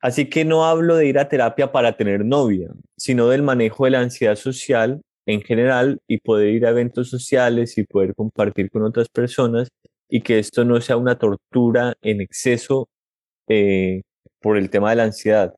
Así 0.01 0.31
que 0.31 0.45
no 0.45 0.65
hablo 0.65 0.95
de 0.95 1.07
ir 1.07 1.19
a 1.19 1.29
terapia 1.29 1.73
para 1.73 1.97
tener 1.97 2.25
novia, 2.25 2.71
sino 2.97 3.29
del 3.29 3.43
manejo 3.43 3.87
de 3.87 3.91
la 3.91 4.01
ansiedad 4.01 4.37
social 4.37 5.03
en 5.27 5.43
general 5.43 5.99
y 6.07 6.19
poder 6.19 6.51
ir 6.51 6.65
a 6.65 6.71
eventos 6.71 7.11
sociales 7.11 7.77
y 7.77 7.83
poder 7.83 8.15
compartir 8.15 8.71
con 8.71 8.85
otras 8.85 9.09
personas 9.09 9.69
y 10.09 10.21
que 10.21 10.39
esto 10.39 10.65
no 10.65 10.81
sea 10.81 10.97
una 10.97 11.19
tortura 11.19 11.95
en 12.03 12.21
exceso 12.21 12.89
eh, 13.49 14.03
por 14.41 14.57
el 14.57 14.71
tema 14.71 14.91
de 14.91 14.97
la 14.97 15.05
ansiedad. 15.05 15.55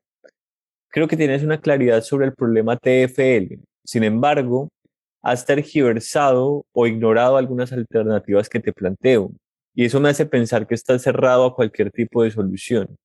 Creo 0.95 1.09
que 1.09 1.17
tienes 1.17 1.43
una 1.43 1.59
claridad 1.59 2.01
sobre 2.03 2.25
el 2.25 2.33
problema 2.33 2.77
TFL. 2.77 3.59
Sin 3.83 4.05
embargo, 4.05 4.69
has 5.21 5.45
tergiversado 5.45 6.65
o 6.71 6.87
ignorado 6.87 7.35
algunas 7.35 7.73
alternativas 7.73 8.47
que 8.47 8.61
te 8.61 8.71
planteo. 8.71 9.33
Y 9.73 9.83
eso 9.83 9.99
me 9.99 10.07
hace 10.07 10.25
pensar 10.25 10.65
que 10.65 10.73
estás 10.73 11.01
cerrado 11.01 11.43
a 11.43 11.53
cualquier 11.53 11.91
tipo 11.91 12.23
de 12.23 12.31
solución. 12.31 12.95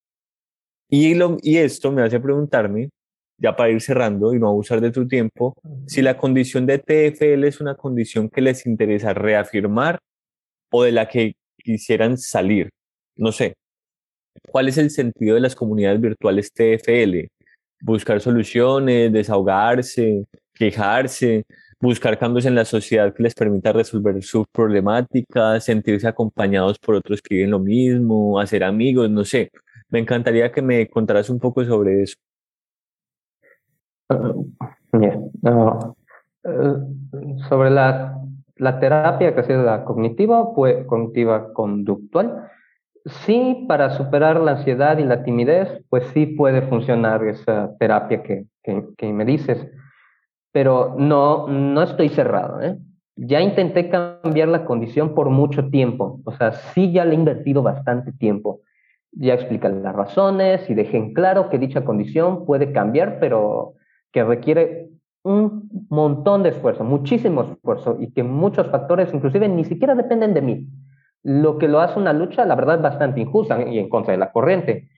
Y, 0.88 1.16
lo, 1.16 1.38
y 1.42 1.56
esto 1.56 1.90
me 1.90 2.02
hace 2.02 2.20
preguntarme 2.20 2.90
ya 3.38 3.56
para 3.56 3.70
ir 3.70 3.80
cerrando 3.80 4.32
y 4.34 4.38
no 4.38 4.46
abusar 4.46 4.80
de 4.80 4.92
tu 4.92 5.08
tiempo, 5.08 5.56
si 5.88 6.00
la 6.00 6.16
condición 6.16 6.66
de 6.66 6.78
TFL 6.78 7.42
es 7.42 7.60
una 7.60 7.74
condición 7.74 8.30
que 8.30 8.40
les 8.40 8.66
interesa 8.66 9.14
reafirmar 9.14 9.98
o 10.70 10.84
de 10.84 10.92
la 10.92 11.08
que 11.08 11.32
quisieran 11.58 12.18
salir. 12.18 12.70
No 13.16 13.32
sé. 13.32 13.54
¿Cuál 14.48 14.68
es 14.68 14.78
el 14.78 14.90
sentido 14.90 15.34
de 15.34 15.40
las 15.40 15.56
comunidades 15.56 16.00
virtuales 16.00 16.52
TFL? 16.52 17.26
Buscar 17.82 18.20
soluciones, 18.20 19.12
desahogarse, 19.12 20.26
quejarse, 20.54 21.44
buscar 21.80 22.18
cambios 22.18 22.44
en 22.44 22.54
la 22.54 22.64
sociedad 22.64 23.14
que 23.14 23.22
les 23.22 23.34
permita 23.34 23.72
resolver 23.72 24.22
sus 24.22 24.46
problemáticas, 24.52 25.64
sentirse 25.64 26.06
acompañados 26.06 26.78
por 26.78 26.94
otros 26.96 27.22
que 27.22 27.36
viven 27.36 27.50
lo 27.50 27.58
mismo, 27.58 28.38
hacer 28.38 28.64
amigos, 28.64 29.10
no 29.10 29.24
sé. 29.24 29.50
Me 29.88 29.98
encantaría 29.98 30.52
que 30.52 30.62
me 30.62 30.88
contaras 30.88 31.30
un 31.30 31.40
poco 31.40 31.64
sobre 31.64 32.02
eso. 32.02 32.16
Eh, 36.42 36.76
sobre 37.48 37.70
la, 37.70 38.18
la, 38.56 38.80
terapia 38.80 39.34
que 39.34 39.40
ha 39.40 39.44
sido 39.44 39.62
la 39.62 39.84
cognitiva, 39.84 40.54
pues, 40.54 40.86
cognitiva 40.86 41.52
conductual, 41.52 42.50
sí, 43.04 43.64
para 43.68 43.90
superar 43.90 44.40
la 44.40 44.52
ansiedad 44.52 44.98
y 44.98 45.04
la 45.04 45.22
timidez, 45.22 45.82
pues 45.88 46.06
sí 46.14 46.26
puede 46.26 46.62
funcionar 46.62 47.24
esa 47.26 47.76
terapia 47.78 48.22
que, 48.22 48.46
que, 48.62 49.12
me 49.12 49.24
dices, 49.24 49.66
pero 50.52 50.94
no, 50.98 51.48
no 51.48 51.82
estoy 51.82 52.08
cerrado. 52.08 52.60
¿eh? 52.60 52.76
Ya 53.16 53.40
intenté 53.40 53.88
cambiar 53.88 54.48
la 54.48 54.64
condición 54.64 55.14
por 55.14 55.30
mucho 55.30 55.68
tiempo, 55.70 56.20
o 56.24 56.32
sea, 56.32 56.52
sí 56.52 56.92
ya 56.92 57.04
le 57.04 57.12
he 57.12 57.14
invertido 57.14 57.62
bastante 57.62 58.12
tiempo. 58.12 58.60
Ya 59.12 59.34
explican 59.34 59.82
las 59.82 59.94
razones 59.94 60.70
y 60.70 60.74
dejen 60.74 61.14
claro 61.14 61.50
que 61.50 61.58
dicha 61.58 61.84
condición 61.84 62.46
puede 62.46 62.72
cambiar, 62.72 63.18
pero 63.18 63.74
que 64.12 64.22
requiere 64.22 64.88
un 65.22 65.68
montón 65.90 66.42
de 66.42 66.50
esfuerzo, 66.50 66.84
muchísimo 66.84 67.42
esfuerzo 67.42 67.96
y 68.00 68.12
que 68.12 68.22
muchos 68.22 68.68
factores 68.68 69.12
inclusive 69.12 69.48
ni 69.48 69.64
siquiera 69.64 69.94
dependen 69.94 70.32
de 70.32 70.42
mí. 70.42 70.68
Lo 71.22 71.58
que 71.58 71.68
lo 71.68 71.80
hace 71.80 71.98
una 71.98 72.12
lucha, 72.12 72.46
la 72.46 72.54
verdad, 72.54 72.80
bastante 72.80 73.20
injusta 73.20 73.62
y 73.68 73.78
en 73.78 73.88
contra 73.88 74.12
de 74.12 74.18
la 74.18 74.32
corriente. 74.32 74.88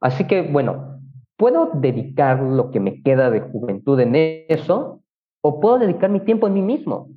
Así 0.00 0.26
que, 0.26 0.42
bueno, 0.42 1.00
puedo 1.36 1.70
dedicar 1.74 2.40
lo 2.40 2.70
que 2.70 2.80
me 2.80 3.02
queda 3.02 3.30
de 3.30 3.40
juventud 3.40 3.98
en 4.00 4.12
eso 4.48 5.02
o 5.42 5.60
puedo 5.60 5.78
dedicar 5.78 6.10
mi 6.10 6.20
tiempo 6.20 6.46
en 6.46 6.54
mí 6.54 6.62
mismo. 6.62 7.08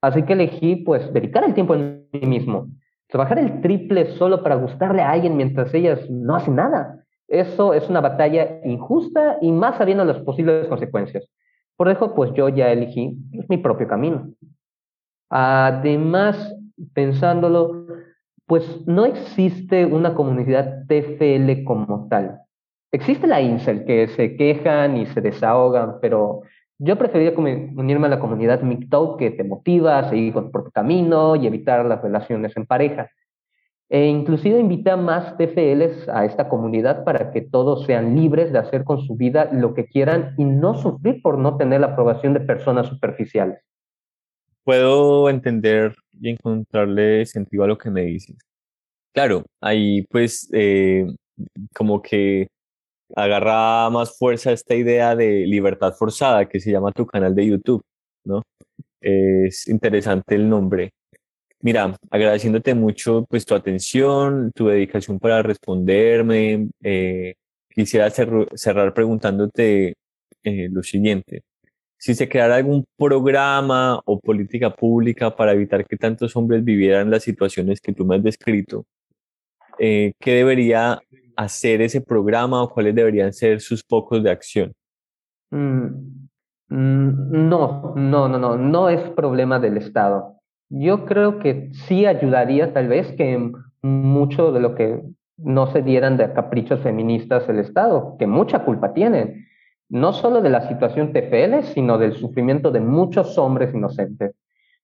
Así 0.00 0.22
que 0.22 0.34
elegí, 0.34 0.76
pues, 0.76 1.12
dedicar 1.12 1.44
el 1.44 1.54
tiempo 1.54 1.74
en 1.74 2.06
mí 2.12 2.26
mismo. 2.26 2.68
Trabajar 3.08 3.38
el 3.38 3.60
triple 3.60 4.06
solo 4.16 4.42
para 4.42 4.56
gustarle 4.56 5.02
a 5.02 5.10
alguien 5.10 5.36
mientras 5.36 5.72
ellas 5.72 6.08
no 6.10 6.36
hacen 6.36 6.56
nada. 6.56 7.04
Eso 7.26 7.74
es 7.74 7.88
una 7.88 8.00
batalla 8.00 8.60
injusta 8.64 9.38
y 9.40 9.52
más 9.52 9.76
sabiendo 9.76 10.04
las 10.04 10.18
posibles 10.20 10.66
consecuencias. 10.68 11.28
Por 11.76 11.88
eso, 11.88 12.14
pues 12.14 12.32
yo 12.34 12.48
ya 12.48 12.70
elegí 12.72 13.16
mi 13.48 13.58
propio 13.58 13.86
camino. 13.86 14.32
Además, 15.30 16.54
pensándolo, 16.94 17.86
pues 18.46 18.86
no 18.86 19.04
existe 19.04 19.86
una 19.86 20.14
comunidad 20.14 20.86
TFL 20.86 21.64
como 21.64 22.08
tal. 22.08 22.40
Existe 22.90 23.26
la 23.26 23.42
INSEL, 23.42 23.84
que 23.84 24.08
se 24.08 24.36
quejan 24.36 24.96
y 24.96 25.06
se 25.06 25.20
desahogan, 25.20 25.96
pero 26.00 26.42
yo 26.78 26.96
preferiría 26.96 27.34
unirme 27.36 28.06
a 28.06 28.10
la 28.10 28.20
comunidad 28.20 28.62
MGTOW 28.62 29.16
que 29.16 29.30
te 29.30 29.44
motiva 29.44 29.98
a 29.98 30.08
seguir 30.08 30.32
con 30.32 30.50
tu 30.50 30.70
camino 30.70 31.36
y 31.36 31.46
evitar 31.46 31.84
las 31.84 32.00
relaciones 32.00 32.56
en 32.56 32.66
pareja. 32.66 33.10
E 33.90 34.06
inclusive 34.06 34.60
invita 34.60 34.96
más 34.96 35.36
TFLs 35.36 36.08
a 36.08 36.24
esta 36.24 36.48
comunidad 36.48 37.04
para 37.04 37.32
que 37.32 37.40
todos 37.40 37.84
sean 37.84 38.14
libres 38.14 38.52
de 38.52 38.58
hacer 38.58 38.84
con 38.84 39.00
su 39.00 39.16
vida 39.16 39.48
lo 39.50 39.74
que 39.74 39.86
quieran 39.86 40.34
y 40.36 40.44
no 40.44 40.74
sufrir 40.74 41.20
por 41.22 41.38
no 41.38 41.56
tener 41.56 41.80
la 41.80 41.88
aprobación 41.88 42.34
de 42.34 42.40
personas 42.40 42.86
superficiales. 42.86 43.62
Puedo 44.68 45.30
entender 45.30 45.94
y 46.20 46.28
encontrarle 46.28 47.24
sentido 47.24 47.64
a 47.64 47.66
lo 47.66 47.78
que 47.78 47.88
me 47.88 48.02
dices. 48.02 48.36
Claro, 49.14 49.46
ahí 49.62 50.02
pues 50.10 50.46
eh, 50.52 51.06
como 51.74 52.02
que 52.02 52.48
agarra 53.16 53.88
más 53.88 54.18
fuerza 54.18 54.52
esta 54.52 54.74
idea 54.74 55.16
de 55.16 55.46
libertad 55.46 55.94
forzada 55.94 56.46
que 56.50 56.60
se 56.60 56.70
llama 56.70 56.92
tu 56.92 57.06
canal 57.06 57.34
de 57.34 57.46
YouTube, 57.46 57.82
¿no? 58.26 58.42
Es 59.00 59.68
interesante 59.68 60.34
el 60.34 60.46
nombre. 60.46 60.90
Mira, 61.62 61.96
agradeciéndote 62.10 62.74
mucho 62.74 63.24
pues 63.26 63.46
tu 63.46 63.54
atención, 63.54 64.52
tu 64.54 64.66
dedicación 64.68 65.18
para 65.18 65.42
responderme. 65.42 66.68
Eh, 66.82 67.36
quisiera 67.70 68.10
cerrar 68.10 68.92
preguntándote 68.92 69.94
eh, 70.42 70.68
lo 70.70 70.82
siguiente. 70.82 71.40
Si 71.98 72.14
se 72.14 72.28
creara 72.28 72.56
algún 72.56 72.84
programa 72.96 74.00
o 74.04 74.20
política 74.20 74.70
pública 74.70 75.34
para 75.34 75.52
evitar 75.52 75.84
que 75.86 75.96
tantos 75.96 76.34
hombres 76.36 76.64
vivieran 76.64 77.10
las 77.10 77.24
situaciones 77.24 77.80
que 77.80 77.92
tú 77.92 78.04
me 78.04 78.16
has 78.16 78.22
descrito, 78.22 78.86
eh, 79.78 80.12
¿qué 80.18 80.34
debería 80.34 81.00
hacer 81.36 81.82
ese 81.82 82.00
programa 82.00 82.62
o 82.62 82.70
cuáles 82.70 82.94
deberían 82.94 83.32
ser 83.32 83.60
sus 83.60 83.82
focos 83.88 84.22
de 84.22 84.30
acción? 84.30 84.72
Mm, 85.50 85.86
mm, 86.68 87.48
no, 87.48 87.94
no, 87.96 88.28
no, 88.28 88.38
no, 88.38 88.56
no 88.56 88.88
es 88.88 89.10
problema 89.10 89.58
del 89.58 89.76
Estado 89.76 90.38
yo 90.70 91.06
creo 91.06 91.38
que 91.38 91.70
sí 91.86 92.06
ayudaría 92.06 92.72
tal 92.72 92.88
vez 92.88 93.10
que 93.12 93.52
mucho 93.82 94.52
de 94.52 94.60
lo 94.60 94.74
que 94.74 95.02
no 95.36 95.72
se 95.72 95.82
dieran 95.82 96.16
de 96.16 96.32
caprichos 96.32 96.80
feministas 96.80 97.48
el 97.48 97.60
Estado, 97.60 98.16
que 98.18 98.26
mucha 98.26 98.64
culpa 98.64 98.92
tienen, 98.92 99.46
no 99.88 100.12
solo 100.12 100.40
de 100.40 100.50
la 100.50 100.68
situación 100.68 101.12
TPL, 101.12 101.64
sino 101.74 101.98
del 101.98 102.16
sufrimiento 102.16 102.70
de 102.70 102.80
muchos 102.80 103.38
hombres 103.38 103.74
inocentes, 103.74 104.34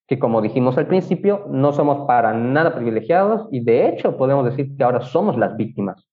que 0.07 0.19
como 0.19 0.43
dijimos 0.43 0.77
al 0.79 0.87
principio, 0.87 1.47
no 1.51 1.73
somos 1.73 2.07
para 2.07 2.35
nada 2.35 2.75
privilegiados 2.75 3.49
y 3.51 3.61
de 3.65 3.89
hecho 3.89 4.17
podemos 4.17 4.45
decir 4.45 4.77
que 4.77 4.85
ahora 4.85 5.01
somos 5.01 5.37
las 5.39 5.57
víctimas. 5.57 6.07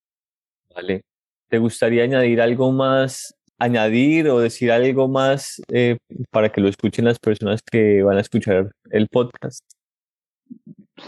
Vale. 0.73 1.01
¿Te 1.49 1.57
gustaría 1.57 2.03
añadir 2.03 2.41
algo 2.41 2.71
más 2.71 3.35
añadir 3.61 4.27
o 4.27 4.39
decir 4.39 4.71
algo 4.71 5.07
más 5.07 5.61
eh, 5.71 5.97
para 6.31 6.51
que 6.51 6.61
lo 6.61 6.67
escuchen 6.67 7.05
las 7.05 7.19
personas 7.19 7.61
que 7.61 8.01
van 8.01 8.17
a 8.17 8.21
escuchar 8.21 8.71
el 8.89 9.07
podcast? 9.07 9.63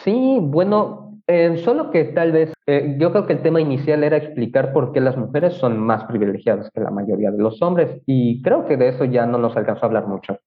Sí, 0.03 0.37
bueno, 0.39 1.12
eh, 1.27 1.57
solo 1.63 1.91
que 1.91 2.05
tal 2.05 2.31
vez 2.31 2.53
eh, 2.67 2.95
yo 2.99 3.11
creo 3.11 3.25
que 3.25 3.33
el 3.33 3.41
tema 3.41 3.61
inicial 3.61 4.03
era 4.03 4.17
explicar 4.17 4.73
por 4.73 4.91
qué 4.91 4.99
las 4.99 5.17
mujeres 5.17 5.53
son 5.55 5.77
más 5.77 6.03
privilegiadas 6.05 6.69
que 6.71 6.81
la 6.81 6.91
mayoría 6.91 7.31
de 7.31 7.37
los 7.37 7.61
hombres 7.61 8.01
y 8.05 8.41
creo 8.41 8.65
que 8.65 8.77
de 8.77 8.89
eso 8.89 9.05
ya 9.05 9.25
no 9.25 9.37
nos 9.37 9.55
alcanzó 9.55 9.83
a 9.83 9.87
hablar 9.87 10.07
mucho. 10.07 10.37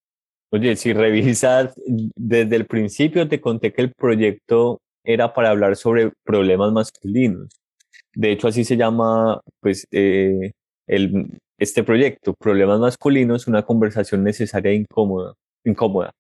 Oye, 0.53 0.77
si 0.77 0.93
revisas, 0.93 1.75
desde 2.15 2.57
el 2.57 2.67
principio 2.67 3.29
te 3.29 3.41
conté 3.41 3.73
que 3.73 3.83
el 3.83 3.93
proyecto 3.93 4.81
era 5.05 5.35
para 5.35 5.51
hablar 5.51 5.77
sobre 5.77 6.13
problemas 6.25 6.73
masculinos. 6.73 7.49
De 8.15 8.33
hecho, 8.33 8.49
así 8.49 8.65
se 8.65 8.77
llama 8.77 9.41
pues, 9.61 9.87
el, 9.91 11.39
este 11.59 11.83
proyecto, 11.83 12.35
Problemas 12.35 12.81
Masculinos, 12.81 13.47
una 13.47 13.63
conversación 13.63 14.23
necesaria 14.25 14.73
e 14.73 14.77
incómoda. 14.77 15.35
incómoda. 15.65 16.13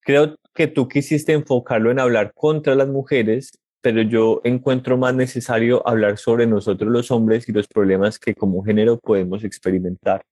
Creo 0.00 0.36
que 0.54 0.66
tú 0.66 0.88
quisiste 0.88 1.32
enfocarlo 1.32 1.90
en 1.90 1.98
hablar 1.98 2.32
contra 2.34 2.74
las 2.74 2.88
mujeres, 2.88 3.52
pero 3.84 4.00
yo 4.00 4.40
encuentro 4.44 4.96
más 4.96 5.14
necesario 5.14 5.86
hablar 5.86 6.16
sobre 6.16 6.46
nosotros 6.46 6.90
los 6.90 7.10
hombres 7.10 7.46
y 7.50 7.52
los 7.52 7.68
problemas 7.68 8.18
que 8.18 8.34
como 8.34 8.64
género 8.64 8.98
podemos 8.98 9.44
experimentar. 9.44 10.22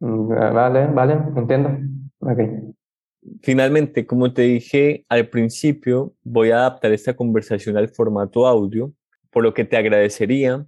Mm, 0.00 0.28
vale, 0.28 0.86
vale, 0.88 1.12
entiendo. 1.36 1.70
Finalmente, 3.40 4.04
como 4.04 4.32
te 4.32 4.42
dije 4.42 5.04
al 5.08 5.28
principio, 5.28 6.12
voy 6.24 6.50
a 6.50 6.56
adaptar 6.56 6.90
esta 6.90 7.14
conversación 7.14 7.76
al 7.76 7.88
formato 7.88 8.48
audio, 8.48 8.92
por 9.30 9.44
lo 9.44 9.54
que 9.54 9.64
te 9.64 9.76
agradecería 9.76 10.66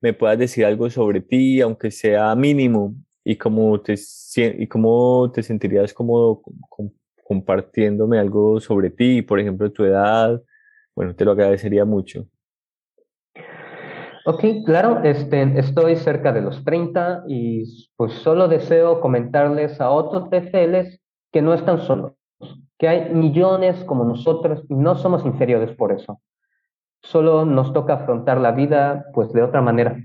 me 0.00 0.12
puedas 0.12 0.38
decir 0.38 0.64
algo 0.64 0.88
sobre 0.88 1.20
ti, 1.20 1.60
aunque 1.60 1.90
sea 1.90 2.32
mínimo, 2.36 2.94
y 3.24 3.34
cómo 3.34 3.80
te, 3.80 3.96
y 4.36 4.68
cómo 4.68 5.32
te 5.34 5.42
sentirías 5.42 5.92
cómodo 5.92 6.42
compartiéndome 7.24 8.20
algo 8.20 8.60
sobre 8.60 8.90
ti, 8.90 9.22
por 9.22 9.40
ejemplo, 9.40 9.72
tu 9.72 9.84
edad. 9.84 10.40
Bueno, 10.98 11.14
te 11.14 11.24
lo 11.24 11.30
agradecería 11.30 11.84
mucho. 11.84 12.26
Ok, 14.26 14.42
claro, 14.66 15.00
este, 15.04 15.56
estoy 15.56 15.94
cerca 15.94 16.32
de 16.32 16.42
los 16.42 16.64
30 16.64 17.22
y 17.28 17.86
pues 17.94 18.14
solo 18.14 18.48
deseo 18.48 19.00
comentarles 19.00 19.80
a 19.80 19.90
otros 19.90 20.28
TFLs 20.28 21.00
que 21.30 21.40
no 21.40 21.54
están 21.54 21.82
solos, 21.82 22.14
que 22.76 22.88
hay 22.88 23.14
millones 23.14 23.84
como 23.84 24.02
nosotros 24.02 24.64
y 24.68 24.74
no 24.74 24.96
somos 24.96 25.24
inferiores 25.24 25.70
por 25.76 25.92
eso. 25.92 26.20
Solo 27.00 27.44
nos 27.44 27.72
toca 27.72 27.94
afrontar 27.94 28.40
la 28.40 28.50
vida 28.50 29.04
pues 29.14 29.32
de 29.32 29.44
otra 29.44 29.62
manera. 29.62 30.02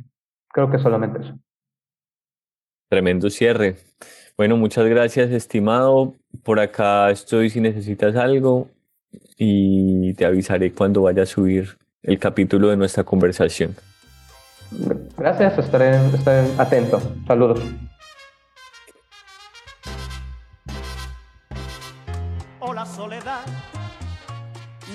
Creo 0.50 0.70
que 0.70 0.78
solamente 0.78 1.22
eso. 1.22 1.34
Tremendo 2.88 3.32
cierre. 3.32 3.78
Bueno, 4.38 4.58
muchas 4.58 4.86
gracias, 4.86 5.32
estimado. 5.32 6.14
Por 6.44 6.60
acá 6.60 7.10
estoy 7.10 7.50
si 7.50 7.60
necesitas 7.62 8.16
algo 8.16 8.68
y 9.38 10.14
te 10.14 10.26
avisaré 10.26 10.72
cuando 10.72 11.03
vaya 11.03 11.24
a 11.24 11.26
subir 11.26 11.78
el 12.03 12.20
capítulo 12.20 12.70
de 12.70 12.78
nuestra 12.78 13.03
conversación. 13.03 13.76
Gracias, 15.18 15.57
estaré, 15.57 15.95
estaré 16.16 16.47
atento. 16.57 17.01
Saludos. 17.28 17.61
Hola 22.59 22.86
soledad, 22.86 23.45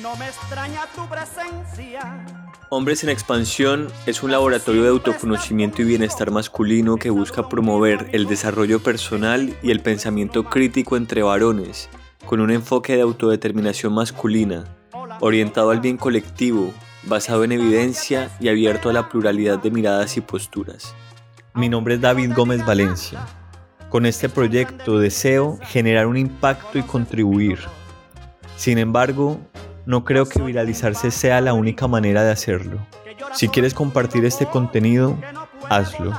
no 0.02 0.16
me 0.16 0.26
extraña 0.26 0.80
tu 0.94 1.06
presencia. 1.08 2.26
Hombres 2.70 3.02
en 3.02 3.08
Expansión 3.08 3.88
es 4.04 4.22
un 4.22 4.30
laboratorio 4.30 4.82
de 4.82 4.90
autoconocimiento 4.90 5.80
y 5.80 5.86
bienestar 5.86 6.30
masculino 6.30 6.96
que 6.96 7.08
busca 7.08 7.48
promover 7.48 8.10
el 8.12 8.26
desarrollo 8.26 8.82
personal 8.82 9.54
y 9.62 9.70
el 9.70 9.80
pensamiento 9.80 10.44
crítico 10.44 10.98
entre 10.98 11.22
varones, 11.22 11.88
con 12.28 12.40
un 12.40 12.50
enfoque 12.50 12.94
de 12.94 13.00
autodeterminación 13.00 13.94
masculina, 13.94 14.66
orientado 15.20 15.70
al 15.70 15.80
bien 15.80 15.96
colectivo, 15.96 16.74
basado 17.04 17.42
en 17.42 17.52
evidencia 17.52 18.30
y 18.38 18.50
abierto 18.50 18.90
a 18.90 18.92
la 18.92 19.08
pluralidad 19.08 19.58
de 19.58 19.70
miradas 19.70 20.18
y 20.18 20.20
posturas. 20.20 20.94
Mi 21.54 21.70
nombre 21.70 21.94
es 21.94 22.02
David 22.02 22.34
Gómez 22.36 22.66
Valencia. 22.66 23.26
Con 23.88 24.04
este 24.04 24.28
proyecto 24.28 24.98
deseo 24.98 25.58
generar 25.62 26.06
un 26.06 26.18
impacto 26.18 26.76
y 26.78 26.82
contribuir. 26.82 27.60
Sin 28.56 28.76
embargo, 28.76 29.40
no 29.86 30.04
creo 30.04 30.28
que 30.28 30.42
viralizarse 30.42 31.10
sea 31.10 31.40
la 31.40 31.54
única 31.54 31.88
manera 31.88 32.24
de 32.24 32.32
hacerlo. 32.32 32.78
Si 33.32 33.48
quieres 33.48 33.72
compartir 33.72 34.26
este 34.26 34.44
contenido, 34.44 35.16
hazlo. 35.70 36.12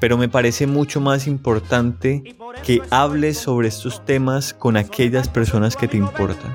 Pero 0.00 0.18
me 0.18 0.28
parece 0.28 0.66
mucho 0.66 1.00
más 1.00 1.26
importante 1.26 2.36
que 2.62 2.82
hables 2.90 3.38
sobre 3.38 3.68
estos 3.68 4.04
temas 4.04 4.52
con 4.52 4.76
aquellas 4.76 5.28
personas 5.28 5.76
que 5.76 5.88
te 5.88 5.96
importan. 5.96 6.52